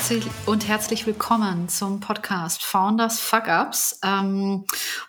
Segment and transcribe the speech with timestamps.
[0.00, 4.00] Herzlich, und herzlich willkommen zum Podcast Founders Fuck Ups.
[4.02, 4.64] Ähm,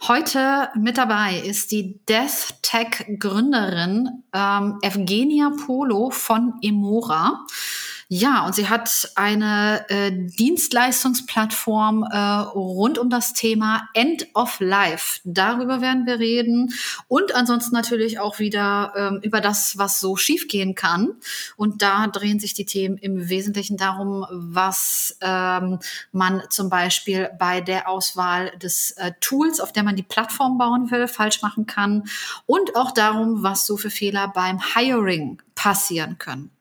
[0.05, 7.45] heute mit dabei ist die Death Tech Gründerin ähm, Evgenia Polo von Emora.
[8.13, 15.21] Ja, und sie hat eine äh, Dienstleistungsplattform äh, rund um das Thema End of Life.
[15.23, 16.73] Darüber werden wir reden
[17.07, 21.13] und ansonsten natürlich auch wieder ähm, über das, was so schiefgehen kann.
[21.55, 25.79] Und da drehen sich die Themen im Wesentlichen darum, was ähm,
[26.11, 30.91] man zum Beispiel bei der Auswahl des äh, Tools, auf der man die Plattform bauen
[30.91, 32.09] will, falsch machen kann
[32.45, 36.51] und auch darum, was so für Fehler beim Hiring passieren können.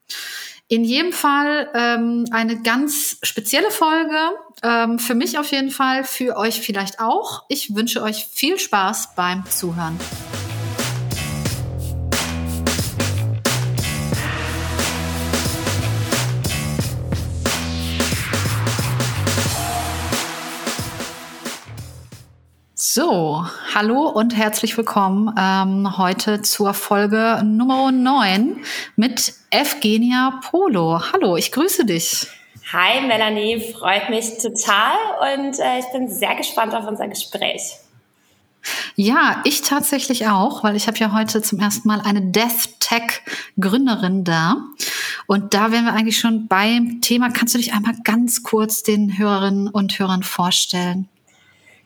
[0.72, 4.14] In jedem Fall ähm, eine ganz spezielle Folge.
[4.62, 7.42] Ähm, für mich auf jeden Fall, für euch vielleicht auch.
[7.48, 9.98] Ich wünsche euch viel Spaß beim Zuhören.
[22.76, 28.58] So, hallo und herzlich willkommen ähm, heute zur Folge Nummer 9
[28.94, 31.00] mit Evgenia Polo.
[31.12, 32.26] Hallo, ich grüße dich.
[32.72, 34.94] Hi Melanie, freut mich total
[35.34, 37.78] und äh, ich bin sehr gespannt auf unser Gespräch.
[38.94, 43.22] Ja, ich tatsächlich auch, weil ich habe ja heute zum ersten Mal eine Death Tech
[43.58, 44.56] Gründerin da.
[45.26, 47.30] Und da wären wir eigentlich schon beim Thema.
[47.30, 51.08] Kannst du dich einmal ganz kurz den Hörerinnen und Hörern vorstellen?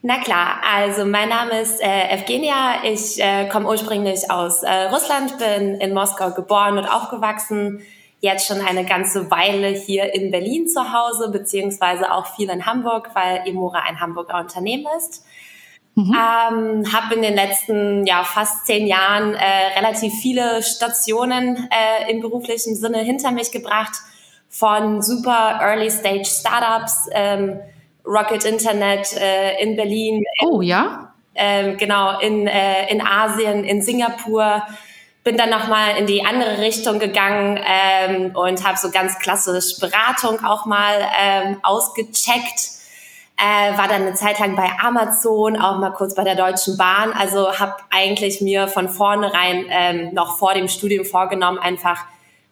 [0.06, 2.84] Na klar, also mein Name ist äh, Evgenia.
[2.84, 7.80] Ich äh, komme ursprünglich aus äh, Russland, bin in Moskau geboren und aufgewachsen.
[8.20, 13.12] Jetzt schon eine ganze Weile hier in Berlin zu Hause, beziehungsweise auch viel in Hamburg,
[13.14, 15.24] weil Emora ein Hamburger Unternehmen ist.
[15.95, 16.12] Mhm.
[16.12, 22.20] Ähm, habe in den letzten ja fast zehn Jahren äh, relativ viele Stationen äh, im
[22.20, 23.95] beruflichen Sinne hinter mich gebracht,
[24.50, 27.08] von super Early Stage Startups.
[27.11, 27.58] Ähm,
[28.07, 30.23] Rocket Internet äh, in Berlin.
[30.42, 31.15] Oh ja.
[31.35, 34.63] Ähm, genau, in, äh, in Asien, in Singapur.
[35.25, 40.45] Bin dann nochmal in die andere Richtung gegangen ähm, und habe so ganz klassisch Beratung
[40.45, 42.75] auch mal ähm, ausgecheckt.
[43.37, 47.13] Äh, war dann eine Zeit lang bei Amazon, auch mal kurz bei der Deutschen Bahn.
[47.13, 52.05] Also habe eigentlich mir von vornherein ähm, noch vor dem Studium vorgenommen, einfach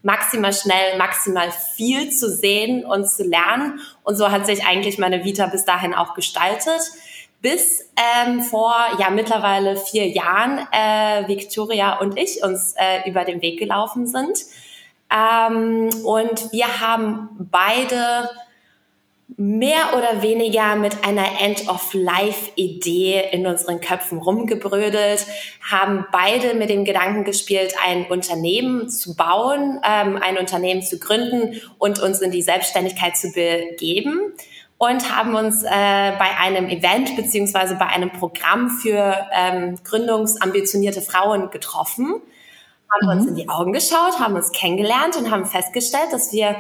[0.03, 3.81] maximal schnell, maximal viel zu sehen und zu lernen.
[4.03, 6.81] Und so hat sich eigentlich meine Vita bis dahin auch gestaltet.
[7.41, 13.43] Bis ähm, vor ja mittlerweile vier Jahren äh, Victoria und ich uns äh, über den
[13.43, 14.39] Weg gelaufen sind.
[15.11, 18.31] Ähm, und wir haben beide
[19.37, 25.27] mehr oder weniger mit einer End-of-Life-Idee in unseren Köpfen rumgebrödelt,
[25.71, 31.61] haben beide mit dem Gedanken gespielt, ein Unternehmen zu bauen, ähm, ein Unternehmen zu gründen
[31.79, 34.33] und uns in die Selbstständigkeit zu begeben
[34.79, 41.51] und haben uns äh, bei einem Event beziehungsweise bei einem Programm für ähm, gründungsambitionierte Frauen
[41.51, 42.21] getroffen,
[42.91, 43.11] haben mhm.
[43.11, 46.57] uns in die Augen geschaut, haben uns kennengelernt und haben festgestellt, dass wir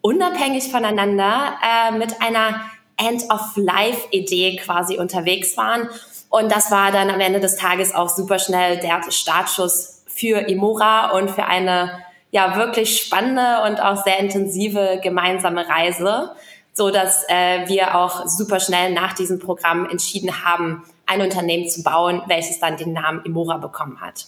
[0.00, 2.60] unabhängig voneinander äh, mit einer
[2.96, 5.88] End-of-Life-Idee quasi unterwegs waren.
[6.30, 11.12] Und das war dann am Ende des Tages auch super schnell der Startschuss für Imora
[11.12, 16.32] und für eine ja wirklich spannende und auch sehr intensive gemeinsame Reise,
[16.74, 21.82] so dass äh, wir auch super schnell nach diesem Programm entschieden haben, ein Unternehmen zu
[21.82, 24.26] bauen, welches dann den Namen Imora bekommen hat.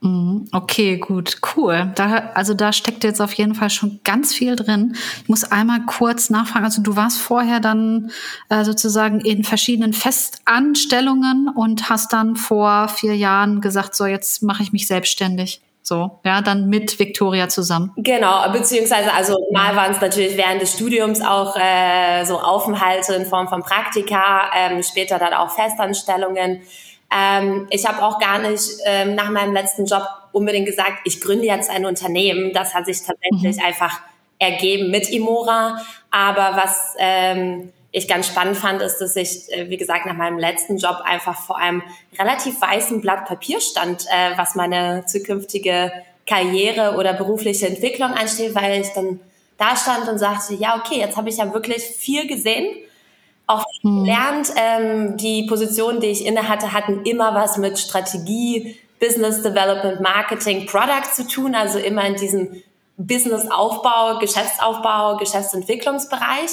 [0.00, 0.48] Mhm.
[0.52, 1.90] Okay, gut, cool.
[1.94, 4.94] Da, also da steckt jetzt auf jeden Fall schon ganz viel drin.
[5.22, 6.64] Ich muss einmal kurz nachfragen.
[6.64, 8.10] Also du warst vorher dann
[8.48, 14.62] äh, sozusagen in verschiedenen Festanstellungen und hast dann vor vier Jahren gesagt, so jetzt mache
[14.62, 15.60] ich mich selbstständig.
[15.88, 17.92] So, ja, dann mit Victoria zusammen.
[17.96, 23.24] Genau, beziehungsweise, also mal waren es natürlich während des Studiums auch äh, so Aufenthalte in
[23.24, 26.60] Form von Praktika, ähm, später dann auch Festanstellungen.
[27.14, 31.46] Ähm, ich habe auch gar nicht ähm, nach meinem letzten Job unbedingt gesagt, ich gründe
[31.46, 32.52] jetzt ein Unternehmen.
[32.52, 33.64] Das hat sich tatsächlich mhm.
[33.64, 34.00] einfach
[34.38, 35.82] ergeben mit Imora.
[36.10, 40.38] Aber was ähm, ich ganz spannend fand, ist, dass ich, äh, wie gesagt, nach meinem
[40.38, 41.82] letzten Job einfach vor einem
[42.18, 45.92] relativ weißen Blatt Papier stand, äh, was meine zukünftige
[46.26, 49.20] Karriere oder berufliche Entwicklung ansteht, weil ich dann
[49.56, 52.68] da stand und sagte, ja, okay, jetzt habe ich ja wirklich viel gesehen
[53.82, 54.04] hm.
[54.04, 54.52] gelernt.
[54.56, 60.66] Ähm, die Positionen, die ich inne hatte, hatten immer was mit Strategie, Business Development, Marketing,
[60.66, 62.62] Product zu tun, also immer in diesem
[62.96, 66.50] Businessaufbau, Geschäftsaufbau, Geschäftsentwicklungsbereich.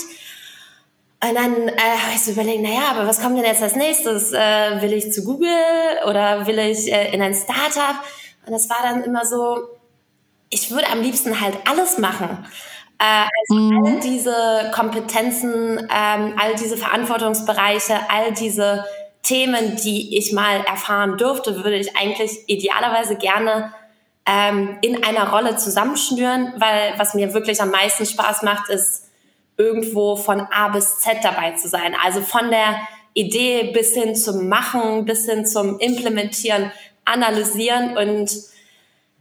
[1.24, 4.32] Und dann äh, habe ich so überlegt, naja, aber was kommt denn jetzt als nächstes?
[4.32, 5.50] Äh, will ich zu Google
[6.08, 7.96] oder will ich äh, in ein Startup?
[8.46, 9.70] Und das war dann immer so,
[10.50, 12.46] ich würde am liebsten halt alles machen.
[13.00, 13.86] Äh, also mhm.
[13.86, 18.86] all diese Kompetenzen, ähm, all diese Verantwortungsbereiche, all diese
[19.24, 23.74] Themen, die ich mal erfahren dürfte, würde ich eigentlich idealerweise gerne
[24.26, 29.10] ähm, in einer Rolle zusammenschnüren, weil was mir wirklich am meisten Spaß macht, ist
[29.58, 31.96] irgendwo von A bis Z dabei zu sein.
[32.04, 32.78] Also von der
[33.14, 36.72] Idee bis hin zum Machen, bis hin zum Implementieren,
[37.06, 38.32] Analysieren und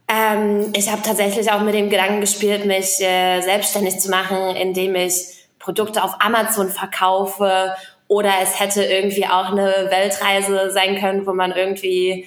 [0.09, 4.95] ähm, ich habe tatsächlich auch mit dem Gedanken gespielt, mich äh, selbstständig zu machen, indem
[4.95, 5.15] ich
[5.59, 7.75] Produkte auf Amazon verkaufe
[8.06, 12.27] oder es hätte irgendwie auch eine Weltreise sein können, wo man irgendwie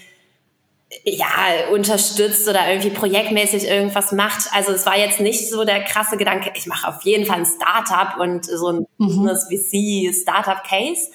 [1.04, 1.28] ja,
[1.72, 4.50] unterstützt oder irgendwie projektmäßig irgendwas macht.
[4.54, 7.46] Also es war jetzt nicht so der krasse Gedanke, ich mache auf jeden Fall ein
[7.46, 9.26] Startup und so ein mhm.
[9.26, 11.12] Business VC Startup Case.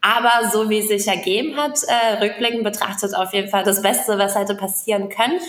[0.00, 4.18] Aber so wie es sich ergeben hat, äh, rückblickend betrachtet auf jeden Fall das Beste,
[4.18, 5.40] was hätte passieren können.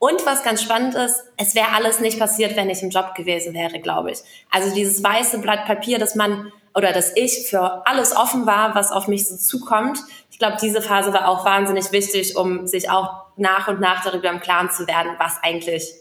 [0.00, 3.52] Und was ganz spannend ist, es wäre alles nicht passiert, wenn ich im Job gewesen
[3.52, 4.20] wäre, glaube ich.
[4.50, 8.92] Also dieses weiße Blatt Papier, dass man oder dass ich für alles offen war, was
[8.92, 9.98] auf mich so zukommt.
[10.30, 14.30] Ich glaube, diese Phase war auch wahnsinnig wichtig, um sich auch nach und nach darüber
[14.30, 15.92] im Klaren zu werden, was eigentlich,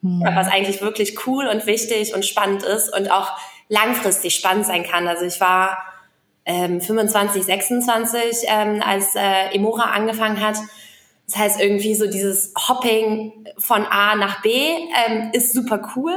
[0.00, 0.24] mhm.
[0.34, 5.06] was eigentlich wirklich cool und wichtig und spannend ist und auch langfristig spannend sein kann.
[5.06, 5.78] Also ich war
[6.44, 10.56] ähm, 25, 26, ähm, als äh, Emora angefangen hat
[11.26, 16.14] das heißt, irgendwie so dieses Hopping von A nach B ähm, ist super cool.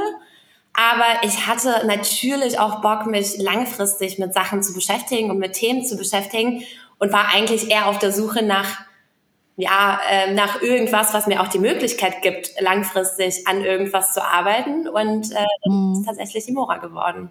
[0.74, 5.84] Aber ich hatte natürlich auch Bock, mich langfristig mit Sachen zu beschäftigen und mit Themen
[5.84, 6.62] zu beschäftigen
[6.98, 8.80] und war eigentlich eher auf der Suche nach,
[9.56, 14.88] ja, äh, nach irgendwas, was mir auch die Möglichkeit gibt, langfristig an irgendwas zu arbeiten.
[14.88, 15.94] Und äh, mhm.
[15.94, 17.30] ist tatsächlich Imora geworden.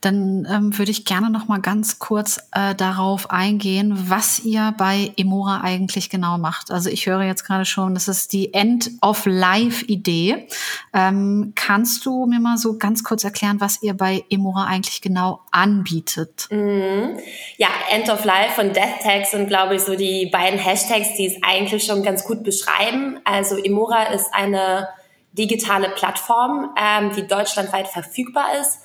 [0.00, 5.12] Dann ähm, würde ich gerne noch mal ganz kurz äh, darauf eingehen, was ihr bei
[5.16, 6.70] Emora eigentlich genau macht.
[6.70, 10.46] Also ich höre jetzt gerade schon, das ist die End-of-Life-Idee.
[10.94, 15.40] Ähm, kannst du mir mal so ganz kurz erklären, was ihr bei Emora eigentlich genau
[15.50, 16.46] anbietet?
[16.50, 17.18] Mhm.
[17.56, 21.84] Ja, End-of-Life und Death Tags sind, glaube ich, so die beiden Hashtags, die es eigentlich
[21.84, 23.18] schon ganz gut beschreiben.
[23.24, 24.88] Also Emora ist eine
[25.32, 28.78] digitale Plattform, ähm, die deutschlandweit verfügbar ist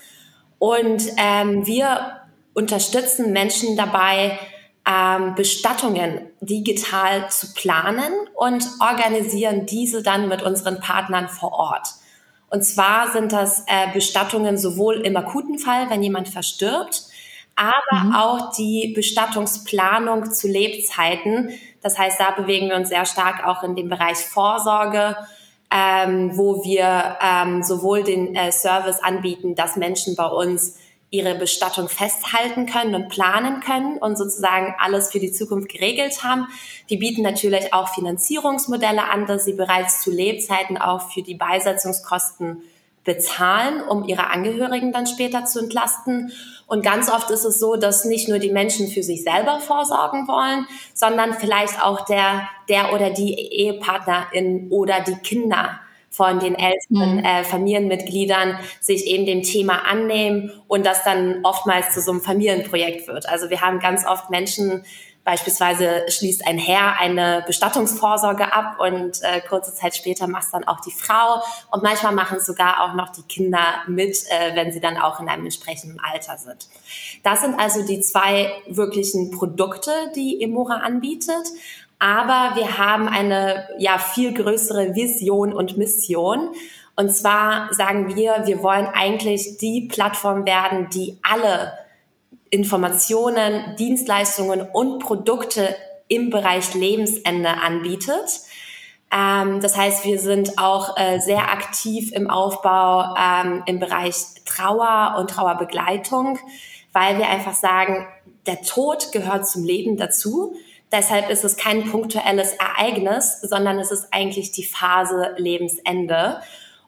[0.64, 2.22] und ähm, wir
[2.54, 4.40] unterstützen Menschen dabei,
[4.88, 11.90] ähm, Bestattungen digital zu planen und organisieren diese dann mit unseren Partnern vor Ort.
[12.50, 17.08] Und zwar sind das äh, Bestattungen sowohl im akuten Fall, wenn jemand verstirbt,
[17.58, 18.16] aber mhm.
[18.16, 21.50] auch die Bestattungsplanung zu Lebzeiten.
[21.82, 25.18] Das heißt, da bewegen wir uns sehr stark auch in dem Bereich Vorsorge,
[25.74, 30.78] ähm, wo wir ähm, sowohl den äh, Service anbieten, dass Menschen bei uns
[31.10, 36.48] ihre Bestattung festhalten können und planen können und sozusagen alles für die Zukunft geregelt haben.
[36.88, 42.64] Wir bieten natürlich auch Finanzierungsmodelle an, dass sie bereits zu Lebzeiten auch für die Beisetzungskosten
[43.04, 46.32] bezahlen, um ihre Angehörigen dann später zu entlasten.
[46.68, 50.28] Und ganz oft ist es so, dass nicht nur die Menschen für sich selber vorsorgen
[50.28, 57.18] wollen, sondern vielleicht auch der, der oder die Ehepartnerin oder die Kinder von den älteren
[57.18, 57.26] mhm.
[57.26, 63.08] äh, Familienmitgliedern sich eben dem Thema annehmen und das dann oftmals zu so einem Familienprojekt
[63.08, 63.28] wird.
[63.28, 64.86] Also wir haben ganz oft Menschen,
[65.24, 70.82] Beispielsweise schließt ein Herr eine Bestattungsvorsorge ab und äh, kurze Zeit später macht dann auch
[70.82, 74.82] die Frau und manchmal machen es sogar auch noch die Kinder mit, äh, wenn sie
[74.82, 76.68] dann auch in einem entsprechenden Alter sind.
[77.24, 81.48] Das sind also die zwei wirklichen Produkte, die Emora anbietet.
[82.00, 86.50] Aber wir haben eine ja viel größere Vision und Mission.
[86.98, 91.72] Und zwar sagen wir, wir wollen eigentlich die Plattform werden, die alle
[92.54, 95.76] Informationen, Dienstleistungen und Produkte
[96.08, 98.42] im Bereich Lebensende anbietet.
[99.12, 105.16] Ähm, das heißt, wir sind auch äh, sehr aktiv im Aufbau ähm, im Bereich Trauer
[105.18, 106.38] und Trauerbegleitung,
[106.92, 108.08] weil wir einfach sagen,
[108.46, 110.54] der Tod gehört zum Leben dazu.
[110.92, 116.40] Deshalb ist es kein punktuelles Ereignis, sondern es ist eigentlich die Phase Lebensende.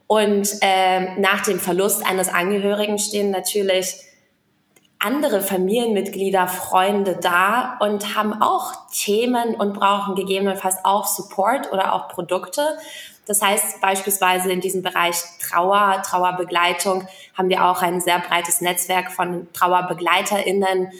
[0.06, 4.05] Und äh, nach dem Verlust eines Angehörigen stehen natürlich
[5.00, 12.08] andere Familienmitglieder, Freunde da und haben auch Themen und brauchen gegebenenfalls auch Support oder auch
[12.08, 12.78] Produkte.
[13.26, 19.12] Das heißt beispielsweise in diesem Bereich Trauer, Trauerbegleitung haben wir auch ein sehr breites Netzwerk
[19.12, 20.92] von Trauerbegleiterinnen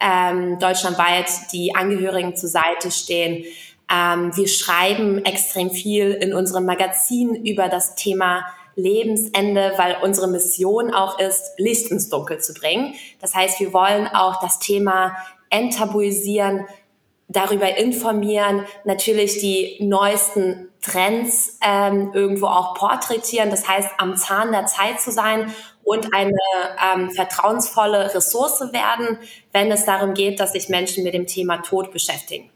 [0.00, 3.44] ähm, deutschlandweit, die Angehörigen zur Seite stehen.
[3.92, 10.92] Ähm, wir schreiben extrem viel in unserem Magazin über das Thema Lebensende, weil unsere Mission
[10.92, 12.94] auch ist, Licht ins Dunkel zu bringen.
[13.20, 15.16] Das heißt, wir wollen auch das Thema
[15.50, 16.66] enttabuisieren,
[17.28, 24.66] darüber informieren, natürlich die neuesten Trends ähm, irgendwo auch porträtieren, das heißt am Zahn der
[24.66, 26.32] Zeit zu sein und eine
[26.94, 29.18] ähm, vertrauensvolle Ressource werden,
[29.52, 32.50] wenn es darum geht, dass sich Menschen mit dem Thema Tod beschäftigen.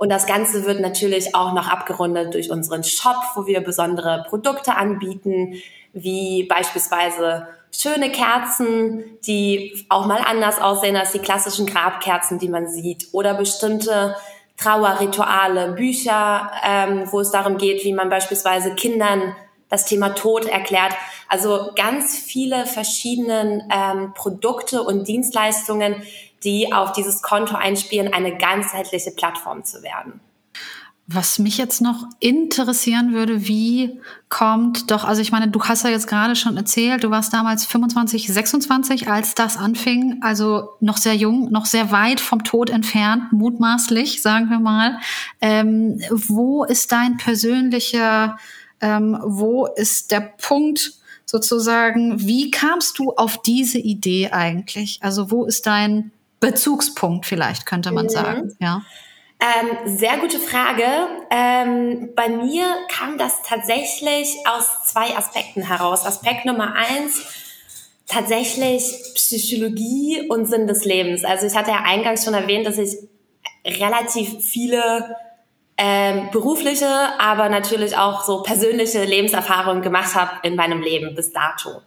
[0.00, 4.74] Und das Ganze wird natürlich auch noch abgerundet durch unseren Shop, wo wir besondere Produkte
[4.74, 5.56] anbieten,
[5.92, 12.66] wie beispielsweise schöne Kerzen, die auch mal anders aussehen als die klassischen Grabkerzen, die man
[12.66, 14.16] sieht, oder bestimmte
[14.56, 19.36] Trauerrituale, Bücher, ähm, wo es darum geht, wie man beispielsweise Kindern
[19.68, 20.94] das Thema Tod erklärt.
[21.28, 26.02] Also ganz viele verschiedene ähm, Produkte und Dienstleistungen,
[26.44, 30.20] die auf dieses Konto einspielen, eine ganzheitliche Plattform zu werden.
[31.12, 35.90] Was mich jetzt noch interessieren würde, wie kommt doch, also ich meine, du hast ja
[35.90, 41.16] jetzt gerade schon erzählt, du warst damals 25, 26, als das anfing, also noch sehr
[41.16, 45.00] jung, noch sehr weit vom Tod entfernt, mutmaßlich, sagen wir mal.
[45.40, 48.38] Ähm, wo ist dein persönlicher,
[48.80, 50.92] ähm, wo ist der Punkt
[51.26, 55.00] sozusagen, wie kamst du auf diese Idee eigentlich?
[55.02, 58.10] Also wo ist dein Bezugspunkt vielleicht, könnte man mhm.
[58.10, 58.82] sagen, ja?
[59.40, 60.84] Ähm, sehr gute Frage.
[61.30, 66.04] Ähm, bei mir kam das tatsächlich aus zwei Aspekten heraus.
[66.04, 67.22] Aspekt Nummer eins,
[68.06, 71.24] tatsächlich Psychologie und Sinn des Lebens.
[71.24, 72.98] Also ich hatte ja eingangs schon erwähnt, dass ich
[73.64, 75.16] relativ viele
[75.78, 81.80] ähm, berufliche, aber natürlich auch so persönliche Lebenserfahrungen gemacht habe in meinem Leben bis dato.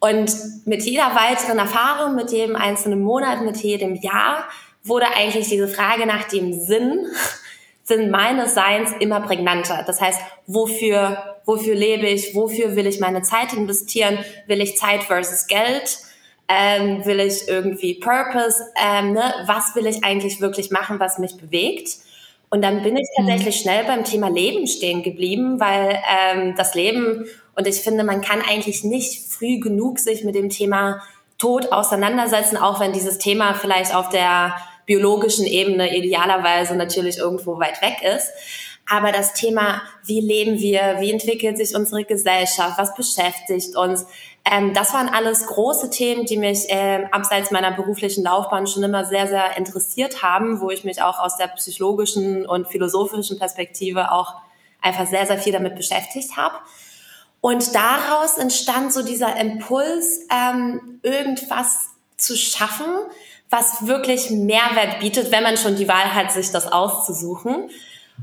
[0.00, 4.44] Und mit jeder weiteren Erfahrung, mit jedem einzelnen Monat, mit jedem Jahr
[4.84, 7.06] wurde eigentlich diese Frage nach dem Sinn,
[7.82, 9.84] Sinn meines Seins immer prägnanter.
[9.86, 12.34] Das heißt, wofür, wofür lebe ich?
[12.34, 14.18] Wofür will ich meine Zeit investieren?
[14.46, 15.98] Will ich Zeit versus Geld?
[16.48, 18.62] Ähm, will ich irgendwie Purpose?
[18.76, 19.34] Ähm, ne?
[19.46, 21.98] Was will ich eigentlich wirklich machen, was mich bewegt?
[22.50, 23.26] Und dann bin ich mhm.
[23.26, 27.26] tatsächlich schnell beim Thema Leben stehen geblieben, weil ähm, das Leben,
[27.56, 31.02] und ich finde, man kann eigentlich nicht früh genug sich mit dem Thema
[31.38, 34.54] Tod auseinandersetzen, auch wenn dieses Thema vielleicht auf der
[34.86, 38.30] biologischen Ebene idealerweise natürlich irgendwo weit weg ist.
[38.88, 44.06] Aber das Thema, wie leben wir, wie entwickelt sich unsere Gesellschaft, was beschäftigt uns,
[44.48, 49.04] ähm, das waren alles große Themen, die mich äh, abseits meiner beruflichen Laufbahn schon immer
[49.04, 54.34] sehr, sehr interessiert haben, wo ich mich auch aus der psychologischen und philosophischen Perspektive auch
[54.80, 56.54] einfach sehr, sehr viel damit beschäftigt habe.
[57.40, 62.86] Und daraus entstand so dieser Impuls, ähm, irgendwas zu schaffen,
[63.50, 67.70] was wirklich Mehrwert bietet, wenn man schon die Wahl hat, sich das auszusuchen.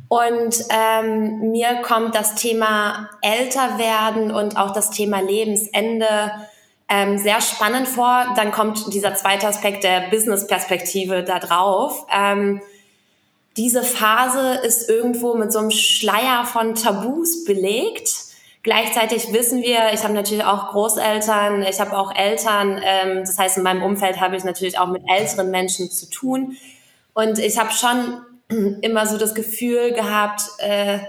[0.09, 6.07] Und ähm, mir kommt das Thema älter werden und auch das Thema Lebensende
[6.89, 8.33] ähm, sehr spannend vor.
[8.35, 12.05] Dann kommt dieser zweite Aspekt der Business-Perspektive da drauf.
[12.11, 12.61] Ähm,
[13.55, 18.32] diese Phase ist irgendwo mit so einem Schleier von Tabus belegt
[18.63, 22.81] Gleichzeitig wissen wir, ich habe natürlich auch Großeltern, ich habe auch Eltern.
[22.81, 26.55] Ähm, das heißt, in meinem Umfeld habe ich natürlich auch mit älteren Menschen zu tun.
[27.13, 28.21] Und ich habe schon
[28.81, 30.99] immer so das Gefühl gehabt, äh,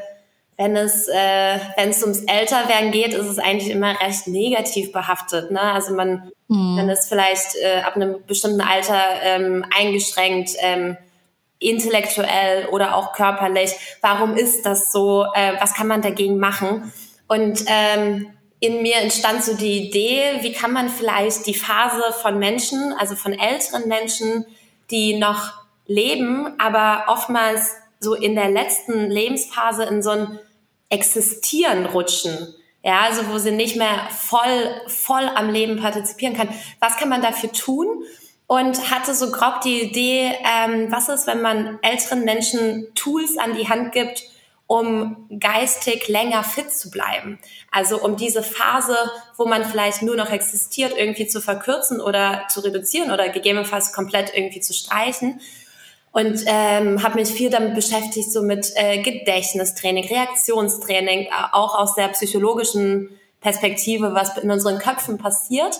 [0.57, 5.53] wenn es äh, wenn es ums Älterwerden geht, ist es eigentlich immer recht negativ behaftet.
[5.53, 5.61] Ne?
[5.61, 6.77] Also man, mhm.
[6.77, 10.51] man ist vielleicht äh, ab einem bestimmten Alter ähm, eingeschränkt.
[10.59, 10.97] Ähm,
[11.61, 13.73] intellektuell oder auch körperlich.
[14.03, 15.25] Warum ist das so?
[15.35, 16.93] Äh, was kann man dagegen machen?
[17.27, 18.27] Und ähm,
[18.61, 23.15] in mir entstand so die Idee, wie kann man vielleicht die Phase von Menschen, also
[23.15, 24.47] von älteren Menschen,
[24.91, 25.53] die noch
[25.87, 30.39] leben, aber oftmals so in der letzten Lebensphase in so ein
[30.91, 32.55] Existieren rutschen.
[32.83, 36.51] Ja, also wo sie nicht mehr voll, voll am Leben partizipieren kann.
[36.81, 38.05] Was kann man dafür tun?
[38.47, 43.55] Und hatte so grob die Idee, ähm, was ist, wenn man älteren Menschen Tools an
[43.55, 44.25] die Hand gibt,
[44.67, 47.39] um geistig länger fit zu bleiben.
[47.71, 48.97] Also um diese Phase,
[49.37, 54.35] wo man vielleicht nur noch existiert, irgendwie zu verkürzen oder zu reduzieren oder gegebenenfalls komplett
[54.35, 55.41] irgendwie zu streichen.
[56.13, 62.09] Und ähm, habe mich viel damit beschäftigt, so mit äh, Gedächtnistraining, Reaktionstraining, auch aus der
[62.09, 65.79] psychologischen Perspektive, was in unseren Köpfen passiert.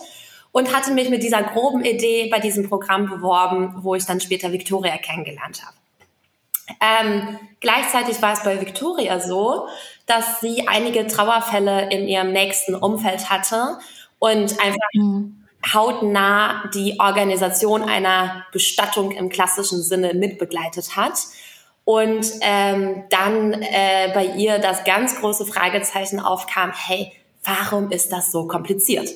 [0.51, 4.53] Und hatte mich mit dieser groben Idee bei diesem Programm beworben, wo ich dann später
[4.53, 5.77] Victoria kennengelernt habe.
[6.81, 9.69] Ähm, gleichzeitig war es bei Victoria so,
[10.07, 13.79] dass sie einige Trauerfälle in ihrem nächsten Umfeld hatte
[14.19, 15.45] und einfach mhm.
[15.73, 21.19] hautnah die Organisation einer Bestattung im klassischen Sinne mitbegleitet hat.
[21.85, 27.13] Und ähm, dann äh, bei ihr das ganz große Fragezeichen aufkam, hey,
[27.45, 29.11] warum ist das so kompliziert?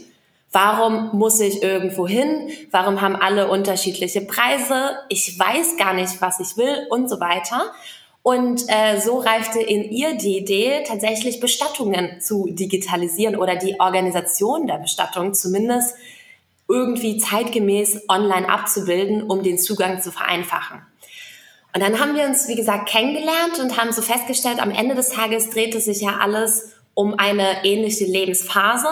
[0.51, 2.51] Warum muss ich irgendwo hin?
[2.71, 4.97] Warum haben alle unterschiedliche Preise?
[5.09, 7.73] Ich weiß gar nicht, was ich will und so weiter.
[8.23, 14.67] Und äh, so reifte in ihr die Idee, tatsächlich Bestattungen zu digitalisieren oder die Organisation
[14.67, 15.95] der Bestattung zumindest
[16.69, 20.83] irgendwie zeitgemäß online abzubilden, um den Zugang zu vereinfachen.
[21.75, 25.11] Und dann haben wir uns, wie gesagt, kennengelernt und haben so festgestellt, am Ende des
[25.11, 28.89] Tages drehte sich ja alles um eine ähnliche Lebensphase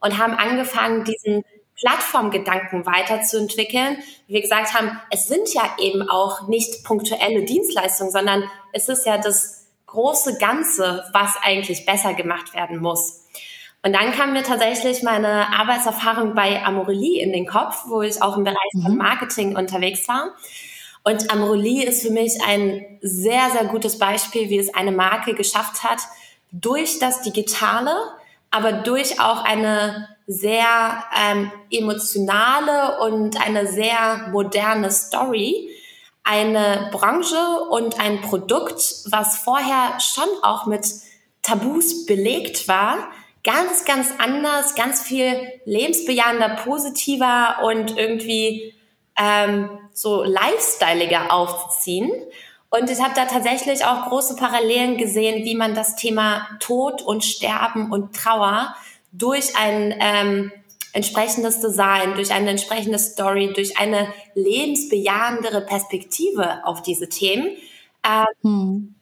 [0.00, 1.44] und haben angefangen, diesen
[1.76, 3.98] Plattformgedanken weiterzuentwickeln.
[4.26, 9.06] Wie wir gesagt haben, es sind ja eben auch nicht punktuelle Dienstleistungen, sondern es ist
[9.06, 13.24] ja das große Ganze, was eigentlich besser gemacht werden muss.
[13.82, 18.36] Und dann kam mir tatsächlich meine Arbeitserfahrung bei Amorelie in den Kopf, wo ich auch
[18.36, 18.82] im Bereich mhm.
[18.82, 20.34] von Marketing unterwegs war.
[21.02, 25.82] Und Amorelie ist für mich ein sehr, sehr gutes Beispiel, wie es eine Marke geschafft
[25.82, 26.00] hat,
[26.52, 27.94] durch das Digitale,
[28.50, 35.70] aber durch auch eine sehr ähm, emotionale und eine sehr moderne Story,
[36.22, 40.86] eine Branche und ein Produkt, was vorher schon auch mit
[41.42, 43.10] Tabus belegt war,
[43.42, 48.74] ganz, ganz anders, ganz viel lebensbejahender, positiver und irgendwie
[49.18, 52.10] ähm, so lifestyleiger aufzuziehen.
[52.70, 57.24] Und ich habe da tatsächlich auch große Parallelen gesehen, wie man das Thema Tod und
[57.24, 58.74] Sterben und Trauer
[59.12, 60.52] durch ein ähm,
[60.92, 67.48] entsprechendes Design, durch eine entsprechende Story, durch eine lebensbejahendere Perspektive auf diese Themen
[68.02, 68.94] äh, hm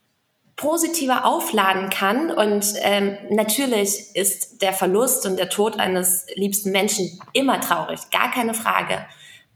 [0.58, 2.30] positiver aufladen kann.
[2.30, 8.30] Und ähm, natürlich ist der Verlust und der Tod eines liebsten Menschen immer traurig, gar
[8.30, 9.06] keine Frage.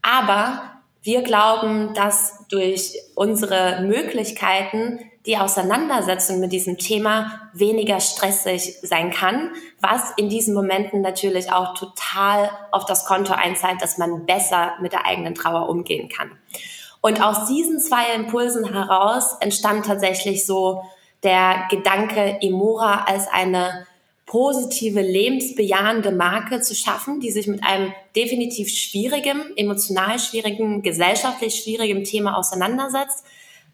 [0.01, 0.72] Aber
[1.03, 9.51] wir glauben, dass durch unsere Möglichkeiten die Auseinandersetzung mit diesem Thema weniger stressig sein kann,
[9.81, 14.93] was in diesen Momenten natürlich auch total auf das Konto einzahlt, dass man besser mit
[14.93, 16.33] der eigenen Trauer umgehen kann.
[17.01, 20.85] Und aus diesen zwei Impulsen heraus entstand tatsächlich so
[21.23, 23.87] der Gedanke, Emora als eine
[24.33, 32.03] positive, lebensbejahende Marke zu schaffen, die sich mit einem definitiv schwierigen, emotional schwierigen, gesellschaftlich schwierigen
[32.05, 33.27] Thema auseinandersetzt,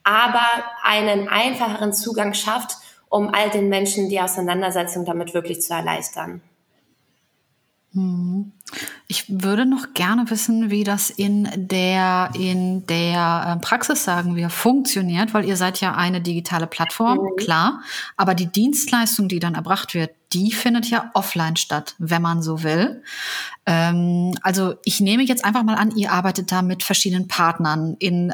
[0.02, 0.42] aber
[0.82, 2.72] einen einfacheren Zugang schafft,
[3.08, 6.42] um all den Menschen die Auseinandersetzung damit wirklich zu erleichtern.
[7.92, 8.50] Hm.
[9.06, 14.50] Ich würde noch gerne wissen, wie das in der, in der äh, Praxis, sagen wir,
[14.50, 17.36] funktioniert, weil ihr seid ja eine digitale Plattform, mhm.
[17.36, 17.80] klar.
[18.16, 22.62] Aber die Dienstleistung, die dann erbracht wird, die findet ja offline statt, wenn man so
[22.62, 23.02] will.
[23.66, 28.32] Ähm, also ich nehme jetzt einfach mal an, ihr arbeitet da mit verschiedenen Partnern in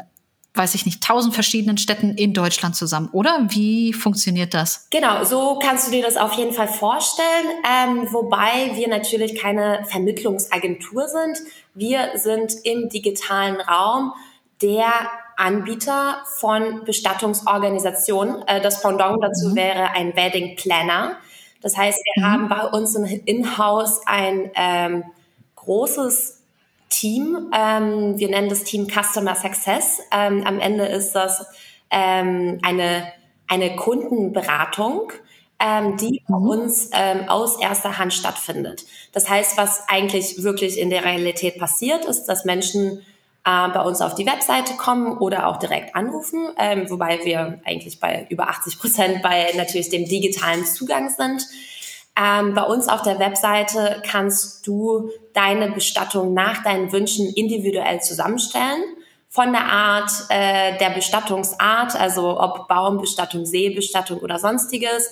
[0.57, 3.45] weiß ich nicht, tausend verschiedenen Städten in Deutschland zusammen, oder?
[3.49, 4.87] Wie funktioniert das?
[4.89, 9.83] Genau, so kannst du dir das auf jeden Fall vorstellen, ähm, wobei wir natürlich keine
[9.85, 11.39] Vermittlungsagentur sind.
[11.73, 14.13] Wir sind im digitalen Raum
[14.61, 14.87] der
[15.37, 18.47] Anbieter von Bestattungsorganisationen.
[18.47, 19.55] Äh, das Pendant dazu mhm.
[19.55, 21.17] wäre ein Wedding Planner.
[21.65, 22.31] Das heißt, wir mhm.
[22.31, 25.03] haben bei uns in Haus ein ähm,
[25.55, 26.43] großes
[26.89, 27.51] Team.
[27.51, 29.99] Ähm, wir nennen das Team Customer Success.
[30.11, 31.43] Ähm, am Ende ist das
[31.89, 33.11] ähm, eine,
[33.47, 35.11] eine Kundenberatung,
[35.59, 36.47] ähm, die bei mhm.
[36.47, 38.85] uns ähm, aus erster Hand stattfindet.
[39.11, 43.01] Das heißt, was eigentlich wirklich in der Realität passiert, ist, dass Menschen
[43.45, 47.99] äh, bei uns auf die Webseite kommen oder auch direkt anrufen, ähm, wobei wir eigentlich
[47.99, 51.45] bei über 80 Prozent bei natürlich dem digitalen Zugang sind.
[52.17, 58.83] Ähm, bei uns auf der Webseite kannst du deine Bestattung nach deinen Wünschen individuell zusammenstellen.
[59.29, 65.11] Von der Art äh, der Bestattungsart, also ob Baumbestattung, Seebestattung oder sonstiges,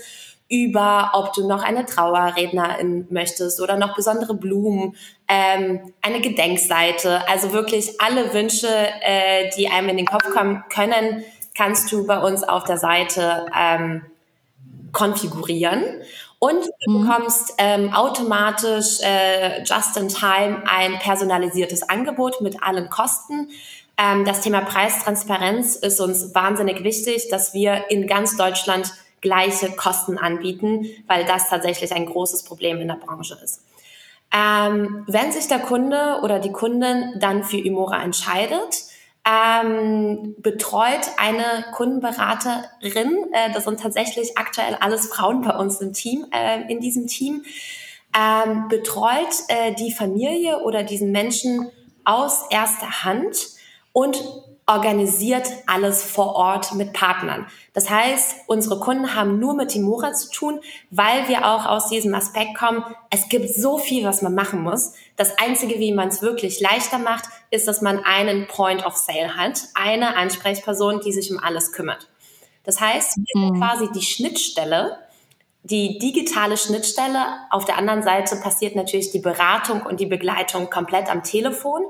[0.54, 4.96] über ob du noch eine Trauerrednerin möchtest oder noch besondere Blumen,
[5.28, 7.28] ähm, eine Gedenkseite.
[7.28, 11.24] Also wirklich alle Wünsche, äh, die einem in den Kopf kommen können,
[11.58, 14.04] kannst du bei uns auf der Seite ähm,
[14.92, 15.84] konfigurieren.
[16.38, 17.08] Und du mhm.
[17.08, 23.50] bekommst ähm, automatisch äh, just in time ein personalisiertes Angebot mit allen Kosten.
[23.98, 28.92] Ähm, das Thema Preistransparenz ist uns wahnsinnig wichtig, dass wir in ganz Deutschland
[29.24, 33.64] gleiche Kosten anbieten, weil das tatsächlich ein großes Problem in der Branche ist.
[34.32, 38.84] Ähm, wenn sich der Kunde oder die Kundin dann für Imora entscheidet,
[39.26, 43.30] ähm, betreut eine Kundenberaterin.
[43.32, 47.44] Äh, das sind tatsächlich aktuell alles Frauen bei uns im Team, äh, in diesem Team.
[48.16, 51.72] Ähm, betreut äh, die Familie oder diesen Menschen
[52.04, 53.38] aus erster Hand
[53.94, 54.22] und
[54.66, 57.46] organisiert alles vor Ort mit Partnern.
[57.74, 62.16] Das heißt, unsere Kunden haben nur mit Timora zu tun, weil wir auch aus diesem
[62.16, 64.94] Aspekt kommen, es gibt so viel, was man machen muss.
[65.18, 69.36] Das Einzige, wie man es wirklich leichter macht, ist, dass man einen Point of Sale
[69.36, 72.10] hat, eine Ansprechperson, die sich um alles kümmert.
[72.64, 73.60] Das heißt, wir sind mhm.
[73.60, 74.98] quasi die Schnittstelle,
[75.64, 77.26] die digitale Schnittstelle.
[77.50, 81.84] Auf der anderen Seite passiert natürlich die Beratung und die Begleitung komplett am Telefon.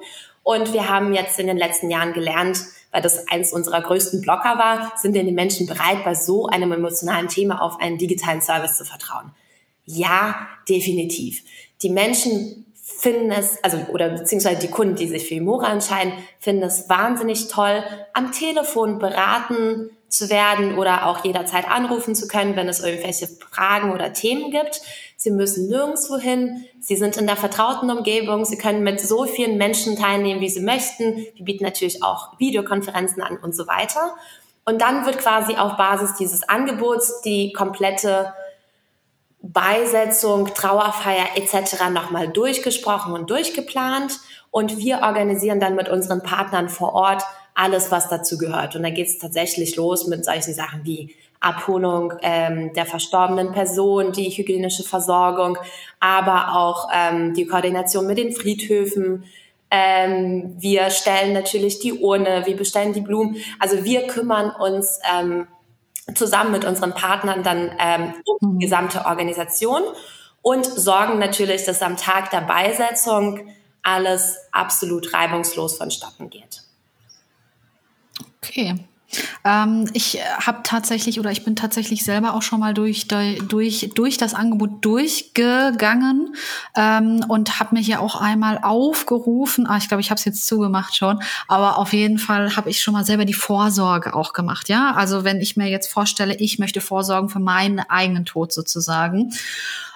[0.44, 2.60] Und wir haben jetzt in den letzten Jahren gelernt,
[2.92, 6.72] weil das eins unserer größten Blocker war, sind denn die Menschen bereit, bei so einem
[6.72, 9.32] emotionalen Thema auf einen digitalen Service zu vertrauen?
[9.86, 11.44] Ja, definitiv.
[11.82, 16.64] Die Menschen finden es, also oder beziehungsweise die Kunden, die sich für Imora entscheiden, finden
[16.64, 22.70] es wahnsinnig toll, am Telefon beraten zu werden oder auch jederzeit anrufen zu können, wenn
[22.70, 24.82] es irgendwelche Fragen oder Themen gibt.
[25.18, 26.66] Sie müssen nirgendwo hin.
[26.80, 28.46] Sie sind in der vertrauten Umgebung.
[28.46, 31.16] Sie können mit so vielen Menschen teilnehmen, wie sie möchten.
[31.34, 34.14] Wir bieten natürlich auch Videokonferenzen an und so weiter.
[34.66, 38.34] Und dann wird quasi auf Basis dieses Angebots die komplette
[39.42, 41.90] Beisetzung, Trauerfeier etc.
[41.92, 44.20] nochmal durchgesprochen und durchgeplant.
[44.52, 47.24] Und wir organisieren dann mit unseren Partnern vor Ort
[47.56, 48.76] alles, was dazu gehört.
[48.76, 54.14] Und da geht es tatsächlich los mit solchen Sachen wie Abholung ähm, der verstorbenen Person,
[54.14, 55.58] die hygienische Versorgung,
[56.00, 59.26] aber auch ähm, die Koordination mit den Friedhöfen.
[59.70, 63.38] Ähm, wir stellen natürlich die Urne, wir bestellen die Blumen.
[63.60, 65.48] Also wir kümmern uns ähm,
[66.16, 68.60] zusammen mit unseren Partnern dann ähm, um die mhm.
[68.60, 69.82] gesamte Organisation
[70.42, 73.48] und sorgen natürlich, dass am Tag der Beisetzung
[73.82, 76.63] alles absolut reibungslos vonstatten geht.
[78.44, 78.76] Okay.
[79.46, 84.18] Ähm, ich habe tatsächlich oder ich bin tatsächlich selber auch schon mal durch durch durch
[84.18, 86.36] das Angebot durchgegangen
[86.76, 89.68] ähm, und habe mich ja auch einmal aufgerufen.
[89.68, 92.82] Ah, ich glaube, ich habe es jetzt zugemacht schon, aber auf jeden Fall habe ich
[92.82, 94.70] schon mal selber die Vorsorge auch gemacht.
[94.70, 99.34] Ja, also wenn ich mir jetzt vorstelle, ich möchte vorsorgen für meinen eigenen Tod sozusagen.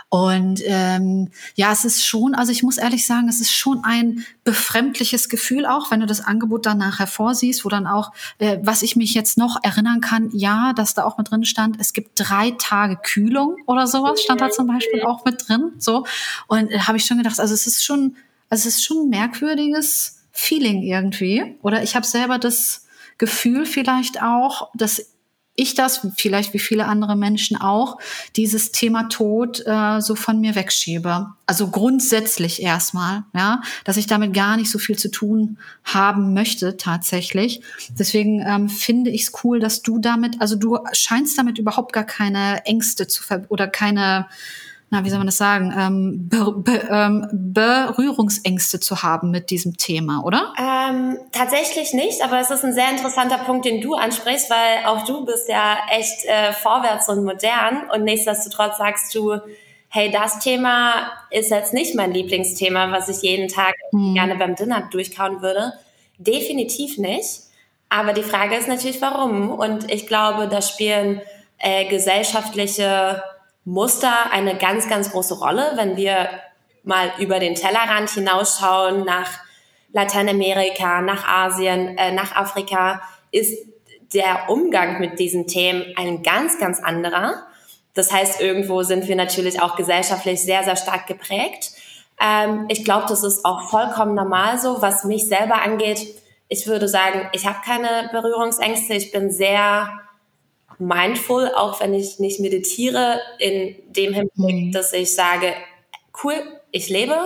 [0.10, 4.26] Und ähm, ja, es ist schon, also ich muss ehrlich sagen, es ist schon ein
[4.46, 8.84] befremdliches Gefühl auch, wenn du das Angebot dann nachher vorsiehst, wo dann auch, äh, was
[8.84, 12.12] ich mich jetzt noch erinnern kann, ja, dass da auch mit drin stand, es gibt
[12.16, 15.74] drei Tage Kühlung oder sowas, stand da zum Beispiel auch mit drin.
[15.78, 16.06] So.
[16.48, 18.16] Und äh, habe ich schon gedacht, also es ist schon,
[18.50, 21.58] also es ist schon ein merkwürdiges Feeling irgendwie.
[21.64, 22.86] Oder ich habe selber das
[23.18, 25.17] Gefühl vielleicht auch, dass
[25.58, 27.98] ich das, vielleicht wie viele andere Menschen auch,
[28.36, 31.28] dieses Thema Tod äh, so von mir wegschiebe.
[31.48, 36.78] Also grundsätzlich erstmal, ja, dass ich damit gar nicht so viel zu tun haben möchte
[36.78, 37.62] tatsächlich.
[37.90, 42.06] Deswegen ähm, finde ich es cool, dass du damit, also du scheinst damit überhaupt gar
[42.06, 44.28] keine Ängste zu ver oder keine
[44.90, 49.76] na, wie soll man das sagen, ähm, Be Be ähm, Berührungsängste zu haben mit diesem
[49.76, 50.54] Thema, oder?
[50.58, 55.04] Ähm, tatsächlich nicht, aber es ist ein sehr interessanter Punkt, den du ansprichst, weil auch
[55.06, 59.40] du bist ja echt äh, vorwärts und modern und nichtsdestotrotz sagst du,
[59.90, 64.14] hey, das Thema ist jetzt nicht mein Lieblingsthema, was ich jeden Tag hm.
[64.14, 65.74] gerne beim Dinner durchkauen würde.
[66.18, 67.42] Definitiv nicht.
[67.90, 69.52] Aber die Frage ist natürlich, warum?
[69.52, 71.22] Und ich glaube, da spielen
[71.58, 73.22] äh, gesellschaftliche
[73.68, 76.30] Muster eine ganz, ganz große Rolle, wenn wir
[76.84, 79.30] mal über den Tellerrand hinausschauen nach
[79.92, 83.58] Lateinamerika, nach Asien, äh, nach Afrika, ist
[84.14, 87.46] der Umgang mit diesen Themen ein ganz, ganz anderer.
[87.94, 91.72] Das heißt, irgendwo sind wir natürlich auch gesellschaftlich sehr, sehr stark geprägt.
[92.22, 94.82] Ähm, ich glaube, das ist auch vollkommen normal so.
[94.82, 96.08] Was mich selber angeht,
[96.48, 98.94] ich würde sagen, ich habe keine Berührungsängste.
[98.94, 99.90] Ich bin sehr
[100.80, 104.72] mindful, auch wenn ich nicht meditiere, in dem Hinblick, mhm.
[104.72, 105.54] dass ich sage,
[106.24, 106.36] cool,
[106.72, 107.18] ich lebe,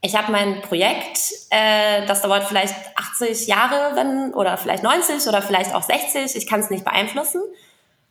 [0.00, 1.18] ich habe mein Projekt,
[1.50, 6.46] äh, das dauert vielleicht 80 Jahre, wenn oder vielleicht 90 oder vielleicht auch 60, ich
[6.46, 7.40] kann es nicht beeinflussen,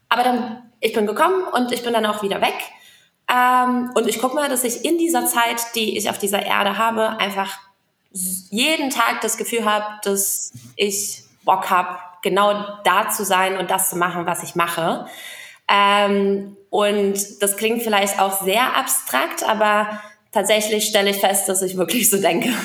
[0.10, 2.56] aber dann ich bin gekommen und ich bin dann auch wieder weg.
[3.32, 6.78] Ähm, und ich gucke mal, dass ich in dieser Zeit, die ich auf dieser Erde
[6.78, 7.60] habe, einfach
[8.12, 13.89] jeden Tag das Gefühl habe, dass ich Bock habe, genau da zu sein und das
[13.89, 15.05] zu machen, was ich mache.
[15.67, 21.77] Ähm, und das klingt vielleicht auch sehr abstrakt, aber tatsächlich stelle ich fest, dass ich
[21.77, 22.49] wirklich so denke.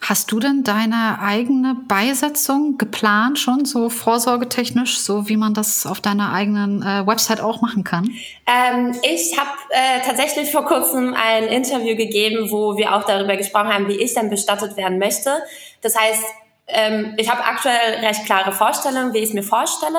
[0.00, 6.00] Hast du denn deine eigene Beisetzung geplant, schon so vorsorgetechnisch, so wie man das auf
[6.00, 8.08] deiner eigenen äh, Website auch machen kann?
[8.46, 13.74] Ähm, ich habe äh, tatsächlich vor kurzem ein Interview gegeben, wo wir auch darüber gesprochen
[13.74, 15.42] haben, wie ich dann bestattet werden möchte.
[15.80, 16.22] Das heißt,
[16.66, 19.98] ähm, ich habe aktuell recht klare Vorstellungen, wie ich es mir vorstelle.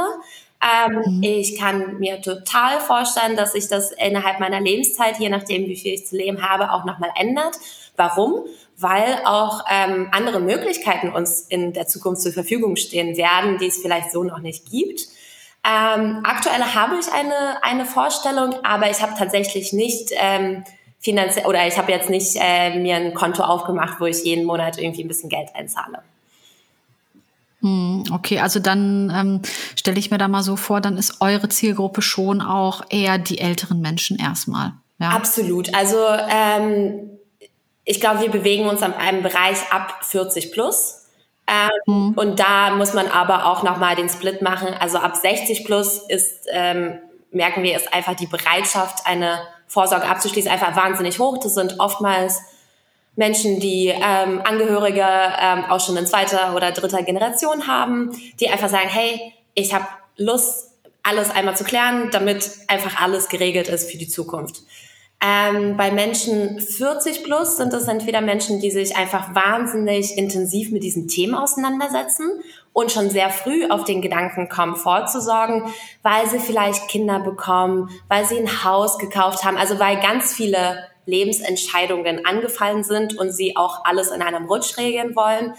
[0.62, 1.24] Ähm, mhm.
[1.24, 5.94] Ich kann mir total vorstellen, dass sich das innerhalb meiner Lebenszeit, je nachdem, wie viel
[5.94, 7.58] ich zu leben habe, auch nochmal ändert.
[7.98, 8.46] Warum?
[8.78, 13.78] Weil auch ähm, andere Möglichkeiten uns in der Zukunft zur Verfügung stehen werden, die es
[13.78, 15.02] vielleicht so noch nicht gibt.
[15.68, 20.64] Ähm, aktuell habe ich eine, eine Vorstellung, aber ich habe tatsächlich nicht ähm,
[21.00, 24.78] finanziell oder ich habe jetzt nicht äh, mir ein Konto aufgemacht, wo ich jeden Monat
[24.78, 26.04] irgendwie ein bisschen Geld einzahle.
[27.66, 29.42] Hm, okay, also dann ähm,
[29.76, 33.40] stelle ich mir da mal so vor, dann ist eure Zielgruppe schon auch eher die
[33.40, 34.74] älteren Menschen erstmal.
[35.00, 35.10] Ja?
[35.10, 35.74] Absolut.
[35.74, 35.98] Also
[36.30, 37.10] ähm,
[37.84, 41.08] ich glaube, wir bewegen uns an einem Bereich ab 40 plus.
[41.48, 42.14] Ähm, mhm.
[42.16, 44.68] Und da muss man aber auch nochmal den Split machen.
[44.80, 47.00] Also ab 60 plus ist, ähm,
[47.32, 51.40] merken wir, ist einfach die Bereitschaft, eine Vorsorge abzuschließen, einfach wahnsinnig hoch.
[51.40, 52.42] Das sind oftmals
[53.16, 58.70] Menschen, die ähm, Angehörige ähm, auch schon in zweiter oder dritter Generation haben, die einfach
[58.70, 59.86] sagen, hey, ich habe
[60.18, 60.72] Lust,
[61.04, 64.64] alles einmal zu klären, damit einfach alles geregelt ist für die Zukunft.
[65.24, 70.84] Ähm, bei Menschen 40 plus sind es entweder Menschen, die sich einfach wahnsinnig intensiv mit
[70.84, 72.30] diesem Thema auseinandersetzen
[72.74, 75.64] und schon sehr früh auf den Gedanken kommen, vorzusorgen,
[76.04, 80.84] weil sie vielleicht Kinder bekommen, weil sie ein Haus gekauft haben, also weil ganz viele
[81.06, 85.54] Lebensentscheidungen angefallen sind und sie auch alles in einem Rutsch regeln wollen.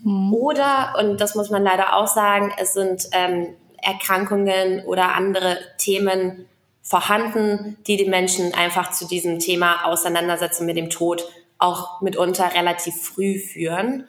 [0.00, 0.32] Mhm.
[0.34, 6.46] Oder, und das muss man leider auch sagen, es sind ähm, Erkrankungen oder andere Themen
[6.82, 11.24] vorhanden, die die Menschen einfach zu diesem Thema Auseinandersetzen mit dem Tod
[11.58, 14.06] auch mitunter relativ früh führen,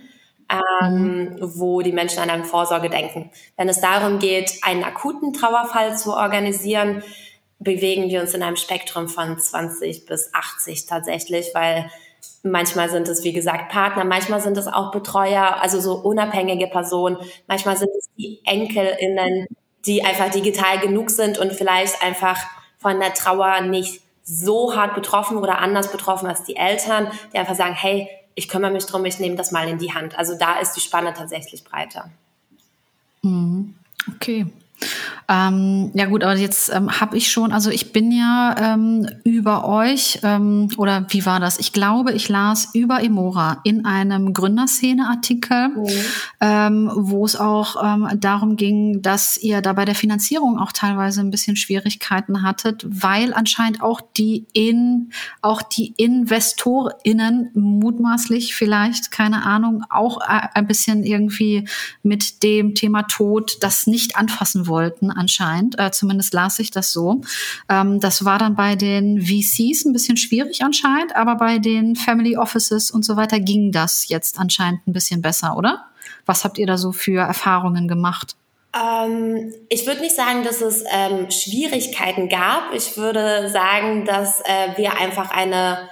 [0.49, 1.37] ähm, mhm.
[1.41, 3.31] wo die Menschen an eine Vorsorge denken.
[3.57, 7.03] Wenn es darum geht, einen akuten Trauerfall zu organisieren,
[7.59, 11.89] bewegen wir uns in einem Spektrum von 20 bis 80 tatsächlich, weil
[12.43, 17.17] manchmal sind es, wie gesagt, Partner, manchmal sind es auch Betreuer, also so unabhängige Personen,
[17.47, 19.47] manchmal sind es die EnkelInnen,
[19.85, 22.37] die einfach digital genug sind und vielleicht einfach
[22.77, 27.55] von der Trauer nicht so hart betroffen oder anders betroffen als die Eltern, die einfach
[27.55, 30.17] sagen, hey, ich kümmere mich drum, ich nehme das mal in die Hand.
[30.17, 32.09] Also da ist die Spanne tatsächlich breiter.
[33.21, 33.75] Mhm.
[34.15, 34.45] Okay.
[35.31, 39.67] Ähm, ja gut, aber jetzt ähm, habe ich schon, also ich bin ja ähm, über
[39.67, 41.59] euch, ähm, oder wie war das?
[41.59, 45.87] Ich glaube, ich las über Emora in einem Gründerszene-Artikel, mhm.
[46.41, 51.21] ähm, wo es auch ähm, darum ging, dass ihr da bei der Finanzierung auch teilweise
[51.21, 55.11] ein bisschen Schwierigkeiten hattet, weil anscheinend auch die in,
[55.43, 61.67] auch die InvestorInnen mutmaßlich vielleicht, keine Ahnung, auch äh, ein bisschen irgendwie
[62.01, 65.77] mit dem Thema Tod das nicht anfassen wollten anscheinend.
[65.77, 67.21] Äh, zumindest las ich das so.
[67.67, 72.37] Ähm, das war dann bei den VCs ein bisschen schwierig anscheinend, aber bei den Family
[72.37, 75.85] Offices und so weiter ging das jetzt anscheinend ein bisschen besser, oder?
[76.25, 78.35] Was habt ihr da so für Erfahrungen gemacht?
[78.73, 82.73] Ähm, ich würde nicht sagen, dass es ähm, Schwierigkeiten gab.
[82.73, 85.89] Ich würde sagen, dass äh, wir einfach eine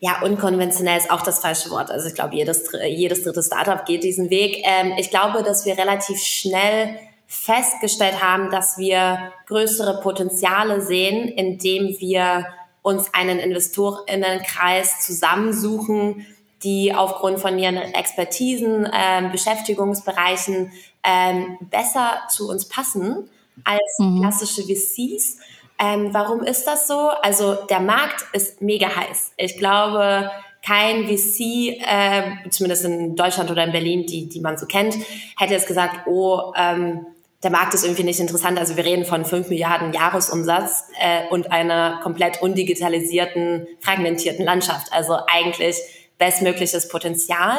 [0.00, 1.90] ja, unkonventionell ist auch das falsche Wort.
[1.90, 4.62] Also ich glaube, jedes, jedes dritte Startup geht diesen Weg.
[4.64, 6.98] Ähm, ich glaube, dass wir relativ schnell
[7.30, 12.46] festgestellt haben, dass wir größere Potenziale sehen, indem wir
[12.82, 16.26] uns einen Investorinnenkreis zusammensuchen,
[16.64, 20.72] die aufgrund von ihren Expertisen, äh, Beschäftigungsbereichen
[21.04, 23.30] ähm, besser zu uns passen
[23.62, 24.22] als mhm.
[24.22, 25.38] klassische VCs.
[25.78, 27.10] Ähm, warum ist das so?
[27.22, 29.34] Also der Markt ist mega heiß.
[29.36, 30.32] Ich glaube,
[30.66, 34.96] kein VC, äh, zumindest in Deutschland oder in Berlin, die, die man so kennt,
[35.38, 37.06] hätte jetzt gesagt, oh, ähm,
[37.42, 38.58] der Markt ist irgendwie nicht interessant.
[38.58, 44.92] Also wir reden von 5 Milliarden Jahresumsatz äh, und einer komplett undigitalisierten, fragmentierten Landschaft.
[44.92, 45.76] Also eigentlich
[46.18, 47.58] bestmögliches Potenzial.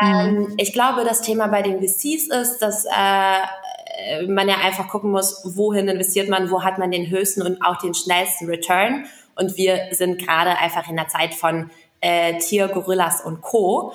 [0.00, 0.54] Ähm, mhm.
[0.56, 5.42] Ich glaube, das Thema bei den VCs ist, dass äh, man ja einfach gucken muss,
[5.44, 9.06] wohin investiert man, wo hat man den höchsten und auch den schnellsten Return.
[9.34, 13.92] Und wir sind gerade einfach in der Zeit von äh, Tier, Gorillas und Co.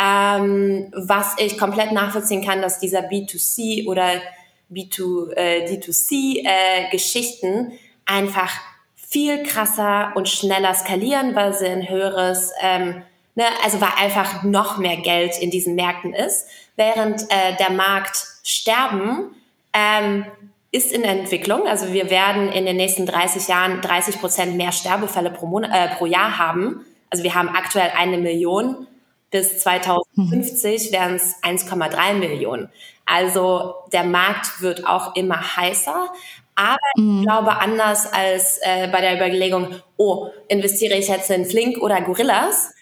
[0.00, 4.20] Ähm, was ich komplett nachvollziehen kann, dass dieser B2C oder
[4.70, 8.52] B2, äh, D2C-Geschichten äh, einfach
[8.96, 13.02] viel krasser und schneller skalieren, weil sie ein höheres, ähm,
[13.34, 18.22] ne, also weil einfach noch mehr Geld in diesen Märkten ist, während äh, der Markt
[18.44, 19.34] sterben
[19.72, 20.26] ähm,
[20.70, 21.66] ist in Entwicklung.
[21.66, 25.96] Also wir werden in den nächsten 30 Jahren 30 Prozent mehr Sterbefälle pro, Monat, äh,
[25.96, 26.84] pro Jahr haben.
[27.10, 28.86] Also wir haben aktuell eine Million.
[29.30, 32.70] Bis 2050 wären es 1,3 Millionen.
[33.04, 36.08] Also der Markt wird auch immer heißer.
[36.54, 37.20] Aber mhm.
[37.20, 42.00] ich glaube, anders als äh, bei der Überlegung, oh, investiere ich jetzt in Flink oder
[42.00, 42.72] Gorillas,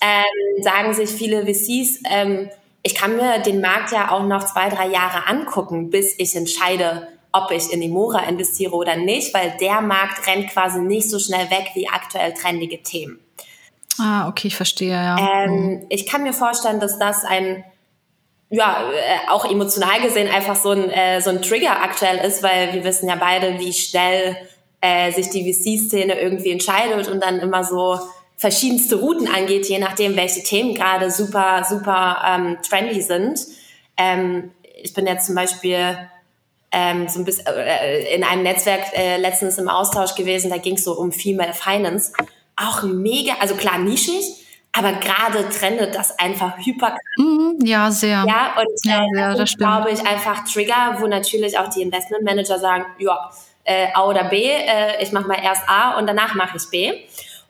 [0.00, 2.48] ähm, sagen sich viele VCs, ähm,
[2.82, 7.08] ich kann mir den Markt ja auch noch zwei, drei Jahre angucken, bis ich entscheide,
[7.32, 11.50] ob ich in Imora investiere oder nicht, weil der Markt rennt quasi nicht so schnell
[11.50, 13.18] weg wie aktuell trendige Themen.
[13.98, 15.16] Ah, okay, ich verstehe, ja.
[15.18, 15.86] Ähm, mhm.
[15.88, 17.64] Ich kann mir vorstellen, dass das ein
[18.50, 22.72] ja, äh, auch emotional gesehen einfach so ein, äh, so ein Trigger aktuell ist, weil
[22.72, 24.36] wir wissen ja beide, wie schnell
[24.80, 27.98] äh, sich die VC-Szene irgendwie entscheidet und dann immer so
[28.36, 33.40] verschiedenste Routen angeht, je nachdem, welche Themen gerade super, super ähm, trendy sind.
[33.96, 35.98] Ähm, ich bin jetzt zum Beispiel
[36.70, 40.76] ähm, so ein bisschen äh, in einem Netzwerk äh, letztens im Austausch gewesen, da ging
[40.76, 42.12] es so um Female Finance.
[42.60, 44.24] Auch mega, also klar nischig,
[44.72, 46.96] aber gerade trendet das einfach hyper.
[47.16, 48.24] Mm, ja, sehr.
[48.28, 52.24] Ja, und ja, äh, sehr, das glaube ich einfach Trigger, wo natürlich auch die Investment
[52.24, 53.30] Manager sagen, ja,
[53.64, 56.92] äh, A oder B, äh, ich mache mal erst A und danach mache ich B.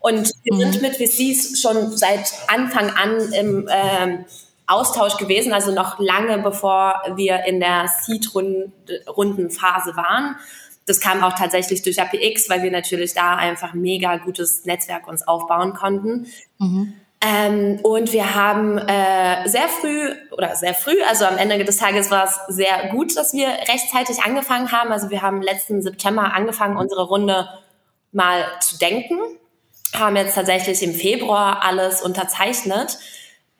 [0.01, 0.73] Und wir mhm.
[0.73, 4.25] sind mit VCs schon seit Anfang an im ähm,
[4.67, 10.37] Austausch gewesen, also noch lange bevor wir in der Seed-Rundenphase waren.
[10.89, 15.27] Das kam auch tatsächlich durch APX, weil wir natürlich da einfach mega gutes Netzwerk uns
[15.27, 16.27] aufbauen konnten.
[16.59, 16.95] Mhm.
[17.21, 22.13] Ähm, und wir haben äh, sehr früh oder sehr früh, also am Ende des Tages
[22.13, 24.93] war es sehr gut, dass wir rechtzeitig angefangen haben.
[24.93, 27.49] Also wir haben letzten September angefangen, unsere Runde
[28.13, 29.19] mal zu denken,
[29.95, 32.99] haben jetzt tatsächlich im Februar alles unterzeichnet.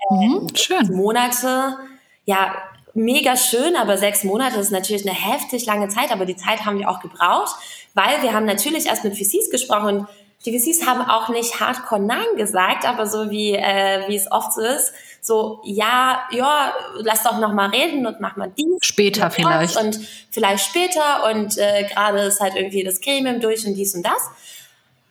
[0.09, 0.95] Mhm, ähm, schön.
[0.95, 1.79] Monate,
[2.27, 2.55] ja,
[2.99, 6.79] mega schön, aber sechs Monate ist natürlich eine heftig lange Zeit, aber die Zeit haben
[6.79, 7.57] wir auch gebraucht,
[7.95, 10.09] weil wir haben natürlich erst mit VCs gesprochen und
[10.47, 14.53] die VCs haben auch nicht hardcore Nein gesagt, aber so wie, äh, wie es oft
[14.53, 18.79] so ist, so, ja, ja, lass doch noch mal reden und mach mal dies.
[18.83, 19.77] Später vielleicht.
[19.77, 19.99] Und
[20.31, 24.31] vielleicht später und äh, gerade ist halt irgendwie das Gremium durch und dies und das.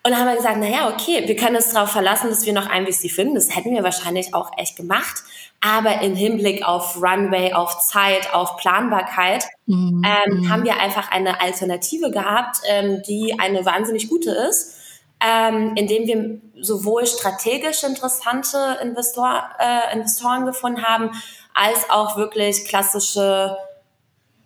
[0.03, 2.53] Und dann haben wir gesagt, na ja, okay, wir können uns darauf verlassen, dass wir
[2.53, 3.35] noch ein VC finden.
[3.35, 5.23] Das hätten wir wahrscheinlich auch echt gemacht.
[5.59, 10.03] Aber im Hinblick auf Runway, auf Zeit, auf Planbarkeit, mhm.
[10.05, 10.49] ähm, mhm.
[10.49, 14.77] haben wir einfach eine Alternative gehabt, ähm, die eine wahnsinnig gute ist
[15.19, 21.11] ähm, indem wir sowohl strategisch interessante Investor, äh, Investoren gefunden haben,
[21.53, 23.57] als auch wirklich klassische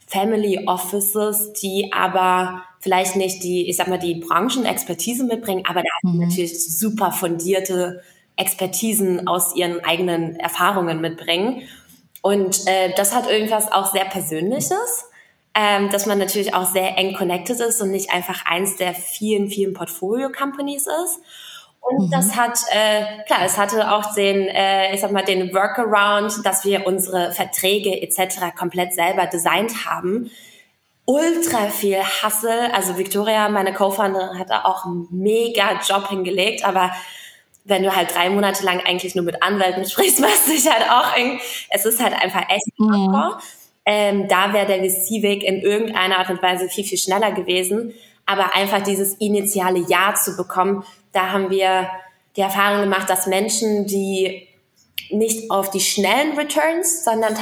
[0.08, 6.10] Family Offices, die aber vielleicht nicht die, ich sag mal, die Branchenexpertise mitbringen, aber da
[6.10, 6.20] mhm.
[6.20, 8.02] natürlich super fundierte
[8.42, 11.64] Expertisen aus ihren eigenen Erfahrungen mitbringen.
[12.22, 15.06] Und äh, das hat irgendwas auch sehr Persönliches
[15.54, 19.50] ähm, dass man natürlich auch sehr eng connected ist und nicht einfach eins der vielen,
[19.50, 21.20] vielen Portfolio-Companies ist.
[21.82, 22.12] Und mhm.
[22.12, 26.64] das hat, äh, klar, es hatte auch den, äh, ich sag mal, den Workaround, dass
[26.64, 28.56] wir unsere Verträge etc.
[28.58, 30.32] komplett selber designt haben.
[31.06, 32.70] Ultra viel Hassel.
[32.74, 36.92] Also Victoria, meine Co-Founderin, hat da auch einen mega Job hingelegt, aber
[37.64, 40.90] wenn du halt drei Monate lang eigentlich nur mit Anwälten sprichst, machst du dich halt
[40.90, 43.36] auch irgendwie, es ist halt einfach echt mhm.
[43.84, 47.94] Ähm, da wäre der VC-Weg in irgendeiner Art und Weise viel, viel schneller gewesen.
[48.26, 51.90] Aber einfach dieses initiale Ja zu bekommen, da haben wir
[52.36, 54.48] die Erfahrung gemacht, dass Menschen, die
[55.10, 57.36] nicht auf die schnellen Returns, sondern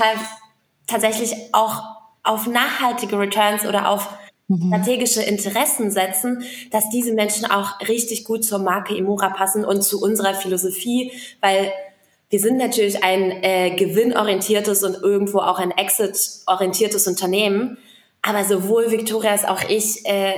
[0.88, 1.84] tatsächlich auch
[2.24, 4.10] auf nachhaltige Returns oder auf.
[4.58, 10.02] Strategische Interessen setzen, dass diese Menschen auch richtig gut zur Marke Imura passen und zu
[10.02, 11.72] unserer Philosophie, weil
[12.30, 17.78] wir sind natürlich ein äh, gewinnorientiertes und irgendwo auch ein exit-orientiertes Unternehmen.
[18.22, 20.36] Aber sowohl Victoria als auch ich äh,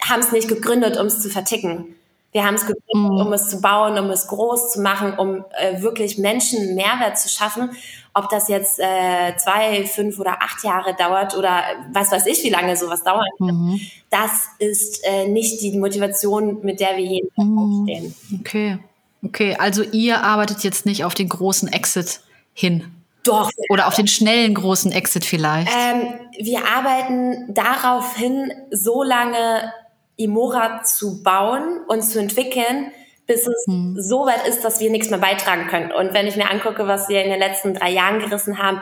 [0.00, 1.96] haben es nicht gegründet, um es zu verticken.
[2.32, 3.26] Wir haben es gegründet, mhm.
[3.26, 7.28] um es zu bauen, um es groß zu machen, um äh, wirklich Menschen Mehrwert zu
[7.28, 7.70] schaffen.
[8.14, 12.50] Ob das jetzt äh, zwei, fünf oder acht Jahre dauert oder was weiß ich, wie
[12.50, 13.80] lange sowas dauert, mhm.
[14.10, 17.58] das ist äh, nicht die Motivation, mit der wir jeden Tag mhm.
[17.58, 18.14] aufstehen.
[18.40, 18.78] Okay.
[19.24, 22.20] Okay, also ihr arbeitet jetzt nicht auf den großen Exit
[22.54, 22.92] hin.
[23.22, 23.50] Doch.
[23.70, 25.70] Oder auf den schnellen großen Exit vielleicht.
[25.72, 29.72] Ähm, wir arbeiten darauf hin, so lange
[30.16, 32.90] Imora zu bauen und zu entwickeln,
[33.26, 33.96] bis es hm.
[33.98, 35.92] so weit ist, dass wir nichts mehr beitragen können.
[35.92, 38.80] Und wenn ich mir angucke, was wir in den letzten drei Jahren gerissen haben,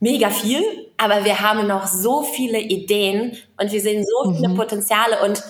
[0.00, 0.62] mega viel,
[0.96, 4.56] aber wir haben noch so viele Ideen und wir sehen so viele mhm.
[4.56, 5.42] Potenziale und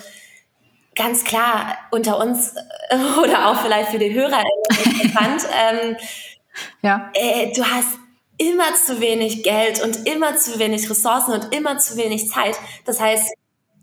[0.95, 2.55] ganz klar unter uns
[3.21, 5.43] oder auch vielleicht für die Hörer interessant.
[5.53, 5.97] ähm,
[6.81, 7.11] ja.
[7.13, 7.97] Äh, du hast
[8.37, 12.55] immer zu wenig Geld und immer zu wenig Ressourcen und immer zu wenig Zeit.
[12.85, 13.33] Das heißt,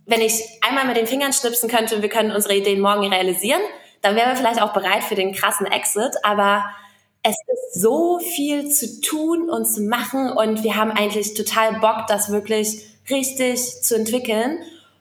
[0.06, 3.62] wenn ich einmal mit den Fingern schnipsen könnte und wir können unsere Ideen morgen realisieren,
[4.04, 6.12] dann wären wir vielleicht auch bereit für den krassen Exit.
[6.22, 6.64] Aber
[7.22, 12.06] es ist so viel zu tun und zu machen und wir haben eigentlich total Bock,
[12.06, 14.58] das wirklich richtig zu entwickeln.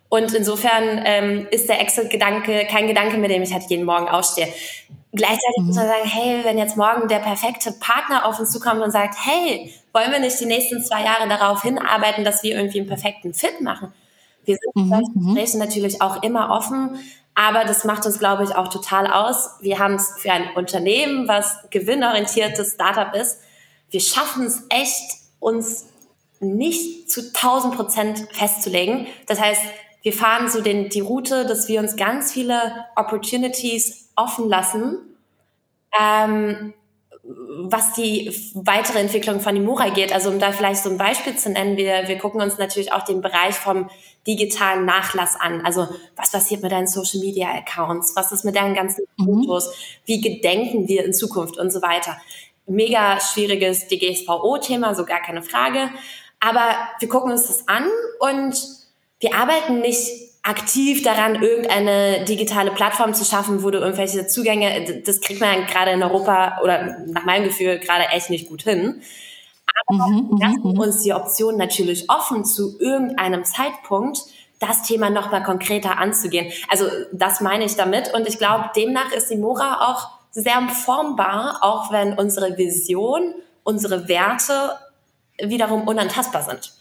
[0.07, 4.47] Und insofern ähm, ist der Exit-Gedanke kein Gedanke, mit dem ich halt jeden Morgen ausstehe.
[5.11, 5.67] Gleichzeitig mhm.
[5.67, 9.15] muss man sagen, hey, wenn jetzt morgen der perfekte Partner auf uns zukommt und sagt,
[9.19, 13.33] hey, wollen wir nicht die nächsten zwei Jahre darauf hinarbeiten, dass wir irgendwie einen perfekten
[13.33, 13.91] Fit machen?
[14.45, 15.25] Wir sind mhm, solchen mhm.
[15.25, 16.99] Gesprächen natürlich auch immer offen,
[17.35, 19.49] aber das macht uns, glaube ich, auch total aus.
[19.59, 23.39] Wir haben es für ein Unternehmen, was gewinnorientiertes Startup ist,
[23.89, 25.85] wir schaffen es echt, uns
[26.39, 29.07] nicht zu 1000 Prozent festzulegen.
[29.27, 29.61] Das heißt,
[30.01, 34.97] wir fahren so den, die Route, dass wir uns ganz viele Opportunities offen lassen,
[35.99, 36.73] ähm,
[37.25, 40.11] was die weitere Entwicklung von Imura geht.
[40.11, 43.03] Also um da vielleicht so ein Beispiel zu nennen, wir, wir gucken uns natürlich auch
[43.03, 43.89] den Bereich vom
[44.27, 45.65] digitalen Nachlass an.
[45.65, 48.15] Also was passiert mit deinen Social Media Accounts?
[48.17, 49.43] Was ist mit deinen ganzen mhm.
[49.43, 49.73] Fotos?
[50.05, 52.17] Wie gedenken wir in Zukunft und so weiter?
[52.65, 55.89] Mega schwieriges DGSVO-Thema, so gar keine Frage.
[56.41, 57.87] Aber wir gucken uns das an
[58.19, 58.61] und
[59.19, 65.21] wir arbeiten nicht aktiv daran, irgendeine digitale Plattform zu schaffen, wo du irgendwelche Zugänge, das
[65.21, 69.01] kriegt man gerade in Europa oder nach meinem Gefühl gerade echt nicht gut hin.
[69.87, 70.79] Aber mhm, wir lassen mhm, mhm.
[70.79, 74.19] uns die Option natürlich offen, zu irgendeinem Zeitpunkt
[74.59, 76.51] das Thema nochmal konkreter anzugehen.
[76.69, 78.13] Also das meine ich damit.
[78.13, 83.33] Und ich glaube, demnach ist die Mora auch sehr formbar, auch wenn unsere Vision,
[83.63, 84.77] unsere Werte
[85.41, 86.73] wiederum unantastbar sind.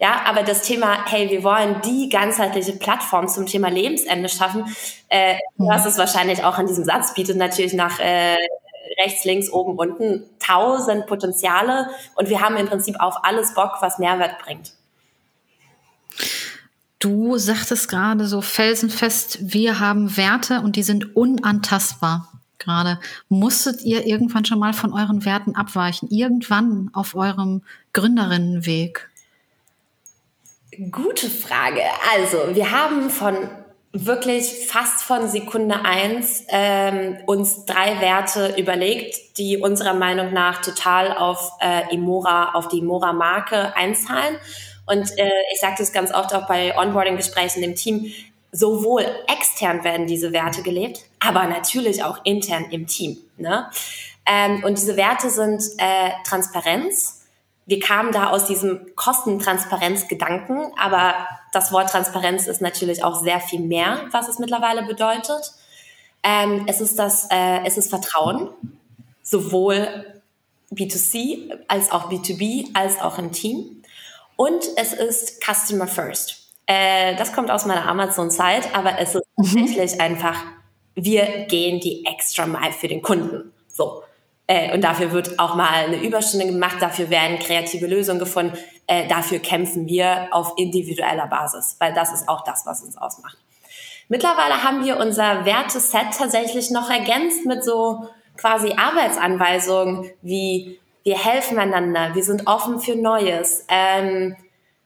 [0.00, 4.64] Ja, aber das Thema, hey, wir wollen die ganzheitliche Plattform zum Thema Lebensende schaffen,
[5.10, 5.68] äh, mhm.
[5.68, 8.36] was es wahrscheinlich auch an diesem Satz bietet, natürlich nach äh,
[8.98, 13.98] rechts, links, oben, unten tausend Potenziale und wir haben im Prinzip auf alles Bock, was
[13.98, 14.72] Mehrwert bringt.
[16.98, 22.98] Du sagtest gerade so felsenfest, wir haben Werte und die sind unantastbar gerade.
[23.28, 26.08] Musstet ihr irgendwann schon mal von euren Werten abweichen?
[26.10, 29.09] Irgendwann auf eurem Gründerinnenweg?
[30.88, 31.82] Gute Frage.
[32.14, 33.36] Also, wir haben von
[33.92, 41.14] wirklich fast von Sekunde eins ähm, uns drei Werte überlegt, die unserer Meinung nach total
[41.18, 44.36] auf äh, Imora, auf die Imora-Marke einzahlen.
[44.86, 48.10] Und äh, ich sage das ganz oft auch bei Onboarding-Gesprächen im Team,
[48.50, 53.18] sowohl extern werden diese Werte gelebt, aber natürlich auch intern im Team.
[53.36, 53.68] Ne?
[54.24, 57.19] Ähm, und diese Werte sind äh, Transparenz,
[57.70, 61.14] wir kamen da aus diesem Kostentransparenz-Gedanken, aber
[61.52, 65.52] das Wort Transparenz ist natürlich auch sehr viel mehr, was es mittlerweile bedeutet.
[66.24, 68.48] Ähm, es ist das, äh, es ist Vertrauen,
[69.22, 69.86] sowohl
[70.72, 73.84] B2C als auch B2B als auch im Team.
[74.34, 76.48] Und es ist Customer First.
[76.66, 79.44] Äh, das kommt aus meiner Amazon-Zeit, aber es ist mhm.
[79.44, 80.42] tatsächlich einfach,
[80.96, 83.52] wir gehen die extra Mile für den Kunden.
[83.68, 84.02] So.
[84.50, 89.06] Äh, und dafür wird auch mal eine Überstunde gemacht, dafür werden kreative Lösungen gefunden, äh,
[89.06, 93.38] dafür kämpfen wir auf individueller Basis, weil das ist auch das, was uns ausmacht.
[94.08, 101.56] Mittlerweile haben wir unser Werteset tatsächlich noch ergänzt mit so quasi Arbeitsanweisungen wie wir helfen
[101.60, 104.34] einander, wir sind offen für Neues, ähm,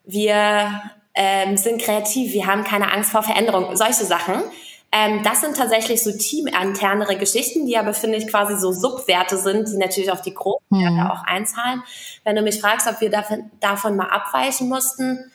[0.05, 0.83] wir
[1.15, 4.43] ähm, sind kreativ, wir haben keine Angst vor Veränderung, solche Sachen.
[4.97, 9.69] Ähm, das sind tatsächlich so teaminternere Geschichten, die aber, finde ich, quasi so Subwerte sind,
[9.69, 11.11] die natürlich auf die Großwerte mhm.
[11.11, 11.83] auch einzahlen.
[12.23, 15.33] Wenn du mich fragst, ob wir davon, davon mal abweichen mussten,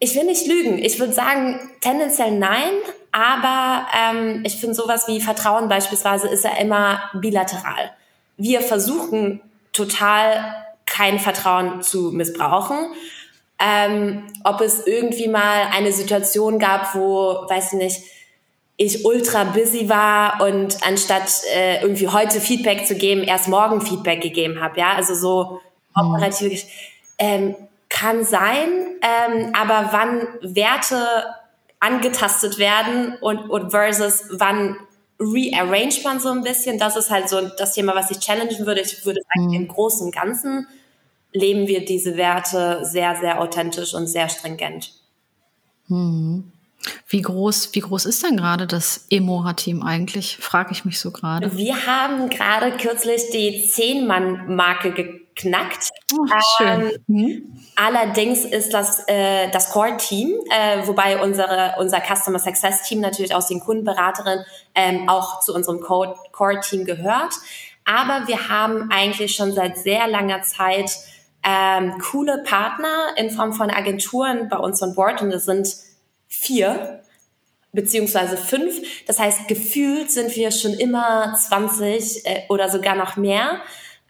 [0.00, 0.78] ich will nicht lügen.
[0.78, 2.72] Ich würde sagen, tendenziell nein,
[3.12, 7.92] aber ähm, ich finde sowas wie Vertrauen beispielsweise ist ja immer bilateral.
[8.36, 9.40] Wir versuchen
[9.72, 12.78] total kein Vertrauen zu missbrauchen.
[13.60, 18.00] Ähm, ob es irgendwie mal eine Situation gab, wo, weiß ich nicht,
[18.82, 24.22] ich ultra busy war und anstatt äh, irgendwie heute Feedback zu geben, erst morgen Feedback
[24.22, 24.80] gegeben habe.
[24.80, 25.60] Ja, also so
[25.94, 26.14] mhm.
[26.14, 26.64] operativ
[27.18, 27.54] ähm,
[27.90, 28.70] kann sein,
[29.02, 31.04] ähm, aber wann Werte
[31.78, 34.76] angetastet werden und, und versus wann
[35.18, 38.80] rearrange man so ein bisschen, das ist halt so das Thema, was ich challengen würde.
[38.80, 39.54] Ich würde sagen, mhm.
[39.54, 40.66] im Großen und Ganzen
[41.34, 44.94] leben wir diese Werte sehr, sehr authentisch und sehr stringent.
[45.88, 46.50] Mhm.
[47.06, 50.38] Wie groß, wie groß ist denn gerade das Emora-Team eigentlich?
[50.38, 51.56] Frage ich mich so gerade.
[51.56, 55.90] Wir haben gerade kürzlich die Zehn-Mann-Marke geknackt.
[56.12, 56.26] Oh,
[56.56, 56.68] schön.
[56.68, 57.62] Ähm, mhm.
[57.76, 63.60] Allerdings ist das äh, das Core-Team, äh, wobei unsere, unser Customer Success-Team natürlich aus den
[63.60, 67.34] Kundenberaterinnen ähm, auch zu unserem Core-Team gehört.
[67.84, 70.90] Aber wir haben eigentlich schon seit sehr langer Zeit
[71.42, 75.68] ähm, coole Partner in Form von Agenturen bei uns on board und das sind
[76.30, 77.02] vier
[77.72, 78.80] beziehungsweise fünf.
[79.06, 83.60] Das heißt, gefühlt sind wir schon immer 20 äh, oder sogar noch mehr.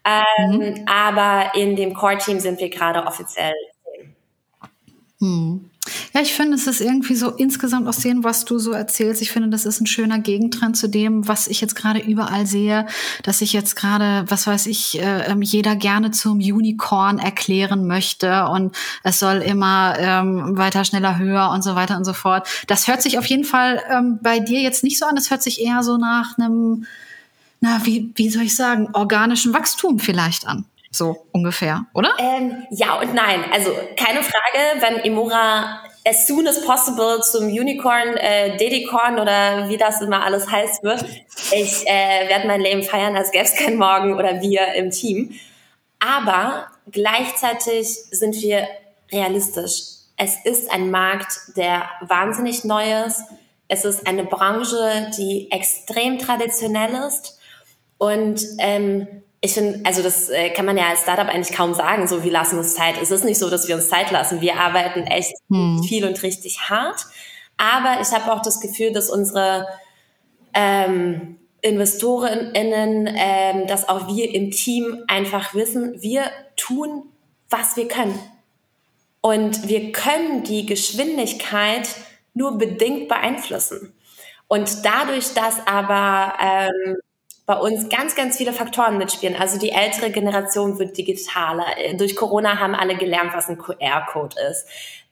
[0.05, 0.85] Ähm, mhm.
[0.87, 3.53] Aber in dem Core-Team sind wir gerade offiziell.
[5.19, 5.70] Mhm.
[6.13, 9.21] Ja, ich finde, es ist irgendwie so insgesamt aus dem, was du so erzählst.
[9.21, 12.85] Ich finde, das ist ein schöner Gegentrend zu dem, was ich jetzt gerade überall sehe,
[13.23, 18.47] dass ich jetzt gerade, was weiß ich, äh, ähm, jeder gerne zum Unicorn erklären möchte
[18.47, 22.47] und es soll immer ähm, weiter, schneller, höher und so weiter und so fort.
[22.67, 25.15] Das hört sich auf jeden Fall ähm, bei dir jetzt nicht so an.
[25.15, 26.87] Das hört sich eher so nach einem,
[27.61, 30.65] na, wie, wie soll ich sagen, organischen Wachstum vielleicht an.
[30.93, 32.09] So ungefähr, oder?
[32.19, 33.45] Ähm, ja und nein.
[33.53, 39.77] Also keine Frage, wenn Imora as soon as possible zum Unicorn, äh, Dedicorn oder wie
[39.77, 41.05] das immer alles heißt wird.
[41.51, 45.35] Ich äh, werde mein Leben feiern, als gäbe es kein Morgen oder wir im Team.
[45.99, 48.67] Aber gleichzeitig sind wir
[49.11, 49.81] realistisch.
[50.17, 53.23] Es ist ein Markt, der wahnsinnig neu ist.
[53.67, 57.39] Es ist eine Branche, die extrem traditionell ist.
[57.97, 62.07] Und ähm, ich finde, also das äh, kann man ja als Startup eigentlich kaum sagen,
[62.07, 63.01] so wir lassen uns Zeit.
[63.01, 64.39] Es ist nicht so, dass wir uns Zeit lassen.
[64.39, 65.83] Wir arbeiten echt hm.
[65.83, 67.05] viel und richtig hart.
[67.57, 69.67] Aber ich habe auch das Gefühl, dass unsere
[70.53, 76.25] ähm, InvestorInnen, ähm, dass auch wir im Team einfach wissen, wir
[76.55, 77.03] tun,
[77.49, 78.19] was wir können.
[79.21, 81.87] Und wir können die Geschwindigkeit
[82.33, 83.93] nur bedingt beeinflussen.
[84.47, 86.97] Und dadurch, dass aber ähm,
[87.45, 89.35] bei uns ganz, ganz viele Faktoren mitspielen.
[89.35, 91.65] Also die ältere Generation wird digitaler.
[91.95, 94.65] Durch Corona haben alle gelernt, was ein QR-Code ist.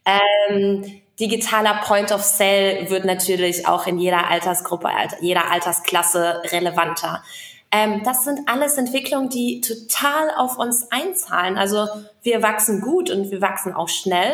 [0.05, 7.23] Ähm, digitaler Point of Sale wird natürlich auch in jeder Altersgruppe, jeder Altersklasse relevanter.
[7.71, 11.57] Ähm, das sind alles Entwicklungen, die total auf uns einzahlen.
[11.57, 11.87] Also
[12.23, 14.33] wir wachsen gut und wir wachsen auch schnell.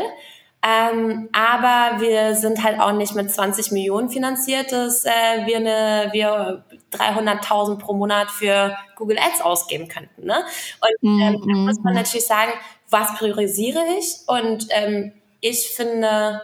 [0.65, 6.09] Ähm, aber wir sind halt auch nicht mit 20 Millionen finanziert, dass äh, wir, eine,
[6.11, 10.25] wir 300.000 pro Monat für Google Ads ausgeben könnten.
[10.25, 10.43] Ne?
[10.81, 11.99] Und ähm, mm, da muss man mhm.
[11.99, 12.51] natürlich sagen,
[12.89, 14.17] was priorisiere ich?
[14.25, 16.41] Und ähm, ich finde,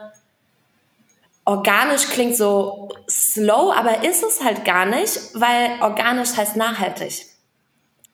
[1.45, 7.25] organisch klingt so slow, aber ist es halt gar nicht, weil organisch heißt nachhaltig.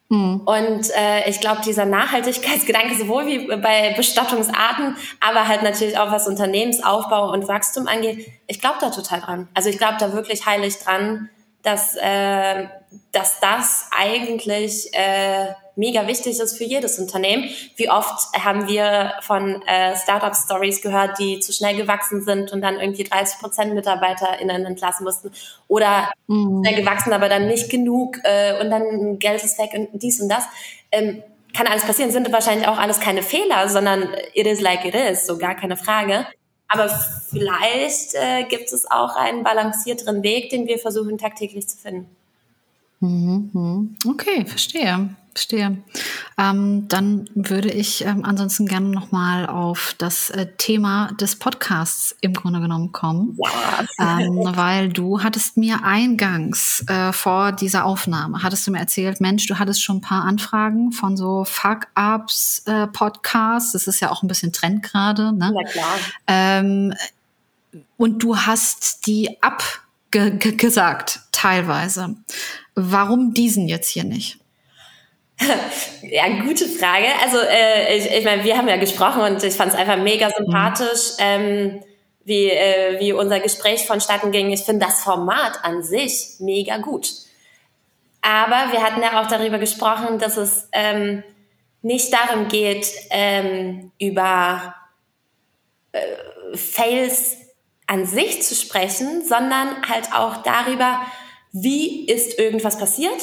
[0.10, 0.41] Mhm.
[0.45, 6.28] Und äh, ich glaube, dieser Nachhaltigkeitsgedanke, sowohl wie bei Bestattungsarten, aber halt natürlich auch was
[6.28, 9.47] Unternehmensaufbau und Wachstum angeht, ich glaube da total dran.
[9.53, 11.30] Also ich glaube da wirklich heilig dran,
[11.64, 12.68] dass, äh,
[13.12, 15.47] dass das eigentlich äh,
[15.78, 17.49] mega wichtig ist für jedes Unternehmen.
[17.75, 22.80] Wie oft haben wir von äh, Startup-Stories gehört, die zu schnell gewachsen sind und dann
[22.80, 25.32] irgendwie 30 Prozent MitarbeiterInnen entlassen mussten
[25.67, 26.63] oder mhm.
[26.63, 30.30] schnell gewachsen, aber dann nicht genug äh, und dann Geld ist weg und dies und
[30.30, 30.43] das.
[30.91, 31.23] Ähm,
[31.55, 35.25] kann alles passieren, sind wahrscheinlich auch alles keine Fehler, sondern it is like it is,
[35.25, 36.28] so gar keine Frage.
[36.67, 36.89] Aber
[37.30, 42.16] vielleicht äh, gibt es auch einen balancierteren Weg, den wir versuchen tagtäglich zu finden.
[43.00, 43.95] Mhm.
[44.06, 45.10] Okay, verstehe.
[45.38, 45.78] Verstehe.
[46.39, 52.34] Ähm, dann würde ich ähm, ansonsten gerne nochmal auf das äh, Thema des Podcasts im
[52.34, 53.38] Grunde genommen kommen.
[53.38, 54.20] Ja.
[54.20, 59.45] Ähm, weil du hattest mir eingangs äh, vor dieser Aufnahme, hattest du mir erzählt, Mensch,
[59.45, 63.74] du hattest schon ein paar Anfragen von so Fuck-Ups äh, Podcasts.
[63.74, 65.34] Das ist ja auch ein bisschen Trend gerade.
[65.34, 65.54] Ne?
[65.56, 65.98] Ja, klar.
[66.26, 66.95] Ähm,
[67.98, 72.16] und du hast die abgesagt, teilweise.
[72.80, 74.38] Warum diesen jetzt hier nicht?
[76.03, 77.07] Ja, gute Frage.
[77.23, 80.30] Also äh, ich, ich meine, wir haben ja gesprochen und ich fand es einfach mega
[80.30, 81.23] sympathisch, mhm.
[81.23, 81.84] ähm,
[82.23, 84.51] wie, äh, wie unser Gespräch vonstatten ging.
[84.51, 87.09] Ich finde das Format an sich mega gut.
[88.21, 91.23] Aber wir hatten ja auch darüber gesprochen, dass es ähm,
[91.82, 94.75] nicht darum geht, ähm, über
[95.91, 97.38] äh, Fails
[97.88, 101.01] an sich zu sprechen, sondern halt auch darüber,
[101.52, 103.22] wie ist irgendwas passiert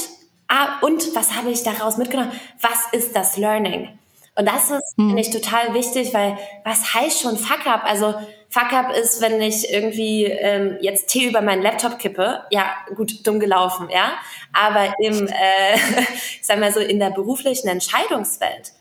[0.49, 2.33] Ah, und was habe ich daraus mitgenommen?
[2.61, 3.99] Was ist das Learning?
[4.37, 5.09] Und das ist, hm.
[5.09, 7.85] finde ich, total wichtig, weil was heißt schon Fuck up?
[7.85, 8.15] Also
[8.51, 12.43] Fuck up ist, wenn ich irgendwie ähm, jetzt Tee über meinen Laptop kippe.
[12.51, 14.13] Ja, gut, dumm gelaufen, ja.
[14.53, 15.75] Aber im, äh,
[16.15, 18.73] ich sag mal so, in der beruflichen Entscheidungswelt,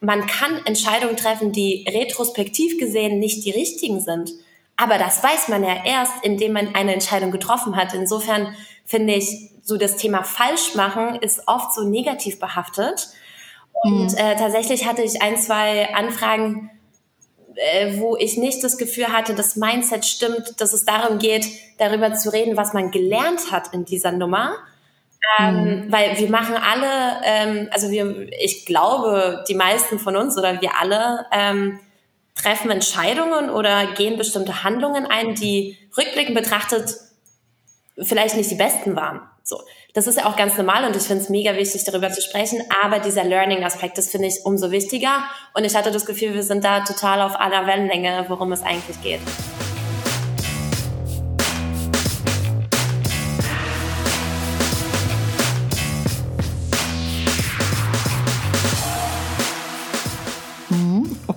[0.00, 4.32] man kann Entscheidungen treffen, die retrospektiv gesehen nicht die richtigen sind.
[4.76, 7.94] Aber das weiß man ja erst, indem man eine Entscheidung getroffen hat.
[7.94, 8.54] Insofern
[8.84, 13.08] finde ich, so das Thema falsch machen ist oft so negativ behaftet.
[13.82, 14.18] Und mhm.
[14.18, 16.70] äh, tatsächlich hatte ich ein, zwei Anfragen,
[17.56, 21.46] äh, wo ich nicht das Gefühl hatte, das Mindset stimmt, dass es darum geht,
[21.78, 24.56] darüber zu reden, was man gelernt hat in dieser Nummer.
[25.38, 25.92] Ähm, mhm.
[25.92, 30.78] Weil wir machen alle, ähm, also wir, ich glaube, die meisten von uns oder wir
[30.78, 31.80] alle ähm,
[32.34, 36.94] treffen Entscheidungen oder gehen bestimmte Handlungen ein, die rückblickend betrachtet
[38.00, 39.20] vielleicht nicht die besten waren.
[39.42, 39.60] So,
[39.92, 42.62] das ist ja auch ganz normal und ich finde es mega wichtig, darüber zu sprechen.
[42.82, 45.24] Aber dieser Learning-Aspekt, das finde ich umso wichtiger.
[45.52, 49.00] Und ich hatte das Gefühl, wir sind da total auf einer Wellenlänge, worum es eigentlich
[49.02, 49.20] geht.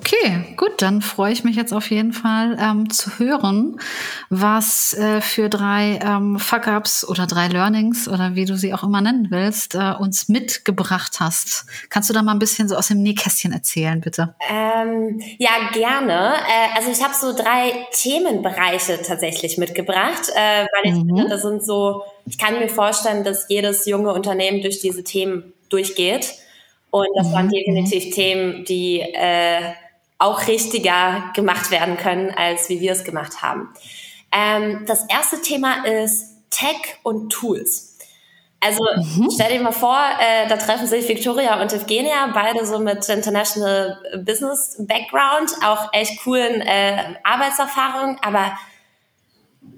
[0.07, 3.77] Okay, gut, dann freue ich mich jetzt auf jeden Fall ähm, zu hören,
[4.29, 9.01] was äh, für drei ähm, Fuck-ups oder drei Learnings oder wie du sie auch immer
[9.01, 11.65] nennen willst, äh, uns mitgebracht hast.
[11.89, 14.33] Kannst du da mal ein bisschen so aus dem Nähkästchen erzählen, bitte?
[14.49, 16.35] Ähm, ja, gerne.
[16.35, 21.07] Äh, also ich habe so drei Themenbereiche tatsächlich mitgebracht, äh, weil ich mhm.
[21.07, 25.51] finde, das sind so, ich kann mir vorstellen, dass jedes junge Unternehmen durch diese Themen
[25.67, 26.35] durchgeht.
[26.91, 27.51] Und das waren mhm.
[27.51, 29.73] definitiv Themen, die äh,
[30.19, 33.73] auch richtiger gemacht werden können, als wie wir es gemacht haben.
[34.31, 37.97] Ähm, das erste Thema ist Tech und Tools.
[38.59, 39.29] Also mhm.
[39.31, 43.99] stell dir mal vor, äh, da treffen sich Victoria und Evgenia, beide so mit International
[44.25, 48.57] Business Background, auch echt coolen äh, Arbeitserfahrungen, aber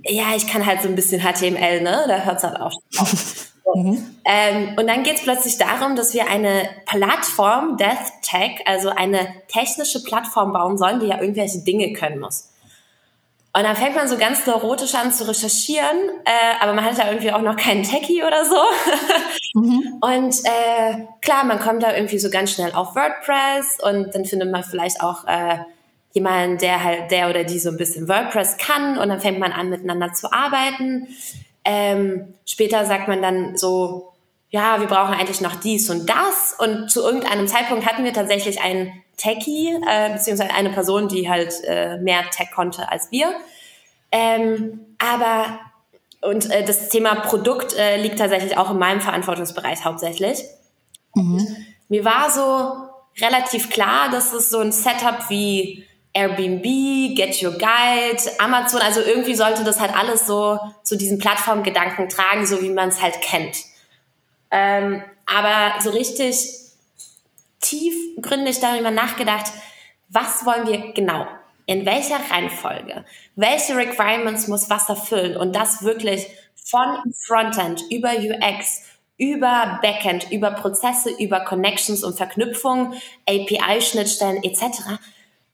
[0.04, 2.06] ja, ich kann halt so ein bisschen HTML, ne?
[2.08, 3.14] Da hört's halt auch auf.
[3.76, 4.16] Mhm.
[4.26, 9.28] Ähm, und dann geht es plötzlich darum, dass wir eine Plattform, Death Tech, also eine
[9.48, 12.50] technische Plattform bauen sollen, die ja irgendwelche Dinge können muss.
[13.52, 17.08] Und dann fängt man so ganz neurotisch an zu recherchieren, äh, aber man hat ja
[17.08, 18.56] irgendwie auch noch keinen Techie oder so.
[19.60, 19.98] mhm.
[20.02, 24.52] Und äh, klar, man kommt da irgendwie so ganz schnell auf WordPress und dann findet
[24.52, 25.58] man vielleicht auch äh,
[26.14, 29.52] jemanden, der halt, der oder die so ein bisschen WordPress kann und dann fängt man
[29.52, 31.08] an, miteinander zu arbeiten.
[31.66, 34.14] Ähm, später sagt man dann so,
[34.50, 36.56] ja, wir brauchen eigentlich noch dies und das.
[36.58, 41.54] Und zu irgendeinem Zeitpunkt hatten wir tatsächlich einen Techie, äh, beziehungsweise eine Person, die halt
[41.66, 43.34] äh, mehr Tech konnte als wir.
[44.12, 45.60] Ähm, aber
[46.22, 50.44] und äh, das Thema Produkt äh, liegt tatsächlich auch in meinem Verantwortungsbereich hauptsächlich.
[51.16, 51.56] Mhm.
[51.88, 56.64] Mir war so relativ klar, dass es so ein Setup wie Airbnb,
[57.16, 62.10] Get Your Guide, Amazon, also irgendwie sollte das halt alles so zu so diesen Plattformgedanken
[62.10, 63.58] tragen, so wie man es halt kennt.
[64.52, 66.50] Ähm, aber so richtig
[67.60, 69.52] tiefgründig darüber nachgedacht,
[70.10, 71.28] was wollen wir genau?
[71.68, 73.06] In welcher Reihenfolge?
[73.36, 75.38] Welche Requirements muss was erfüllen?
[75.38, 76.26] Und das wirklich
[76.66, 78.86] von Frontend über UX,
[79.18, 82.96] über Backend, über Prozesse, über Connections und Verknüpfungen,
[83.28, 84.98] API-Schnittstellen etc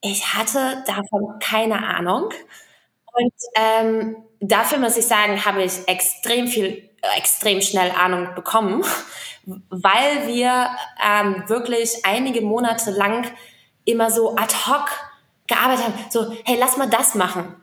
[0.05, 2.29] ich hatte davon keine Ahnung.
[3.13, 8.83] Und ähm, dafür muss ich sagen, habe ich extrem viel, extrem schnell Ahnung bekommen,
[9.45, 10.69] weil wir
[11.03, 13.31] ähm, wirklich einige Monate lang
[13.85, 14.89] immer so ad hoc
[15.47, 15.93] gearbeitet haben.
[16.09, 17.55] So, hey, lass mal das machen.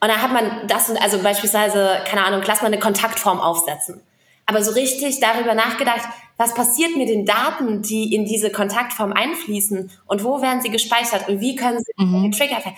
[0.00, 4.02] Und dann hat man das, also beispielsweise, keine Ahnung, lass mal eine Kontaktform aufsetzen.
[4.46, 9.90] Aber so richtig darüber nachgedacht, was passiert mit den Daten, die in diese Kontaktform einfließen
[10.06, 12.30] und wo werden sie gespeichert und wie können sie mhm.
[12.30, 12.76] getriggert werden.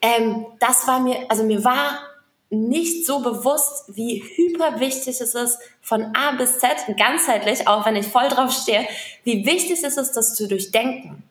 [0.00, 1.98] Ähm, das war mir, also mir war
[2.50, 7.96] nicht so bewusst, wie hyper wichtig es ist, von A bis Z, ganzheitlich, auch wenn
[7.96, 8.86] ich voll drauf stehe,
[9.24, 11.22] wie wichtig es ist, das zu durchdenken.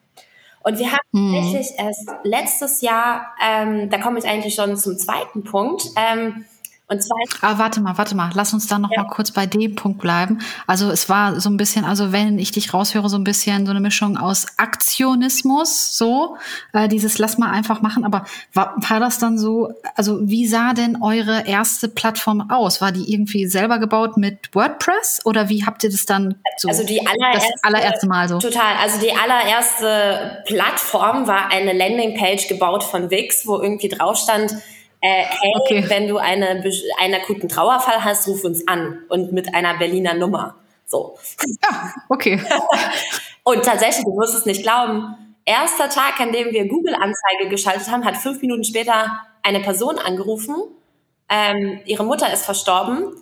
[0.63, 1.35] Und wir haben mhm.
[1.35, 6.45] tatsächlich erst letztes Jahr, ähm, da komme ich eigentlich schon zum zweiten Punkt, ähm,
[6.91, 7.17] und zwar.
[7.41, 8.31] Aber warte mal, warte mal.
[8.33, 9.03] Lass uns dann noch ja.
[9.03, 10.39] mal kurz bei dem Punkt bleiben.
[10.67, 13.71] Also es war so ein bisschen, also wenn ich dich raushöre, so ein bisschen so
[13.71, 16.35] eine Mischung aus Aktionismus, so
[16.73, 18.03] äh, dieses Lass mal einfach machen.
[18.03, 19.73] Aber war, war das dann so?
[19.95, 22.81] Also wie sah denn eure erste Plattform aus?
[22.81, 26.67] War die irgendwie selber gebaut mit WordPress oder wie habt ihr das dann so?
[26.67, 28.39] Also die allererste, das allererste Mal so.
[28.39, 28.75] Total.
[28.83, 34.57] Also die allererste Plattform war eine Landingpage gebaut von Wix, wo irgendwie drauf stand
[35.01, 35.85] äh, hey, okay.
[35.87, 36.63] wenn du eine,
[36.99, 40.55] einen akuten Trauerfall hast, ruf uns an und mit einer Berliner Nummer.
[40.85, 41.17] So.
[41.63, 42.41] Ja, okay.
[43.43, 48.05] und tatsächlich, du wirst es nicht glauben, erster Tag, an dem wir Google-Anzeige geschaltet haben,
[48.05, 50.55] hat fünf Minuten später eine Person angerufen.
[51.29, 53.15] Ähm, ihre Mutter ist verstorben,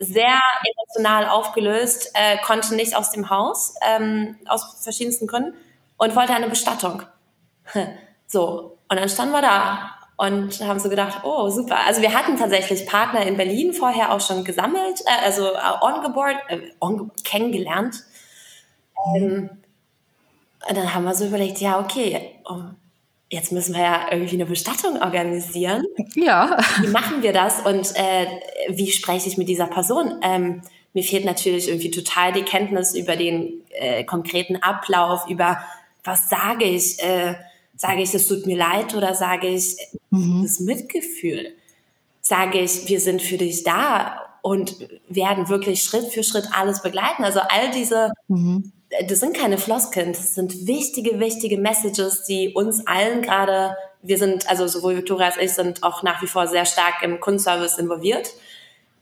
[0.00, 5.54] sehr emotional aufgelöst, äh, konnte nicht aus dem Haus, ähm, aus verschiedensten Gründen
[5.98, 7.04] und wollte eine Bestattung.
[8.26, 11.78] so, und dann standen wir da und haben so gedacht, oh super.
[11.84, 16.36] Also wir hatten tatsächlich Partner in Berlin vorher auch schon gesammelt, äh, also äh, ongeboard,
[16.48, 17.96] äh, on, kennengelernt.
[19.16, 19.50] Ähm,
[20.68, 22.60] und dann haben wir so überlegt, ja okay, oh,
[23.30, 25.82] jetzt müssen wir ja irgendwie eine Bestattung organisieren.
[26.14, 26.56] Ja.
[26.80, 28.26] Wie machen wir das und äh,
[28.68, 30.20] wie spreche ich mit dieser Person?
[30.22, 30.62] Ähm,
[30.92, 35.58] mir fehlt natürlich irgendwie total die Kenntnis über den äh, konkreten Ablauf, über
[36.04, 37.02] was sage ich.
[37.02, 37.34] Äh,
[37.82, 39.76] Sage ich, es tut mir leid oder sage ich,
[40.10, 40.44] mhm.
[40.44, 41.52] das Mitgefühl?
[42.20, 44.76] Sage ich, wir sind für dich da und
[45.08, 47.24] werden wirklich Schritt für Schritt alles begleiten.
[47.24, 48.70] Also all diese, mhm.
[49.08, 54.48] das sind keine Floskeln, das sind wichtige, wichtige Messages, die uns allen gerade, wir sind,
[54.48, 58.30] also sowohl Victoria als ich sind auch nach wie vor sehr stark im Kundenservice involviert.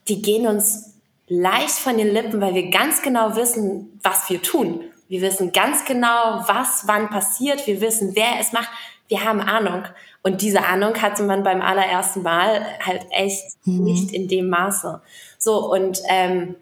[0.09, 0.95] Die gehen uns
[1.29, 4.85] leicht von den Lippen, weil wir ganz genau wissen, was wir tun.
[5.11, 7.67] Wir wissen ganz genau, was wann passiert.
[7.67, 8.71] Wir wissen, wer es macht.
[9.09, 9.83] Wir haben Ahnung.
[10.23, 13.83] Und diese Ahnung hatte man beim allerersten Mal halt echt mhm.
[13.83, 15.03] nicht in dem Maße.
[15.37, 16.55] So, und ähm,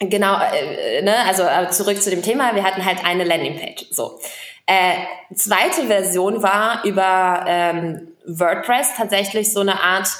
[0.00, 3.86] äh, genau, äh, ne, also äh, zurück zu dem Thema, wir hatten halt eine Landingpage.
[3.90, 4.20] So.
[4.66, 10.10] Äh, zweite Version war über ähm, WordPress tatsächlich so eine Art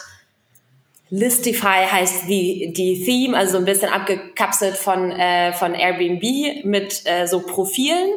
[1.13, 7.03] Listify heißt die, die Theme, also so ein bisschen abgekapselt von, äh, von Airbnb mit
[7.05, 8.15] äh, so Profilen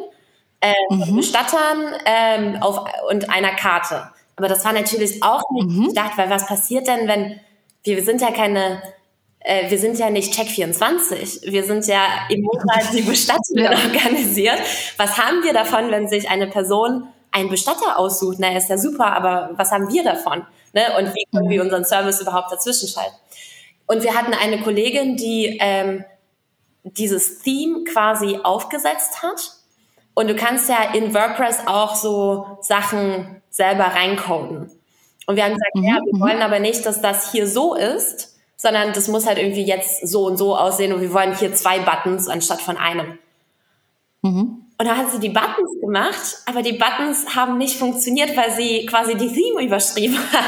[0.62, 1.16] äh, mhm.
[1.16, 4.08] Bestattern ähm, auf, und einer Karte.
[4.36, 5.88] Aber das war natürlich auch nicht mhm.
[5.88, 7.38] gedacht, weil was passiert denn, wenn
[7.84, 8.80] wir sind ja keine,
[9.40, 13.72] äh, wir sind ja nicht Check24, wir sind ja im Monat die Bestattungen ja.
[13.72, 14.58] organisiert.
[14.96, 18.38] Was haben wir davon, wenn sich eine Person einen Bestatter aussucht?
[18.40, 20.44] Na, ist ja super, aber was haben wir davon?
[20.72, 20.82] Ne?
[20.98, 23.14] Und wie können wir unseren Service überhaupt dazwischen schalten?
[23.86, 26.04] Und wir hatten eine Kollegin, die ähm,
[26.82, 29.52] dieses Theme quasi aufgesetzt hat
[30.14, 34.70] und du kannst ja in WordPress auch so Sachen selber reincoden.
[35.26, 35.84] Und wir haben gesagt, mhm.
[35.84, 36.20] ja, wir mhm.
[36.20, 40.24] wollen aber nicht, dass das hier so ist, sondern das muss halt irgendwie jetzt so
[40.24, 43.18] und so aussehen und wir wollen hier zwei Buttons anstatt von einem.
[44.22, 44.65] Mhm.
[44.78, 48.84] Und da hat sie die Buttons gemacht, aber die Buttons haben nicht funktioniert, weil sie
[48.84, 50.44] quasi die Theme überschrieben hat.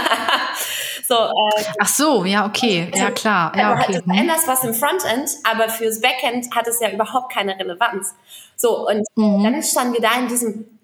[1.06, 3.52] so, äh, Ach so, ja, okay, ja klar.
[3.56, 3.94] Ja, okay.
[3.94, 8.14] Du veränderst was im Frontend, aber fürs Backend hat es ja überhaupt keine Relevanz.
[8.56, 9.42] So, und mhm.
[9.42, 10.78] dann standen wir da in diesem,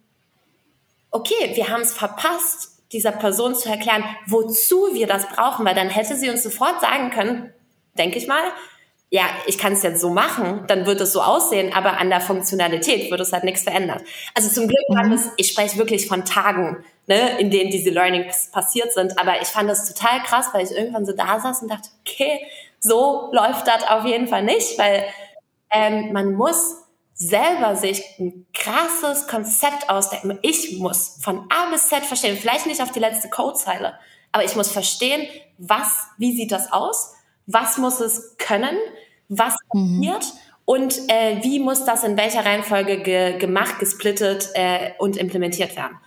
[1.11, 5.90] okay, wir haben es verpasst, dieser Person zu erklären, wozu wir das brauchen, weil dann
[5.90, 7.53] hätte sie uns sofort sagen können,
[7.99, 8.42] denke ich mal,
[9.15, 12.21] ja, ich kann es jetzt so machen, dann wird es so aussehen, aber an der
[12.21, 14.03] Funktionalität wird es halt nichts verändert.
[14.35, 15.12] Also zum Glück mhm.
[15.12, 19.47] es, ich spreche wirklich von Tagen, ne, in denen diese Learnings passiert sind, aber ich
[19.47, 22.45] fand das total krass, weil ich irgendwann so da saß und dachte, okay,
[22.81, 25.05] so läuft das auf jeden Fall nicht, weil
[25.71, 26.79] ähm, man muss
[27.15, 30.41] selber sich ein krasses Konzept ausdenken.
[30.43, 33.95] Ich muss von A bis Z verstehen, vielleicht nicht auf die letzte Codezeile,
[34.33, 37.15] aber ich muss verstehen, was, wie sieht das aus?
[37.47, 38.77] Was muss es können?
[39.29, 40.01] Was mhm.
[40.01, 40.25] passiert?
[40.25, 40.39] Mhm.
[40.66, 45.99] Und äh, wie muss das in welcher Reihenfolge ge gemacht, gesplittet äh, und implementiert werden?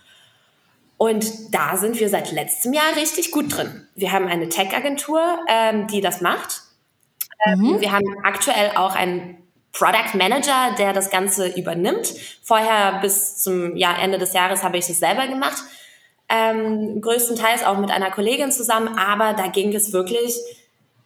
[0.96, 3.86] Und da sind wir seit letztem Jahr richtig gut drin.
[3.94, 6.62] Wir haben eine Tech-Agentur, ähm, die das macht.
[7.46, 7.80] Ähm, mhm.
[7.80, 9.38] Wir haben aktuell auch einen
[9.72, 12.14] Product Manager, der das Ganze übernimmt.
[12.42, 15.62] Vorher bis zum ja, Ende des Jahres habe ich es selber gemacht.
[16.28, 20.36] Ähm, größtenteils auch mit einer Kollegin zusammen, aber da ging es wirklich,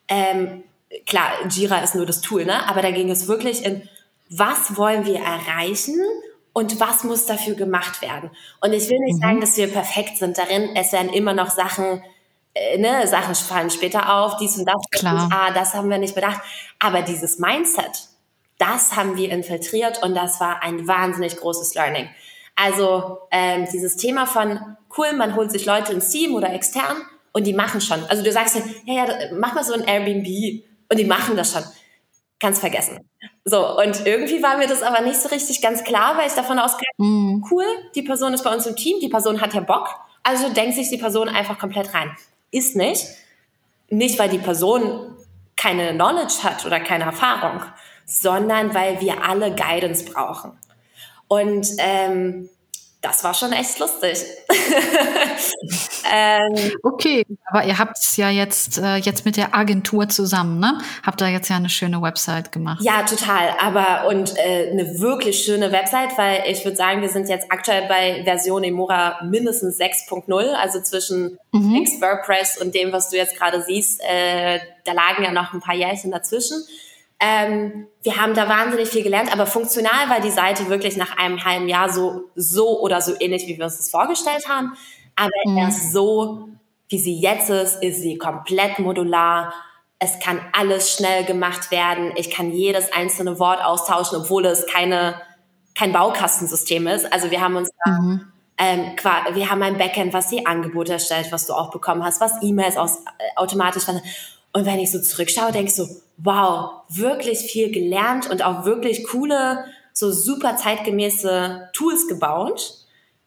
[0.08, 0.64] ähm,
[1.06, 2.68] klar, Jira ist nur das Tool, ne?
[2.68, 3.88] aber da ging es wirklich in,
[4.28, 6.00] was wollen wir erreichen
[6.52, 8.30] und was muss dafür gemacht werden.
[8.60, 9.20] Und ich will nicht mhm.
[9.20, 10.70] sagen, dass wir perfekt sind darin.
[10.76, 12.02] Es werden immer noch Sachen,
[12.54, 14.82] äh, ne, Sachen fallen später auf, dies und das.
[14.90, 15.28] Klar.
[15.32, 16.40] Ah, das haben wir nicht bedacht.
[16.78, 18.08] Aber dieses Mindset,
[18.58, 22.08] das haben wir infiltriert und das war ein wahnsinnig großes Learning.
[22.54, 26.98] Also ähm, dieses Thema von cool, man holt sich Leute ins Team oder extern
[27.32, 28.04] und die machen schon.
[28.04, 30.62] Also du sagst ja, ja, mach mal so ein Airbnb
[30.92, 31.62] und die machen das schon.
[32.38, 32.98] Ganz vergessen.
[33.44, 36.58] So, und irgendwie war mir das aber nicht so richtig ganz klar, weil ich davon
[36.58, 37.44] ausgehe, mm.
[37.50, 37.64] cool,
[37.94, 39.88] die Person ist bei uns im Team, die Person hat ja Bock,
[40.22, 42.14] also denkt sich die Person einfach komplett rein.
[42.50, 43.06] Ist nicht.
[43.88, 45.16] Nicht, weil die Person
[45.56, 47.62] keine Knowledge hat oder keine Erfahrung,
[48.04, 50.52] sondern weil wir alle Guidance brauchen.
[51.28, 52.50] Und ähm,
[53.02, 54.16] das war schon echt lustig.
[56.12, 60.78] ähm, okay, aber ihr habt es ja jetzt, äh, jetzt mit der Agentur zusammen, ne?
[61.04, 62.80] Habt da jetzt ja eine schöne Website gemacht.
[62.80, 63.56] Ja, total.
[63.60, 67.88] Aber und äh, eine wirklich schöne Website, weil ich würde sagen, wir sind jetzt aktuell
[67.88, 71.84] bei Version Emora mindestens 6.0, also zwischen mhm.
[72.00, 75.74] WordPress und dem, was du jetzt gerade siehst, äh, da lagen ja noch ein paar
[75.74, 76.62] Jährchen dazwischen.
[77.24, 81.44] Ähm, wir haben da wahnsinnig viel gelernt, aber funktional war die Seite wirklich nach einem
[81.44, 84.72] halben Jahr so, so oder so ähnlich, wie wir uns das vorgestellt haben.
[85.14, 85.58] Aber mhm.
[85.58, 86.48] erst so,
[86.88, 89.54] wie sie jetzt ist, ist sie komplett modular.
[90.00, 92.12] Es kann alles schnell gemacht werden.
[92.16, 95.14] Ich kann jedes einzelne Wort austauschen, obwohl es keine,
[95.76, 97.12] kein Baukastensystem ist.
[97.12, 98.32] Also wir haben uns mhm.
[98.58, 98.96] ähm,
[99.34, 102.76] wir haben ein Backend, was die Angebote erstellt, was du auch bekommen hast, was E-Mails
[102.76, 103.84] aus, äh, automatisch
[104.52, 105.88] und wenn ich so zurückschaue, denke ich so,
[106.22, 112.74] wow, wirklich viel gelernt und auch wirklich coole, so super zeitgemäße Tools gebaut.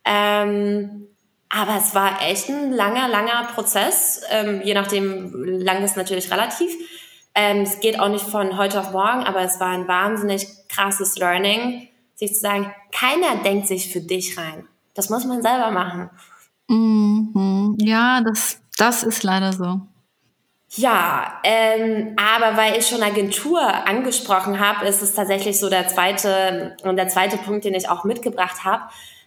[0.05, 1.07] Ähm,
[1.49, 6.71] aber es war echt ein langer, langer Prozess, ähm, je nachdem lang ist natürlich relativ.
[7.33, 11.17] Ähm, es geht auch nicht von heute auf morgen, aber es war ein wahnsinnig krasses
[11.17, 14.67] Learning, sich zu sagen, keiner denkt sich für dich rein.
[14.93, 16.09] Das muss man selber machen.
[16.67, 17.75] Mhm.
[17.79, 19.81] Ja, das, das ist leider so.
[20.77, 26.75] Ja, ähm, aber weil ich schon Agentur angesprochen habe, ist es tatsächlich so der zweite
[26.83, 28.83] und der zweite Punkt, den ich auch mitgebracht habe.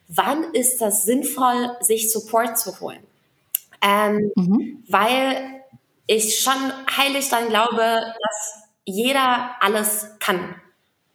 [0.09, 3.01] Wann ist das sinnvoll, sich Support zu holen?
[3.83, 4.85] Ähm, mhm.
[4.89, 5.63] Weil
[6.07, 10.55] ich schon heilig dann glaube, dass jeder alles kann.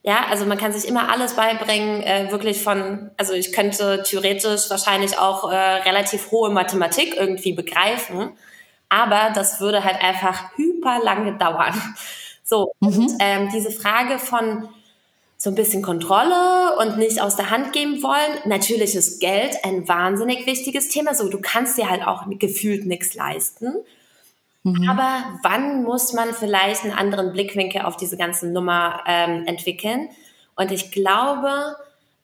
[0.04, 4.70] Ja, also man kann sich immer alles beibringen, äh, wirklich von, also ich könnte theoretisch
[4.70, 8.32] wahrscheinlich auch äh, relativ hohe Mathematik irgendwie begreifen,
[8.94, 11.74] aber das würde halt einfach hyper lange dauern.
[12.46, 12.88] So, mhm.
[12.88, 14.68] und ähm, diese Frage von
[15.38, 18.39] so ein bisschen Kontrolle und nicht aus der Hand geben wollen.
[18.46, 21.16] Natürlich ist Geld ein wahnsinnig wichtiges Thema.
[21.16, 23.74] So, du kannst dir halt auch gefühlt nichts leisten.
[24.64, 24.89] Mhm.
[24.89, 30.10] Aber wann muss man vielleicht einen anderen Blickwinkel auf diese ganze Nummer ähm, entwickeln?
[30.56, 31.78] Und ich glaube,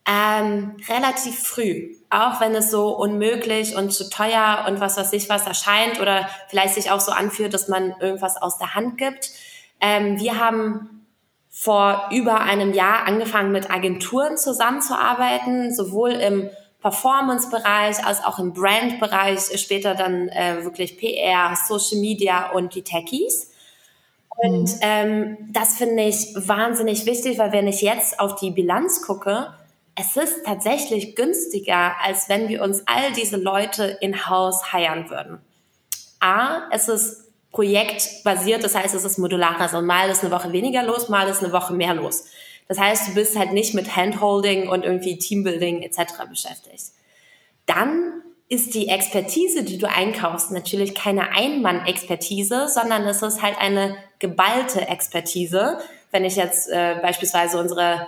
[0.09, 5.29] ähm, relativ früh, auch wenn es so unmöglich und zu teuer und was weiß ich
[5.29, 9.29] was erscheint oder vielleicht sich auch so anfühlt, dass man irgendwas aus der Hand gibt.
[9.79, 11.05] Ähm, wir haben
[11.51, 16.49] vor über einem Jahr angefangen, mit Agenturen zusammenzuarbeiten, sowohl im
[16.81, 23.51] Performance-Bereich als auch im Brand-Bereich, später dann äh, wirklich PR, Social Media und die Techies.
[24.37, 24.79] Und mhm.
[24.81, 29.53] ähm, das finde ich wahnsinnig wichtig, weil wenn ich jetzt auf die Bilanz gucke,
[29.99, 35.39] es ist tatsächlich günstiger, als wenn wir uns all diese Leute in-house heiern würden.
[36.21, 39.59] A, es ist projektbasiert, das heißt, es ist modular.
[39.59, 42.25] Also mal ist eine Woche weniger los, mal ist eine Woche mehr los.
[42.67, 45.97] Das heißt, du bist halt nicht mit Handholding und irgendwie Teambuilding etc.
[46.29, 46.91] beschäftigt.
[47.65, 53.97] Dann ist die Expertise, die du einkaufst, natürlich keine Einmann-Expertise, sondern es ist halt eine
[54.19, 55.79] geballte Expertise.
[56.11, 58.07] Wenn ich jetzt äh, beispielsweise unsere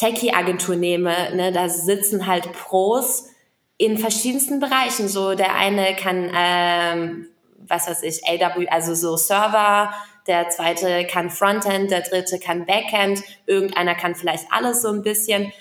[0.00, 3.26] Techie-Agentur nehme, ne, da sitzen halt Pros
[3.76, 5.08] in verschiedensten Bereichen.
[5.08, 7.26] So der eine kann, ähm,
[7.58, 9.92] was weiß ich, AW, also so Server
[10.26, 15.52] der zweite kann Frontend, der dritte kann Backend, irgendeiner kann vielleicht alles so ein bisschen.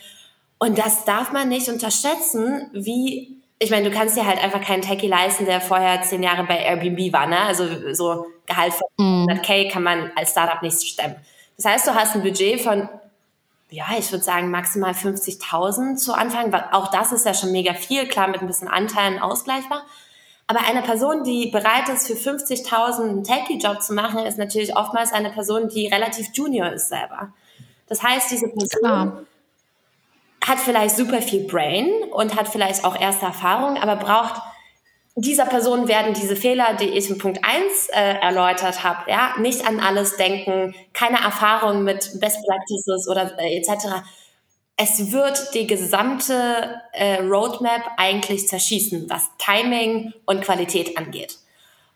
[0.58, 4.82] Und das darf man nicht unterschätzen, wie, ich meine, du kannst dir halt einfach keinen
[4.82, 7.40] Techie leisten, der vorher zehn Jahre bei Airbnb war, ne?
[7.40, 9.70] Also so Gehalt von 100k mhm.
[9.70, 11.16] kann man als Startup nicht stemmen.
[11.56, 12.90] Das heißt, du hast ein Budget von,
[13.70, 16.53] ja, ich würde sagen maximal 50.000 zu Anfang.
[16.72, 19.84] Auch das ist ja schon mega viel, klar mit ein bisschen Anteilen ausgleichbar.
[20.47, 25.13] Aber eine Person, die bereit ist, für 50.000 einen Techie-Job zu machen, ist natürlich oftmals
[25.13, 27.32] eine Person, die relativ junior ist selber.
[27.88, 29.24] Das heißt, diese Person Klar.
[30.43, 34.41] hat vielleicht super viel Brain und hat vielleicht auch erste Erfahrungen, aber braucht
[35.16, 39.68] dieser Person werden diese Fehler, die ich in Punkt 1 äh, erläutert habe, ja, nicht
[39.68, 44.03] an alles denken, keine Erfahrung mit Best Practices oder äh, etc
[44.82, 51.36] es wird die gesamte äh, Roadmap eigentlich zerschießen, was Timing und Qualität angeht.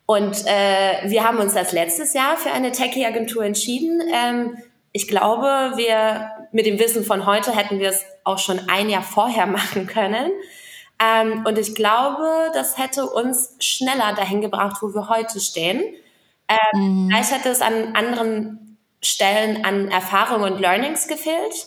[0.04, 4.02] Und äh, wir haben uns das letztes Jahr für eine Techie-Agentur entschieden.
[4.12, 4.58] Ähm,
[4.92, 9.02] ich glaube, wir mit dem Wissen von heute hätten wir es auch schon ein Jahr
[9.02, 10.30] vorher machen können.
[10.98, 15.82] Ähm, und ich glaube, das hätte uns schneller dahin gebracht, wo wir heute stehen.
[16.48, 16.58] Ähm,
[17.04, 17.08] mhm.
[17.08, 21.66] Vielleicht hätte es an anderen Stellen an Erfahrung und Learnings gefehlt.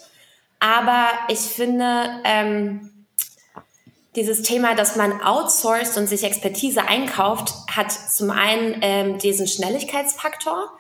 [0.60, 3.06] Aber ich finde, ähm,
[4.16, 10.72] dieses Thema, dass man outsourced und sich Expertise einkauft, hat zum einen ähm, diesen Schnelligkeitsfaktor,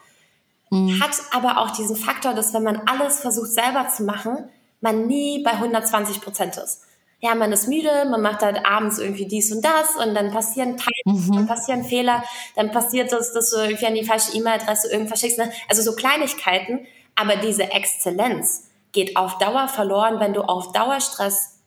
[0.72, 1.00] mhm.
[1.00, 4.50] hat aber auch diesen Faktor, dass wenn man alles versucht selber zu machen,
[4.82, 6.87] man nie bei 120 Prozent ist.
[7.20, 10.78] Ja, man ist müde, man macht halt abends irgendwie dies und das und dann passieren
[10.78, 11.34] Teils, mhm.
[11.34, 12.24] dann passieren Fehler,
[12.55, 15.39] dann passiert das, dass du irgendwie an die falsche E-Mail-Adresse irgendwas schickst.
[15.39, 15.51] Ne?
[15.68, 21.59] Also so Kleinigkeiten, aber diese Exzellenz, geht auf Dauer verloren, wenn du auf Dauerstress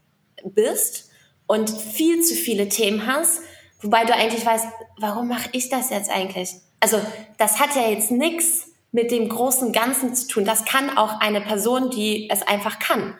[0.44, 1.10] bist
[1.46, 3.40] und viel zu viele Themen hast,
[3.80, 4.66] wobei du eigentlich weißt,
[4.98, 6.54] warum mache ich das jetzt eigentlich?
[6.80, 7.00] Also
[7.38, 10.44] das hat ja jetzt nichts mit dem großen Ganzen zu tun.
[10.44, 13.14] Das kann auch eine Person, die es einfach kann.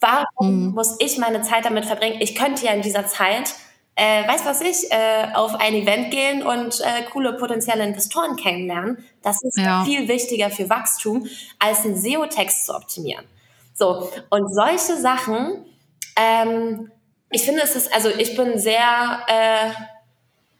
[0.00, 0.74] Warum mhm.
[0.74, 2.18] muss ich meine Zeit damit verbringen?
[2.20, 3.54] Ich könnte ja in dieser Zeit,
[3.96, 9.04] äh, weiß was ich, äh, auf ein Event gehen und äh, coole potenzielle Investoren kennenlernen.
[9.22, 9.84] Das ist ja.
[9.84, 11.26] viel wichtiger für Wachstum,
[11.58, 13.24] als einen SEO-Text zu optimieren.
[13.74, 15.64] So, und solche Sachen,
[16.16, 16.90] ähm,
[17.30, 19.70] ich finde, es ist, also ich bin sehr, äh,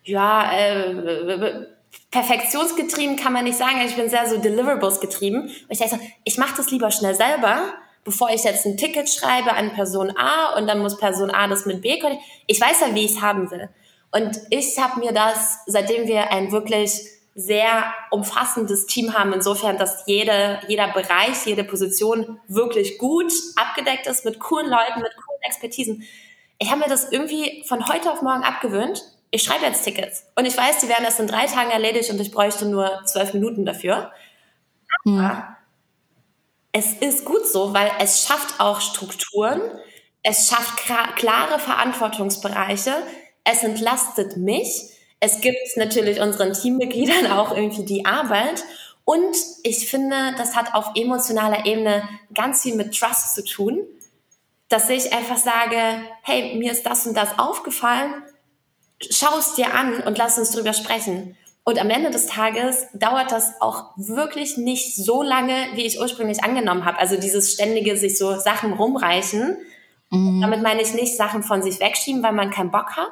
[0.05, 1.67] ja, äh,
[2.11, 3.81] perfektionsgetrieben kann man nicht sagen.
[3.85, 5.43] Ich bin sehr so Deliverables getrieben.
[5.43, 7.75] Und ich denke so, ich mache das lieber schnell selber,
[8.09, 11.67] bevor ich jetzt ein Ticket schreibe an Person A und dann muss Person A das
[11.67, 12.01] mit B.
[12.47, 13.69] Ich weiß ja, wie ich es haben will.
[14.11, 17.03] Und ich habe mir das, seitdem wir ein wirklich
[17.35, 24.25] sehr umfassendes Team haben, insofern, dass jede, jeder Bereich, jede Position wirklich gut abgedeckt ist
[24.25, 26.03] mit coolen Leuten, mit coolen Expertisen.
[26.59, 29.03] Ich habe mir das irgendwie von heute auf morgen abgewöhnt.
[29.31, 32.19] Ich schreibe jetzt Tickets und ich weiß, die werden erst in drei Tagen erledigt und
[32.23, 34.11] ich bräuchte nur zwölf Minuten dafür.
[35.05, 35.58] Aber hm.
[36.79, 39.61] Es ist gut so, weil es schafft auch Strukturen,
[40.23, 40.77] es schafft
[41.17, 42.95] klare Verantwortungsbereiche,
[43.45, 48.63] es entlastet mich, es gibt natürlich unseren Teammitgliedern auch irgendwie die Arbeit.
[49.05, 53.81] Und ich finde, das hat auf emotionaler Ebene ganz viel mit Trust zu tun,
[54.69, 58.23] dass ich einfach sage, hey, mir ist das und das aufgefallen,
[59.11, 61.37] schau es dir an und lass uns drüber sprechen.
[61.69, 66.43] Und am Ende des Tages dauert das auch wirklich nicht so lange, wie ich ursprünglich
[66.43, 66.99] angenommen habe.
[66.99, 69.59] Also dieses ständige sich so Sachen rumreichen.
[70.09, 70.41] Mhm.
[70.41, 73.11] Damit meine ich nicht Sachen von sich wegschieben, weil man keinen Bock hat,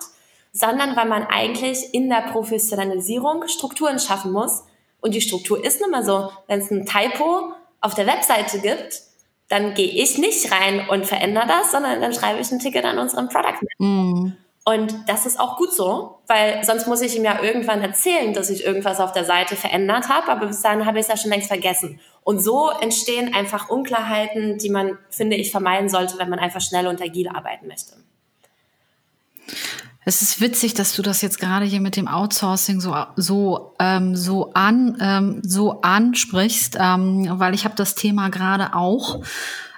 [0.53, 4.65] sondern weil man eigentlich in der Professionalisierung Strukturen schaffen muss.
[5.03, 7.53] Und die Struktur ist nun mal so, wenn es ein Typo
[7.83, 9.03] auf der Webseite gibt,
[9.51, 12.99] dann gehe ich nicht rein und verändere das, sondern dann schreibe ich ein Ticket an
[12.99, 14.33] unseren Product mm.
[14.69, 18.51] Und das ist auch gut so, weil sonst muss ich ihm ja irgendwann erzählen, dass
[18.51, 21.31] ich irgendwas auf der Seite verändert habe, aber bis dahin habe ich es ja schon
[21.31, 22.01] längst vergessen.
[22.25, 26.89] Und so entstehen einfach Unklarheiten, die man, finde ich, vermeiden sollte, wenn man einfach schnell
[26.89, 27.93] und agil arbeiten möchte.
[30.05, 34.17] Es ist witzig, dass du das jetzt gerade hier mit dem Outsourcing so so ähm,
[34.17, 39.21] so an ähm, so ansprichst, ähm, weil ich habe das Thema gerade auch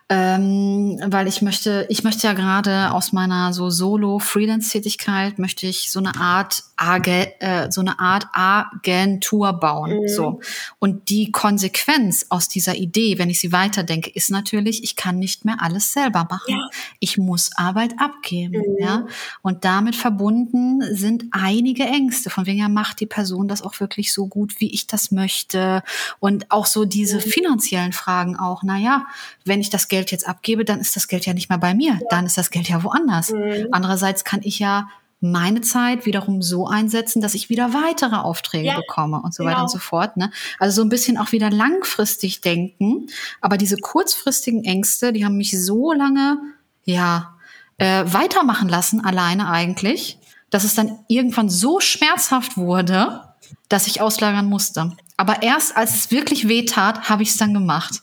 [0.09, 5.99] ähm, weil ich möchte, ich möchte ja gerade aus meiner so Solo-Freelance-Tätigkeit möchte ich so
[5.99, 10.01] eine Art Ag äh, so eine Art Agentur bauen.
[10.01, 10.09] Mhm.
[10.09, 10.41] So
[10.79, 15.45] und die Konsequenz aus dieser Idee, wenn ich sie weiterdenke, ist natürlich, ich kann nicht
[15.45, 16.55] mehr alles selber machen.
[16.55, 16.69] Ja.
[16.99, 18.59] Ich muss Arbeit abgeben.
[18.59, 18.77] Mhm.
[18.79, 19.07] Ja
[19.43, 22.31] und damit verbunden sind einige Ängste.
[22.31, 25.83] Von wegen ja macht die Person das auch wirklich so gut, wie ich das möchte
[26.19, 27.21] und auch so diese mhm.
[27.21, 28.63] finanziellen Fragen auch.
[28.65, 29.07] Na ja,
[29.45, 31.75] wenn ich das Geld Geld jetzt abgebe, dann ist das Geld ja nicht mehr bei
[31.75, 31.95] mir.
[31.95, 32.07] Ja.
[32.11, 33.33] Dann ist das Geld ja woanders.
[33.33, 33.69] Mhm.
[33.73, 34.89] Andererseits kann ich ja
[35.21, 39.53] meine Zeit wiederum so einsetzen, dass ich wieder weitere Aufträge ja, bekomme und so genau.
[39.53, 40.17] weiter und so fort.
[40.17, 40.31] Ne?
[40.59, 43.09] Also so ein bisschen auch wieder langfristig denken.
[43.41, 46.39] Aber diese kurzfristigen Ängste, die haben mich so lange,
[46.85, 47.35] ja,
[47.79, 50.19] äh, weitermachen lassen, alleine eigentlich,
[50.51, 53.23] dass es dann irgendwann so schmerzhaft wurde,
[53.69, 54.93] dass ich auslagern musste.
[55.17, 58.03] Aber erst als es wirklich weh tat, habe ich es dann gemacht.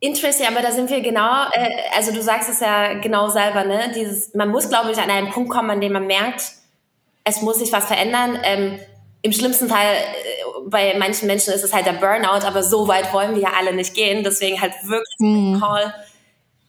[0.00, 3.92] Interesting, aber da sind wir genau, äh, also du sagst es ja genau selber, ne?
[3.94, 6.42] Dieses, man muss, glaube ich, an einen Punkt kommen, an dem man merkt,
[7.24, 8.38] es muss sich was verändern.
[8.42, 8.78] Ähm,
[9.20, 13.12] Im schlimmsten Fall, äh, bei manchen Menschen ist es halt der Burnout, aber so weit
[13.12, 14.24] wollen wir ja alle nicht gehen.
[14.24, 15.60] Deswegen halt wirklich mhm.
[15.60, 15.94] Call,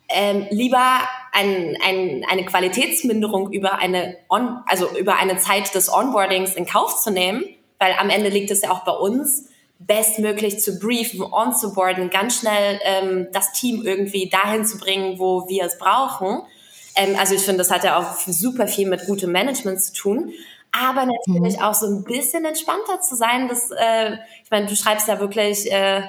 [0.09, 0.99] ähm, lieber
[1.31, 7.01] ein, ein, eine Qualitätsminderung über eine, on, also über eine Zeit des Onboardings in Kauf
[7.01, 7.45] zu nehmen,
[7.79, 9.47] weil am Ende liegt es ja auch bei uns
[9.87, 15.65] bestmöglich zu briefen, onzuboarden, ganz schnell ähm, das Team irgendwie dahin zu bringen, wo wir
[15.65, 16.43] es brauchen.
[16.95, 20.33] Ähm, also ich finde, das hat ja auch super viel mit gutem Management zu tun.
[20.71, 21.63] Aber natürlich mhm.
[21.63, 23.47] auch so ein bisschen entspannter zu sein.
[23.49, 24.13] Das, äh,
[24.43, 26.03] ich meine, du schreibst ja wirklich äh,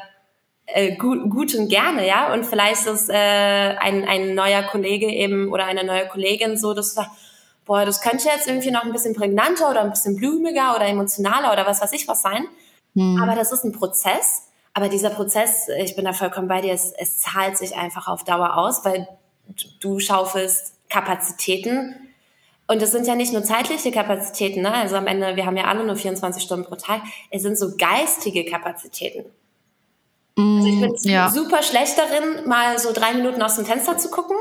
[0.67, 2.33] äh, gut, gut und gerne, ja.
[2.33, 6.91] Und vielleicht ist äh, ein, ein neuer Kollege eben oder eine neue Kollegin so, dass
[6.91, 7.11] du sagst,
[7.65, 11.53] boah, das könnte jetzt irgendwie noch ein bisschen prägnanter oder ein bisschen blumiger oder emotionaler
[11.53, 12.47] oder was weiß ich was sein.
[12.95, 13.23] Mhm.
[13.23, 14.49] Aber das ist ein Prozess.
[14.75, 18.25] Aber dieser Prozess, ich bin da vollkommen bei dir, es, es zahlt sich einfach auf
[18.25, 19.07] Dauer aus, weil
[19.81, 21.95] du schaufelst Kapazitäten.
[22.69, 24.73] Und es sind ja nicht nur zeitliche Kapazitäten, ne?
[24.73, 27.77] also am Ende, wir haben ja alle nur 24 Stunden pro Tag, es sind so
[27.77, 29.25] geistige Kapazitäten.
[30.39, 31.29] Also ich bin ja.
[31.29, 34.37] super schlecht darin, mal so drei Minuten aus dem Fenster zu gucken.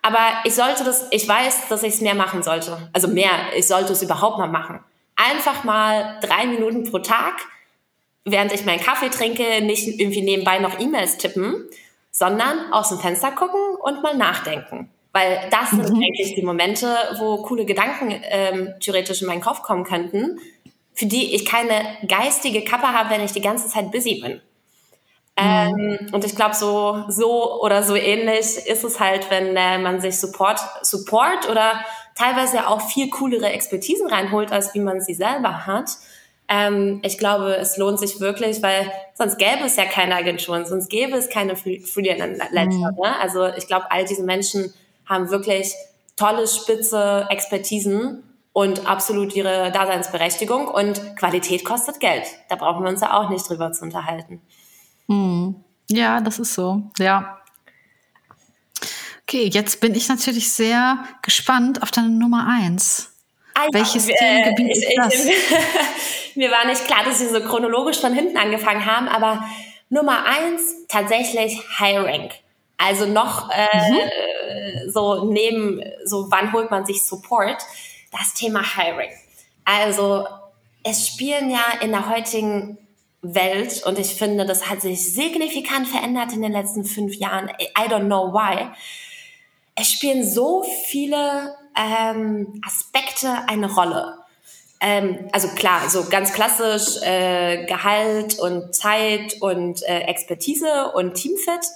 [0.00, 2.88] Aber ich sollte das, ich weiß, dass ich es mehr machen sollte.
[2.92, 4.80] Also mehr, ich sollte es überhaupt mal machen.
[5.16, 7.34] Einfach mal drei Minuten pro Tag
[8.24, 11.68] während ich meinen Kaffee trinke, nicht irgendwie nebenbei noch E-Mails tippen,
[12.10, 14.90] sondern aus dem Fenster gucken und mal nachdenken.
[15.12, 16.02] Weil das sind mhm.
[16.02, 20.40] eigentlich die Momente, wo coole Gedanken ähm, theoretisch in meinen Kopf kommen könnten,
[20.92, 24.34] für die ich keine geistige Kappe habe, wenn ich die ganze Zeit busy bin.
[24.34, 24.40] Mhm.
[25.36, 30.00] Ähm, und ich glaube, so, so oder so ähnlich ist es halt, wenn äh, man
[30.00, 35.66] sich Support, Support oder teilweise auch viel coolere Expertisen reinholt, als wie man sie selber
[35.66, 35.90] hat.
[36.48, 40.88] Ähm, ich glaube, es lohnt sich wirklich, weil sonst gäbe es ja keine Agenturen, sonst
[40.88, 42.48] gäbe es keine Freelancer.
[42.50, 42.96] Mhm.
[43.02, 43.18] Ne?
[43.20, 44.72] Also ich glaube, all diese Menschen
[45.06, 45.72] haben wirklich
[46.16, 48.22] tolle, spitze Expertisen
[48.52, 50.68] und absolut ihre Daseinsberechtigung.
[50.68, 52.24] Und Qualität kostet Geld.
[52.48, 54.40] Da brauchen wir uns ja auch nicht drüber zu unterhalten.
[55.08, 55.56] Mhm.
[55.90, 56.90] Ja, das ist so.
[56.98, 57.38] Ja.
[59.22, 63.13] Okay, jetzt bin ich natürlich sehr gespannt auf deine Nummer eins.
[63.54, 66.34] Ah, Welches ja, Themengebiet äh, ist das?
[66.34, 69.44] mir war nicht klar, dass sie so chronologisch von hinten angefangen haben, aber
[69.88, 72.32] Nummer eins tatsächlich High Rank.
[72.76, 74.90] Also noch äh, mhm.
[74.90, 77.62] so neben, so wann holt man sich Support,
[78.10, 79.10] das Thema Hiring.
[79.64, 80.26] Also
[80.82, 82.78] es spielen ja in der heutigen
[83.22, 87.48] Welt und ich finde, das hat sich signifikant verändert in den letzten fünf Jahren.
[87.60, 88.68] I don't know why.
[89.74, 94.18] Es spielen so viele ähm, Aspekte eine Rolle.
[94.80, 101.66] Ähm, also klar, so ganz klassisch äh, Gehalt und Zeit und äh, Expertise und Teamfit,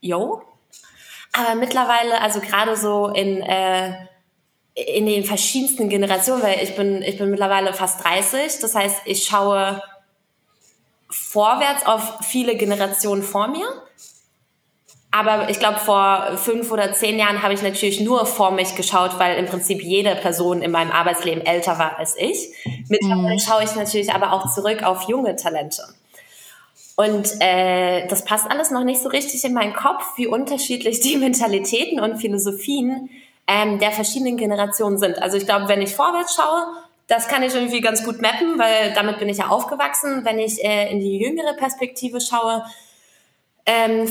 [0.00, 0.42] yo.
[1.32, 3.92] Aber mittlerweile, also gerade so in äh,
[4.74, 9.24] in den verschiedensten Generationen, weil ich bin ich bin mittlerweile fast 30, das heißt, ich
[9.24, 9.82] schaue
[11.10, 13.66] vorwärts auf viele Generationen vor mir
[15.10, 19.18] aber ich glaube, vor fünf oder zehn Jahren habe ich natürlich nur vor mich geschaut,
[19.18, 22.50] weil im Prinzip jede Person in meinem Arbeitsleben älter war als ich.
[22.88, 23.38] Mittlerweile mhm.
[23.38, 25.82] schaue ich natürlich aber auch zurück auf junge Talente.
[26.94, 31.16] Und äh, das passt alles noch nicht so richtig in meinen Kopf, wie unterschiedlich die
[31.16, 33.08] Mentalitäten und Philosophien
[33.46, 35.22] ähm, der verschiedenen Generationen sind.
[35.22, 36.66] Also ich glaube, wenn ich vorwärts schaue,
[37.06, 40.26] das kann ich irgendwie ganz gut mappen, weil damit bin ich ja aufgewachsen.
[40.26, 42.64] Wenn ich äh, in die jüngere Perspektive schaue,
[43.68, 44.08] ähm,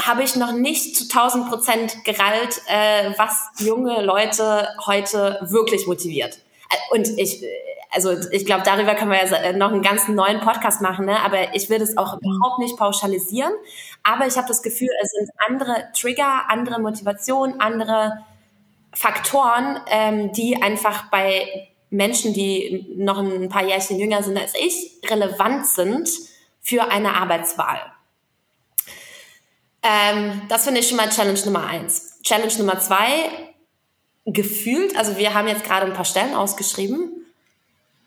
[0.00, 6.38] habe ich noch nicht zu 1000 Prozent gerallt, äh, was junge Leute heute wirklich motiviert.
[6.70, 7.44] Äh, und ich,
[7.90, 11.18] also ich glaube, darüber können wir ja äh, noch einen ganzen neuen Podcast machen, ne?
[11.24, 12.20] aber ich will das auch mhm.
[12.20, 13.52] überhaupt nicht pauschalisieren.
[14.04, 18.18] Aber ich habe das Gefühl, es sind andere Trigger, andere Motivationen, andere
[18.94, 25.00] Faktoren, ähm, die einfach bei Menschen, die noch ein paar Jährchen jünger sind als ich,
[25.10, 26.08] relevant sind
[26.60, 27.80] für eine Arbeitswahl.
[29.82, 32.20] Ähm, das finde ich schon mal Challenge Nummer eins.
[32.22, 33.30] Challenge Nummer zwei,
[34.24, 37.18] gefühlt, also wir haben jetzt gerade ein paar Stellen ausgeschrieben.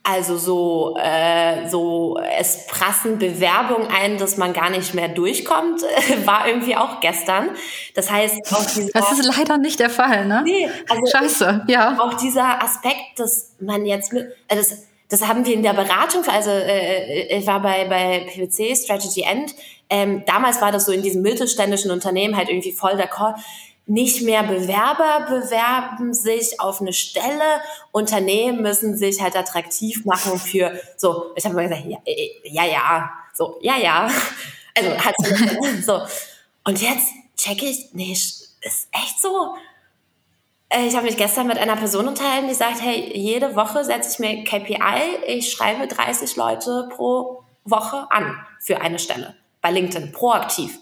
[0.07, 5.81] Also so, äh, so es prassen Bewerbungen ein, dass man gar nicht mehr durchkommt,
[6.25, 7.49] war irgendwie auch gestern.
[7.95, 10.43] Das heißt, auch dieser, das ist leider nicht der Fall, ne?
[10.45, 11.97] Nee, also Scheiße, ja.
[11.99, 16.23] Auch dieser Aspekt, dass man jetzt mit, äh, das, das haben wir in der Beratung,
[16.27, 19.55] also äh, ich war bei, bei PwC, Strategy End,
[19.89, 23.35] ähm, damals war das so in diesem mittelständischen Unternehmen halt irgendwie voll der Call.
[23.87, 27.61] Nicht mehr Bewerber bewerben sich auf eine Stelle,
[27.91, 32.65] Unternehmen müssen sich halt attraktiv machen für so, ich habe mal gesagt, ja, äh, ja,
[32.65, 34.09] ja, so, ja, ja.
[34.77, 35.15] Also hat
[35.85, 36.01] so.
[36.65, 37.07] Und jetzt
[37.37, 39.55] check ich, nee, ist echt so.
[40.67, 44.11] Äh, ich habe mich gestern mit einer Person unterhalten, die sagt, hey, jede Woche setze
[44.11, 49.33] ich mir KPI, ich schreibe 30 Leute pro Woche an für eine Stelle
[49.65, 50.77] bei LinkedIn, proaktiv.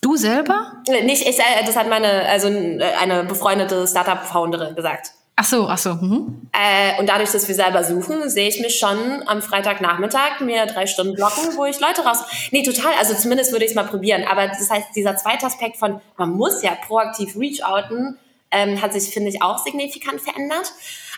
[0.00, 0.72] Du selber?
[0.88, 5.10] Äh, nicht, ich, äh, das hat meine, also eine befreundete Startup-Founderin gesagt.
[5.36, 5.94] Ach so, ach so.
[5.96, 6.48] Mhm.
[6.52, 10.86] Äh, und dadurch, dass wir selber suchen, sehe ich mich schon am Freitagnachmittag mir drei
[10.86, 12.20] Stunden blocken, wo ich Leute raus.
[12.52, 12.92] Nee, total.
[12.98, 14.24] Also zumindest würde ich es mal probieren.
[14.26, 18.18] Aber das heißt, dieser zweite Aspekt von, man muss ja proaktiv reach-outen,
[18.50, 20.72] ähm, hat sich, finde ich, auch signifikant verändert.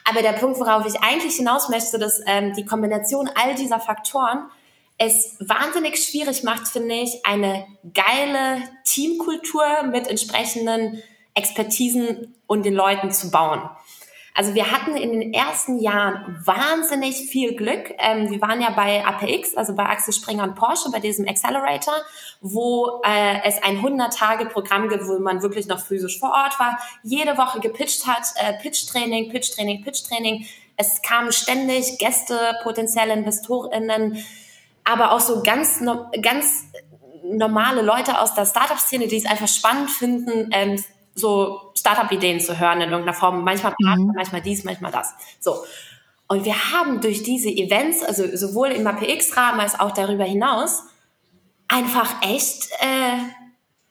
[0.09, 4.51] Aber der Punkt, worauf ich eigentlich hinaus möchte, dass ähm, die Kombination all dieser Faktoren
[5.05, 11.03] es wahnsinnig schwierig macht, finde ich, eine geile Teamkultur mit entsprechenden
[11.35, 13.69] Expertisen und den Leuten zu bauen.
[14.35, 17.93] Also wir hatten in den ersten Jahren wahnsinnig viel Glück.
[17.99, 21.95] Ähm, wir waren ja bei APX, also bei Axel Springer und Porsche, bei diesem Accelerator,
[22.41, 27.37] wo äh, es ein 100-Tage-Programm gibt, wo man wirklich noch physisch vor Ort war, jede
[27.37, 30.47] Woche gepitcht hat, äh, Pitch-Training, Pitch-Training, Pitch-Training.
[30.77, 34.25] Es kamen ständig Gäste, potenzielle InvestorInnen,
[34.85, 35.81] aber auch so ganz,
[36.21, 36.65] ganz
[37.25, 40.83] normale Leute aus der Startup-Szene, die es einfach spannend finden, ähm,
[41.15, 43.45] so Startup-Ideen zu hören in irgendeiner Form.
[43.45, 44.13] Manchmal mhm.
[44.15, 45.15] manchmal dies, manchmal das.
[45.41, 45.57] So.
[46.29, 50.85] Und wir haben durch diese Events, also sowohl im APX-Rahmen als auch darüber hinaus,
[51.69, 53.19] einfach echt äh,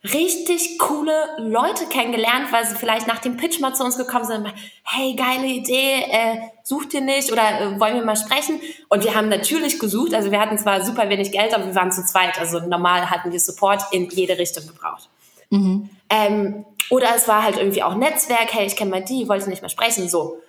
[0.03, 4.51] richtig coole Leute kennengelernt, weil sie vielleicht nach dem Pitch mal zu uns gekommen sind
[4.83, 8.59] hey, geile Idee, äh, sucht ihr nicht oder äh, wollen wir mal sprechen?
[8.89, 11.91] Und wir haben natürlich gesucht, also wir hatten zwar super wenig Geld, aber wir waren
[11.91, 15.09] zu zweit, also normal hatten wir Support in jede Richtung gebraucht.
[15.49, 15.89] Mhm.
[16.09, 19.61] Ähm, oder es war halt irgendwie auch Netzwerk, hey, ich kenne mal die, wollte nicht
[19.61, 20.39] mehr sprechen, so.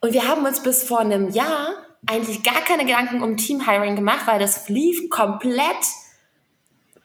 [0.00, 1.74] Und wir haben uns bis vor einem Jahr
[2.06, 5.76] eigentlich gar keine Gedanken um Teamhiring gemacht, weil das lief komplett,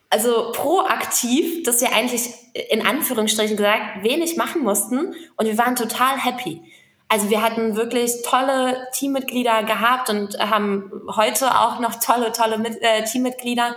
[0.09, 2.29] also proaktiv, dass wir eigentlich
[2.69, 6.61] in Anführungsstrichen gesagt wenig machen mussten und wir waren total happy.
[7.07, 12.81] Also wir hatten wirklich tolle Teammitglieder gehabt und haben heute auch noch tolle, tolle Mit
[12.81, 13.75] äh, Teammitglieder.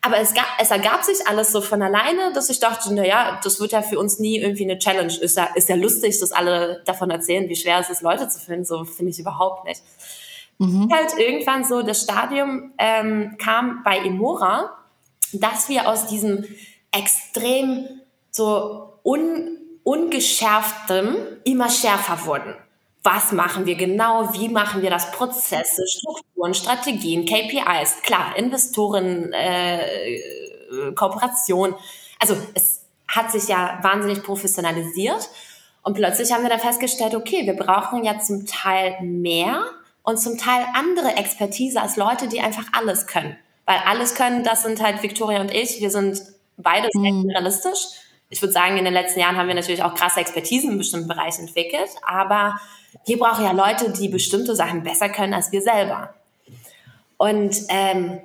[0.00, 3.40] Aber es, gab, es ergab sich alles so von alleine, dass ich dachte, na ja,
[3.42, 5.12] das wird ja für uns nie irgendwie eine Challenge.
[5.12, 8.38] Ist ja, ist ja lustig, dass alle davon erzählen, wie schwer es ist, Leute zu
[8.38, 8.64] finden.
[8.64, 9.82] So finde ich überhaupt nicht.
[10.58, 10.90] Mhm.
[10.92, 14.76] Halt irgendwann so das Stadium ähm, kam bei Imora,
[15.40, 16.44] dass wir aus diesem
[16.92, 17.88] extrem
[18.30, 22.54] so un, ungeschärftem immer schärfer wurden
[23.04, 30.20] was machen wir genau, wie machen wir das, Prozesse, Strukturen, Strategien, KPIs, klar, Investoren, äh,
[30.94, 31.74] Kooperation.
[32.18, 35.28] Also es hat sich ja wahnsinnig professionalisiert
[35.82, 39.62] und plötzlich haben wir dann festgestellt, okay, wir brauchen ja zum Teil mehr
[40.02, 43.36] und zum Teil andere Expertise als Leute, die einfach alles können.
[43.66, 46.20] Weil alles können, das sind halt Victoria und ich, wir sind
[46.56, 47.22] beide sehr mhm.
[47.22, 48.00] generalistisch.
[48.30, 51.08] Ich würde sagen, in den letzten Jahren haben wir natürlich auch krasse Expertisen in bestimmten
[51.08, 52.58] Bereichen entwickelt, aber
[53.06, 56.14] wir brauchen ja Leute, die bestimmte Sachen besser können als wir selber.
[57.16, 58.20] Und ähm,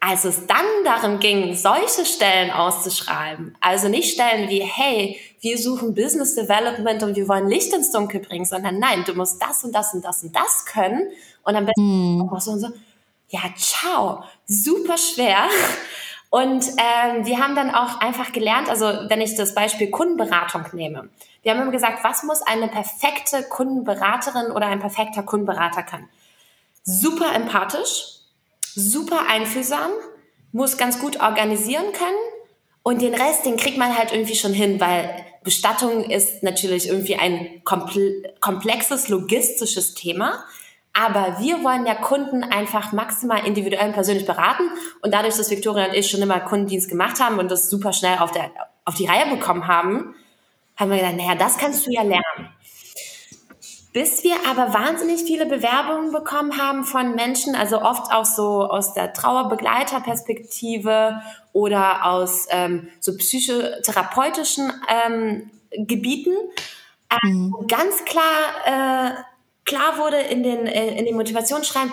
[0.00, 5.94] als es dann darum ging, solche Stellen auszuschreiben, also nicht Stellen wie, hey, wir suchen
[5.94, 9.72] Business Development und wir wollen Licht ins Dunkel bringen, sondern nein, du musst das und
[9.72, 11.08] das und das und das können
[11.44, 12.28] und am besten mm.
[12.28, 12.68] auch so und so.
[13.32, 15.48] Ja, ciao, super schwer.
[16.28, 21.08] Und ähm, wir haben dann auch einfach gelernt, also wenn ich das Beispiel Kundenberatung nehme,
[21.42, 26.10] wir haben immer gesagt, was muss eine perfekte Kundenberaterin oder ein perfekter Kundenberater können?
[26.82, 28.18] Super empathisch,
[28.74, 29.90] super einfühlsam,
[30.52, 32.16] muss ganz gut organisieren können
[32.82, 37.16] und den Rest, den kriegt man halt irgendwie schon hin, weil Bestattung ist natürlich irgendwie
[37.16, 40.44] ein komplexes logistisches Thema.
[40.94, 44.64] Aber wir wollen ja Kunden einfach maximal individuell und persönlich beraten.
[45.00, 48.18] Und dadurch, dass Victoria und ich schon immer Kundendienst gemacht haben und das super schnell
[48.18, 48.50] auf, der,
[48.84, 50.14] auf die Reihe bekommen haben,
[50.76, 52.50] haben wir gedacht, naja, das kannst du ja lernen.
[53.92, 58.94] Bis wir aber wahnsinnig viele Bewerbungen bekommen haben von Menschen, also oft auch so aus
[58.94, 61.20] der Trauerbegleiterperspektive
[61.52, 66.32] oder aus ähm, so psychotherapeutischen ähm, Gebieten.
[67.22, 67.54] Mhm.
[67.68, 68.24] ganz klar
[68.64, 69.10] äh,
[69.64, 71.92] klar wurde in den, äh, in den Motivationsschreiben,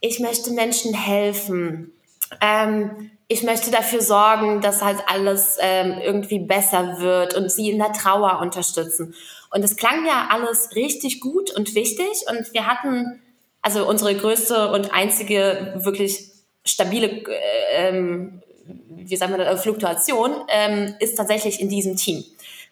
[0.00, 1.92] ich möchte Menschen helfen.
[2.40, 7.78] Ähm, ich möchte dafür sorgen, dass halt alles ähm, irgendwie besser wird und sie in
[7.78, 9.14] der Trauer unterstützen.
[9.50, 12.08] Und es klang ja alles richtig gut und wichtig.
[12.28, 13.20] Und wir hatten,
[13.60, 16.30] also unsere größte und einzige wirklich
[16.64, 18.42] stabile, äh, ähm,
[18.88, 22.24] wie sagen wir das, Fluktuation ähm, ist tatsächlich in diesem Team.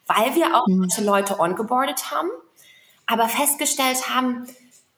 [0.06, 0.88] Weil wir auch mhm.
[1.02, 2.30] Leute ongeboardet haben
[3.06, 4.46] aber festgestellt haben,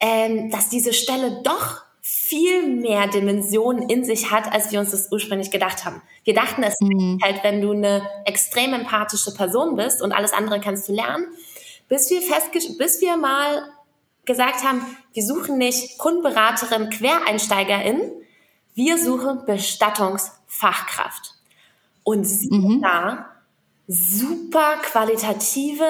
[0.01, 5.13] ähm, dass diese Stelle doch viel mehr Dimensionen in sich hat, als wir uns das
[5.13, 6.01] ursprünglich gedacht haben.
[6.25, 7.19] Wir dachten, es mhm.
[7.23, 11.27] halt, wenn du eine extrem empathische Person bist und alles andere kannst du lernen,
[11.89, 12.21] bis wir
[12.79, 13.63] bis wir mal
[14.25, 18.13] gesagt haben, wir suchen nicht Kundenberaterin, Quereinsteigerin,
[18.75, 21.35] wir suchen Bestattungsfachkraft.
[22.05, 22.81] Und sie mhm.
[22.81, 23.27] da
[23.87, 25.85] super qualitative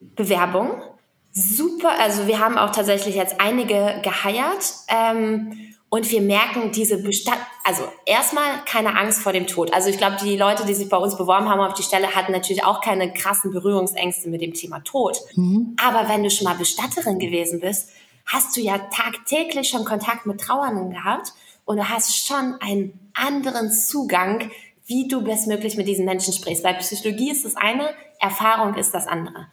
[0.00, 0.82] Bewerbung
[1.32, 5.56] super, also wir haben auch tatsächlich jetzt einige geheiert ähm,
[5.88, 9.72] und wir merken diese Bestand, also erstmal keine Angst vor dem Tod.
[9.74, 12.32] Also ich glaube, die Leute, die sich bei uns beworben haben auf die Stelle, hatten
[12.32, 15.18] natürlich auch keine krassen Berührungsängste mit dem Thema Tod.
[15.34, 15.76] Mhm.
[15.82, 17.90] Aber wenn du schon mal Bestatterin gewesen bist,
[18.26, 21.32] hast du ja tagtäglich schon Kontakt mit Trauernden gehabt
[21.64, 24.50] und du hast schon einen anderen Zugang,
[24.86, 26.64] wie du bestmöglich mit diesen Menschen sprichst.
[26.64, 29.46] Weil Psychologie ist das eine, Erfahrung ist das andere.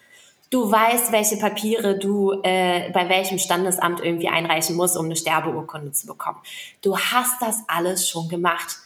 [0.49, 5.91] Du weißt, welche Papiere du äh, bei welchem Standesamt irgendwie einreichen musst, um eine Sterbeurkunde
[5.91, 6.39] zu bekommen.
[6.81, 8.77] Du hast das alles schon gemacht.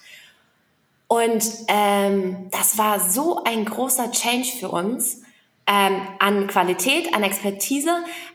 [1.07, 5.21] Und ähm, das war so ein großer Change für uns
[5.67, 7.91] ähm, an Qualität, an Expertise,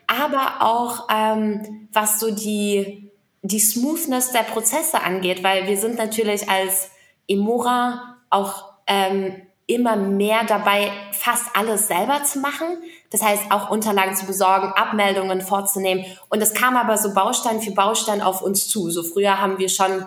[0.07, 3.11] aber auch ähm, was so die,
[3.43, 6.91] die Smoothness der Prozesse angeht, weil wir sind natürlich als
[7.27, 12.79] Emora auch ähm, immer mehr dabei, fast alles selber zu machen.
[13.11, 16.05] Das heißt, auch Unterlagen zu besorgen, Abmeldungen vorzunehmen.
[16.31, 18.91] Und es kam aber so Baustein für Baustein auf uns zu.
[18.91, 20.07] So früher haben wir schon,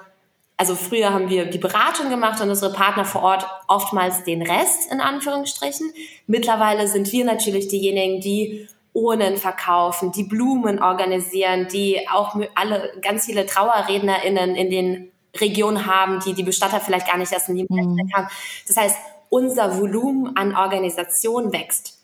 [0.57, 4.91] also früher haben wir die Beratung gemacht und unsere Partner vor Ort oftmals den Rest,
[4.91, 5.93] in Anführungsstrichen.
[6.25, 13.27] Mittlerweile sind wir natürlich diejenigen, die Urnen verkaufen, die Blumen organisieren, die auch alle, ganz
[13.27, 17.67] viele TrauerrednerInnen in den Regionen haben, die die Bestatter vielleicht gar nicht erst in die
[17.69, 17.99] mhm.
[18.13, 18.27] haben.
[18.67, 18.97] Das heißt,
[19.31, 21.97] unser Volumen an Organisation wächst.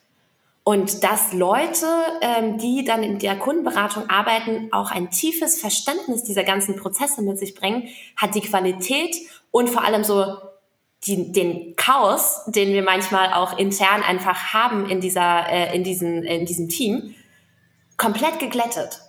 [0.64, 1.86] Und dass Leute,
[2.22, 7.38] ähm, die dann in der Kundenberatung arbeiten, auch ein tiefes Verständnis dieser ganzen Prozesse mit
[7.38, 9.16] sich bringen, hat die Qualität
[9.52, 10.38] und vor allem so
[11.06, 16.24] die, den Chaos, den wir manchmal auch intern einfach haben in dieser, äh, in diesen,
[16.24, 17.14] in diesem Team,
[17.98, 19.02] komplett geglättet.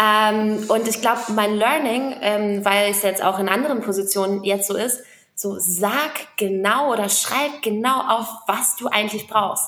[0.00, 4.66] Ähm, und ich glaube, mein Learning, ähm, weil es jetzt auch in anderen Positionen jetzt
[4.66, 5.00] so ist,
[5.34, 9.64] so sag genau oder schreib genau auf, was du eigentlich brauchst.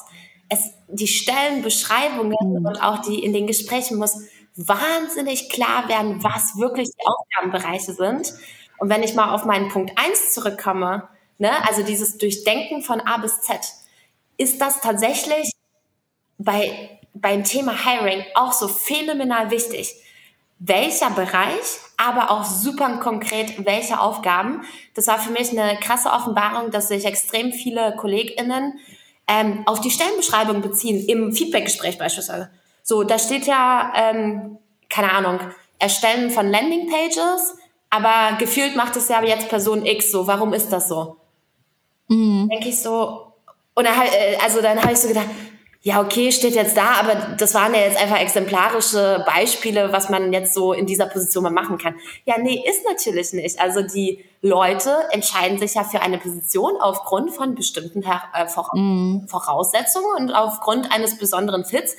[0.49, 2.67] Es, die Stellenbeschreibungen mhm.
[2.67, 4.17] und auch die in den Gesprächen muss
[4.55, 8.33] wahnsinnig klar werden, was wirklich die Aufgabenbereiche sind.
[8.79, 13.19] Und wenn ich mal auf meinen Punkt eins zurückkomme, ne, also dieses Durchdenken von A
[13.19, 13.59] bis Z,
[14.37, 15.51] ist das tatsächlich
[16.39, 19.95] bei, beim Thema Hiring auch so phänomenal wichtig.
[20.59, 24.62] Welcher Bereich, aber auch super konkret, welche Aufgaben.
[24.95, 28.78] Das war für mich eine krasse Offenbarung, dass sich extrem viele KollegInnen
[29.28, 32.51] ähm, auf die Stellenbeschreibung beziehen, im Feedbackgespräch beispielsweise.
[32.83, 34.59] So, da steht ja, ähm,
[34.89, 35.41] keine Ahnung,
[35.78, 37.57] Erstellen von Landingpages,
[37.91, 40.27] aber gefühlt macht es ja jetzt Person X so.
[40.27, 41.16] Warum ist das so?
[42.09, 42.49] Mhm.
[42.49, 43.33] Denke ich so.
[43.74, 45.27] Und dann, äh, also dann habe ich so gedacht,
[45.87, 50.33] ja, okay, steht jetzt da, aber das waren ja jetzt einfach exemplarische Beispiele, was man
[50.33, 51.95] jetzt so in dieser Position mal machen kann.
[52.25, 53.61] Ja, nee, ist natürlich nicht.
[53.61, 59.29] Also die Leute entscheiden sich ja für eine Position aufgrund von bestimmten äh, mhm.
[59.29, 61.95] Voraussetzungen und aufgrund eines besonderen Fits.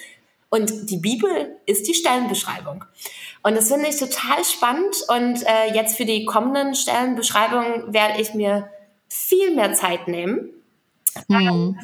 [0.50, 2.84] Und die Bibel ist die Stellenbeschreibung.
[3.42, 4.98] Und das finde ich total spannend.
[5.08, 8.70] Und äh, jetzt für die kommenden Stellenbeschreibungen werde ich mir
[9.08, 10.50] viel mehr Zeit nehmen.
[11.30, 11.80] Mhm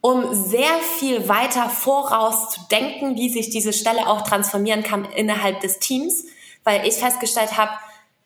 [0.00, 5.60] um sehr viel weiter voraus zu denken, wie sich diese Stelle auch transformieren kann innerhalb
[5.60, 6.24] des Teams,
[6.64, 7.72] weil ich festgestellt habe,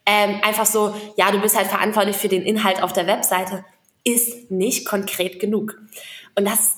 [0.07, 3.65] ähm, einfach so, ja, du bist halt verantwortlich für den Inhalt auf der Webseite,
[4.05, 5.81] ist nicht konkret genug.
[6.37, 6.77] Und das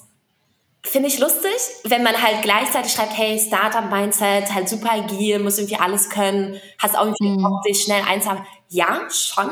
[0.82, 1.51] finde ich lustig,
[1.85, 6.97] wenn man halt gleichzeitig schreibt, hey, Startup-Mindset, halt super agil, muss irgendwie alles können, hast
[6.97, 7.60] auch irgendwie mhm.
[7.66, 8.47] dich schnell einzuhaben.
[8.68, 9.51] Ja, schon,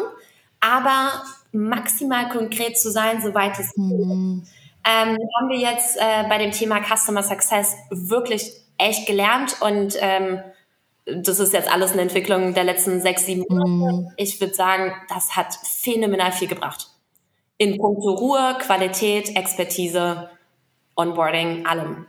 [0.61, 4.43] aber maximal konkret zu sein, soweit es mhm.
[4.43, 4.49] geht
[4.87, 10.41] ähm, haben wir jetzt äh, bei dem Thema Customer Success wirklich echt gelernt und ähm,
[11.07, 13.97] das ist jetzt alles eine Entwicklung der letzten sechs, sieben Monate.
[13.97, 14.13] Mm.
[14.17, 16.89] Ich würde sagen, das hat phänomenal viel gebracht.
[17.59, 20.31] In puncto Ruhe, Qualität, Expertise,
[20.97, 22.07] Onboarding, allem.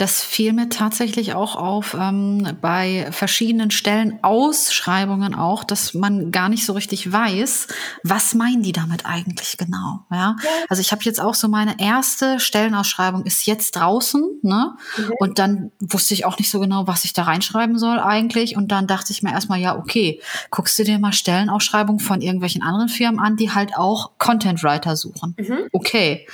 [0.00, 6.48] Das fiel mir tatsächlich auch auf ähm, bei verschiedenen Stellen, Ausschreibungen auch, dass man gar
[6.48, 7.66] nicht so richtig weiß,
[8.02, 10.06] was meinen die damit eigentlich genau.
[10.10, 10.36] Ja?
[10.70, 14.74] Also ich habe jetzt auch so meine erste Stellenausschreibung ist jetzt draußen, ne?
[14.96, 15.12] Mhm.
[15.18, 18.56] Und dann wusste ich auch nicht so genau, was ich da reinschreiben soll eigentlich.
[18.56, 22.62] Und dann dachte ich mir erstmal, ja, okay, guckst du dir mal Stellenausschreibungen von irgendwelchen
[22.62, 25.36] anderen Firmen an, die halt auch Content Writer suchen.
[25.38, 25.58] Mhm.
[25.72, 26.26] Okay.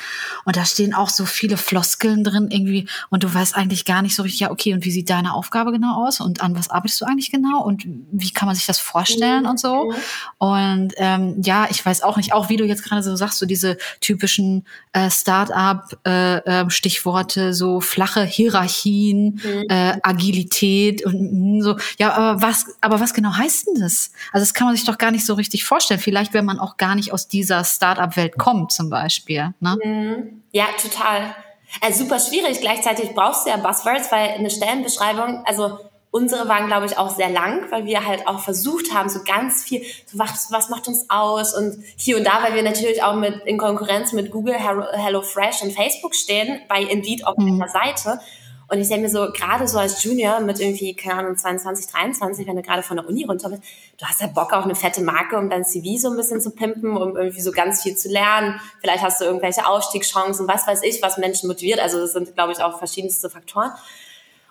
[0.45, 4.15] Und da stehen auch so viele Floskeln drin irgendwie und du weißt eigentlich gar nicht
[4.15, 7.01] so richtig, ja, okay, und wie sieht deine Aufgabe genau aus und an was arbeitest
[7.01, 9.51] du eigentlich genau und wie kann man sich das vorstellen mhm.
[9.51, 9.93] und so.
[10.39, 13.47] Und ähm, ja, ich weiß auch nicht, auch wie du jetzt gerade so sagst, so
[13.47, 19.65] diese typischen äh, Start-up-Stichworte, äh, äh, so flache Hierarchien, mhm.
[19.69, 21.77] äh, Agilität und so.
[21.99, 24.13] Ja, aber was, aber was genau heißt denn das?
[24.33, 26.01] Also das kann man sich doch gar nicht so richtig vorstellen.
[26.01, 29.55] Vielleicht, wenn man auch gar nicht aus dieser Start-up-Welt kommt, zum Beispiel.
[29.61, 29.77] Ne?
[29.83, 30.43] Mhm.
[30.53, 31.35] Ja, total.
[31.81, 32.61] Also super schwierig.
[32.61, 35.79] Gleichzeitig brauchst du ja Buzzwords, weil eine Stellenbeschreibung, also
[36.11, 39.65] unsere waren, glaube ich, auch sehr lang, weil wir halt auch versucht haben, so ganz
[39.65, 43.15] viel, so was, was macht uns aus und hier und da, weil wir natürlich auch
[43.15, 47.61] mit in Konkurrenz mit Google, HelloFresh und Facebook stehen, bei Indeed auf mhm.
[47.61, 48.21] einer Seite.
[48.69, 52.47] Und ich denke mir so, gerade so als Junior mit irgendwie, keine Ahnung, 22, 23,
[52.47, 53.63] wenn du gerade von der Uni runter bist,
[53.97, 56.51] du hast ja Bock auf eine fette Marke, um dein CV so ein bisschen zu
[56.51, 58.61] pimpen, um irgendwie so ganz viel zu lernen.
[58.81, 61.79] Vielleicht hast du irgendwelche Aufstiegschancen, was weiß ich, was Menschen motiviert.
[61.79, 63.71] Also das sind, glaube ich, auch verschiedenste Faktoren.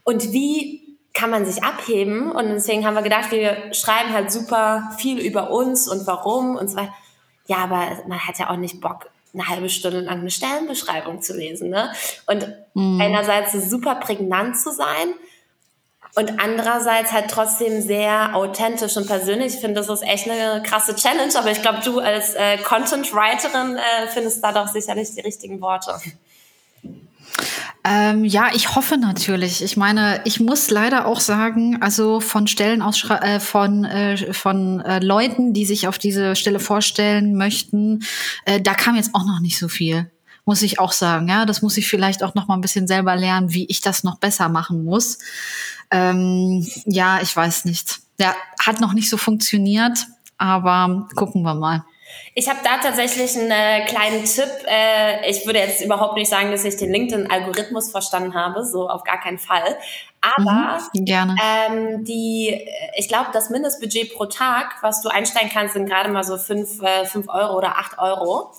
[0.04, 2.32] Und wie kann man sich abheben?
[2.32, 6.70] Und deswegen haben wir gedacht, wir schreiben halt super viel über uns und warum und
[6.70, 6.94] so weiter.
[7.48, 11.36] Ja, aber man hat ja auch nicht Bock, eine halbe Stunde lang eine Stellenbeschreibung zu
[11.36, 11.70] lesen.
[11.70, 11.92] Ne?
[12.26, 13.00] Und mhm.
[13.00, 15.14] einerseits super prägnant zu sein
[16.16, 19.56] und andererseits halt trotzdem sehr authentisch und persönlich.
[19.56, 23.78] Ich finde, das ist echt eine krasse Challenge, aber ich glaube, du als äh, Content-Writerin
[23.78, 26.00] äh, findest da doch sicherlich die richtigen Worte.
[27.88, 29.64] Ähm, ja, ich hoffe natürlich.
[29.64, 34.82] Ich meine, ich muss leider auch sagen, also von Stellen aus äh, von äh, von
[34.82, 38.04] äh, Leuten, die sich auf diese Stelle vorstellen möchten,
[38.46, 40.10] äh, da kam jetzt auch noch nicht so viel.
[40.46, 43.16] Muss ich auch sagen, ja, das muss ich vielleicht auch noch mal ein bisschen selber
[43.16, 45.20] lernen, wie ich das noch besser machen muss.
[45.92, 48.00] Ähm, ja, ich weiß nicht.
[48.20, 50.08] Ja, hat noch nicht so funktioniert,
[50.40, 51.86] aber gucken wir mal.
[52.34, 54.50] Ich habe da tatsächlich einen äh, kleinen Tipp.
[54.68, 59.04] Äh, ich würde jetzt überhaupt nicht sagen, dass ich den LinkedIn-Algorithmus verstanden habe, so auf
[59.04, 59.78] gar keinen Fall.
[60.22, 61.36] Aber mhm, gerne.
[61.42, 66.24] Ähm, die, ich glaube, das Mindestbudget pro Tag, was du einsteigen kannst, sind gerade mal
[66.24, 68.52] so fünf, äh, fünf Euro oder acht Euro.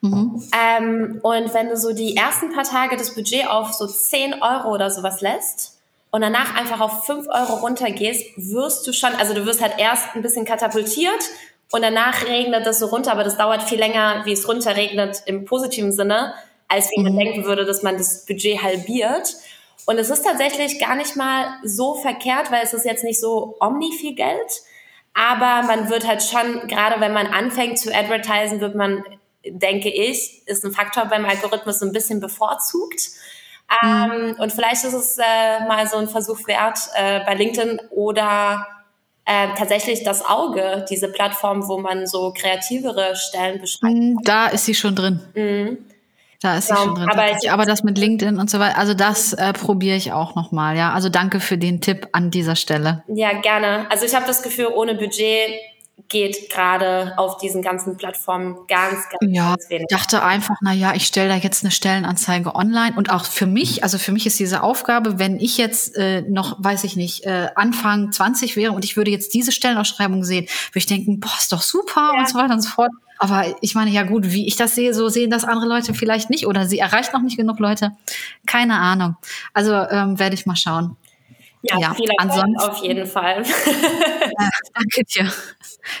[0.00, 0.42] Mhm.
[0.56, 4.72] Ähm, und wenn du so die ersten paar Tage das Budget auf so zehn Euro
[4.72, 5.78] oder sowas lässt,
[6.10, 10.14] und danach einfach auf fünf Euro runtergehst, wirst du schon, also du wirst halt erst
[10.14, 11.22] ein bisschen katapultiert
[11.70, 15.44] und danach regnet es so runter, aber das dauert viel länger, wie es runterregnet im
[15.44, 16.34] positiven Sinne,
[16.66, 17.18] als wie man mhm.
[17.18, 19.34] denken würde, dass man das Budget halbiert.
[19.86, 23.56] Und es ist tatsächlich gar nicht mal so verkehrt, weil es ist jetzt nicht so
[23.60, 24.62] omni viel Geld.
[25.14, 29.04] Aber man wird halt schon, gerade wenn man anfängt zu advertisen, wird man,
[29.44, 33.10] denke ich, ist ein Faktor beim Algorithmus so ein bisschen bevorzugt.
[33.82, 33.88] Mhm.
[33.88, 38.66] Ähm, und vielleicht ist es äh, mal so ein Versuch wert äh, bei LinkedIn oder
[39.28, 43.92] äh, tatsächlich das Auge, diese Plattform, wo man so kreativere Stellen beschreibt.
[43.92, 45.20] Mhm, da ist sie schon drin.
[45.34, 45.78] Mhm.
[46.40, 47.08] Da ist genau, sie schon drin.
[47.10, 50.34] Aber, ich, aber, das mit LinkedIn und so weiter, also das äh, probiere ich auch
[50.34, 50.94] nochmal, ja.
[50.94, 53.04] Also danke für den Tipp an dieser Stelle.
[53.08, 53.86] Ja, gerne.
[53.90, 55.50] Also ich habe das Gefühl, ohne Budget
[56.08, 59.86] geht gerade auf diesen ganzen Plattformen ganz, ganz, ja, ganz wenig.
[59.90, 63.46] Ich dachte einfach, na ja, ich stelle da jetzt eine Stellenanzeige online und auch für
[63.46, 67.24] mich, also für mich ist diese Aufgabe, wenn ich jetzt äh, noch, weiß ich nicht,
[67.24, 71.34] äh, Anfang 20 wäre und ich würde jetzt diese Stellenausschreibung sehen, würde ich denken, boah,
[71.38, 72.20] ist doch super ja.
[72.20, 72.90] und so weiter und so fort.
[73.18, 76.30] Aber ich meine, ja gut, wie ich das sehe, so sehen das andere Leute vielleicht
[76.30, 77.92] nicht oder sie erreicht noch nicht genug Leute.
[78.46, 79.16] Keine Ahnung.
[79.52, 80.96] Also ähm, werde ich mal schauen.
[81.62, 81.96] Ja, ja.
[82.18, 83.42] Ansonsten, auf jeden Fall.
[83.44, 85.32] ja, danke dir.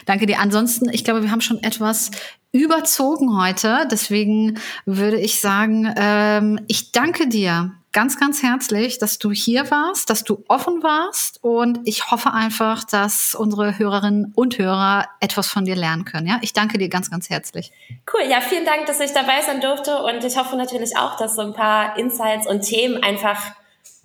[0.06, 0.38] Danke dir.
[0.38, 2.10] Ansonsten, ich glaube, wir haben schon etwas
[2.52, 3.86] überzogen heute.
[3.90, 10.10] Deswegen würde ich sagen, ähm, ich danke dir ganz, ganz herzlich, dass du hier warst,
[10.10, 15.64] dass du offen warst und ich hoffe einfach, dass unsere Hörerinnen und Hörer etwas von
[15.64, 16.26] dir lernen können.
[16.26, 17.72] Ja, ich danke dir ganz, ganz herzlich.
[18.12, 18.28] Cool.
[18.30, 21.42] Ja, vielen Dank, dass ich dabei sein durfte und ich hoffe natürlich auch, dass so
[21.42, 23.52] ein paar Insights und Themen einfach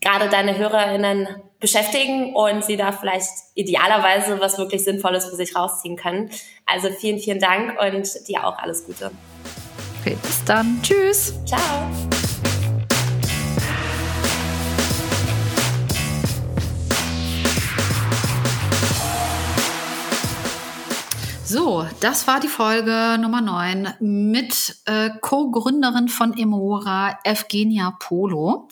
[0.03, 1.27] gerade deine HörerInnen
[1.59, 6.29] beschäftigen und sie da vielleicht idealerweise was wirklich Sinnvolles für sich rausziehen können.
[6.65, 9.11] Also vielen, vielen Dank und dir auch alles Gute.
[10.01, 10.79] Okay, bis dann.
[10.83, 11.33] Tschüss.
[11.45, 11.89] Ciao.
[21.53, 28.69] So, das war die Folge Nummer 9 mit äh, Co-Gründerin von Emora, Evgenia Polo.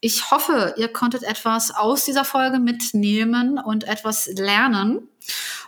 [0.00, 5.08] Ich hoffe, ihr konntet etwas aus dieser Folge mitnehmen und etwas lernen.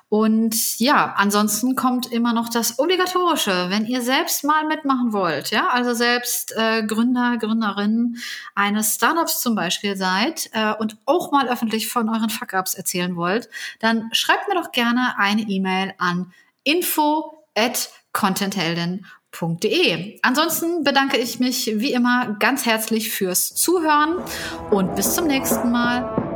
[0.08, 5.68] Und ja, ansonsten kommt immer noch das Obligatorische, wenn ihr selbst mal mitmachen wollt, ja,
[5.68, 8.16] also selbst äh, Gründer, Gründerin
[8.56, 13.48] eines Startups zum Beispiel seid äh, und auch mal öffentlich von euren Fuck-Ups erzählen wollt,
[13.78, 16.32] dann schreibt mir doch gerne eine E-Mail an
[16.66, 20.18] info at contentheldin.de.
[20.22, 24.22] Ansonsten bedanke ich mich wie immer ganz herzlich fürs Zuhören
[24.70, 26.35] und bis zum nächsten Mal.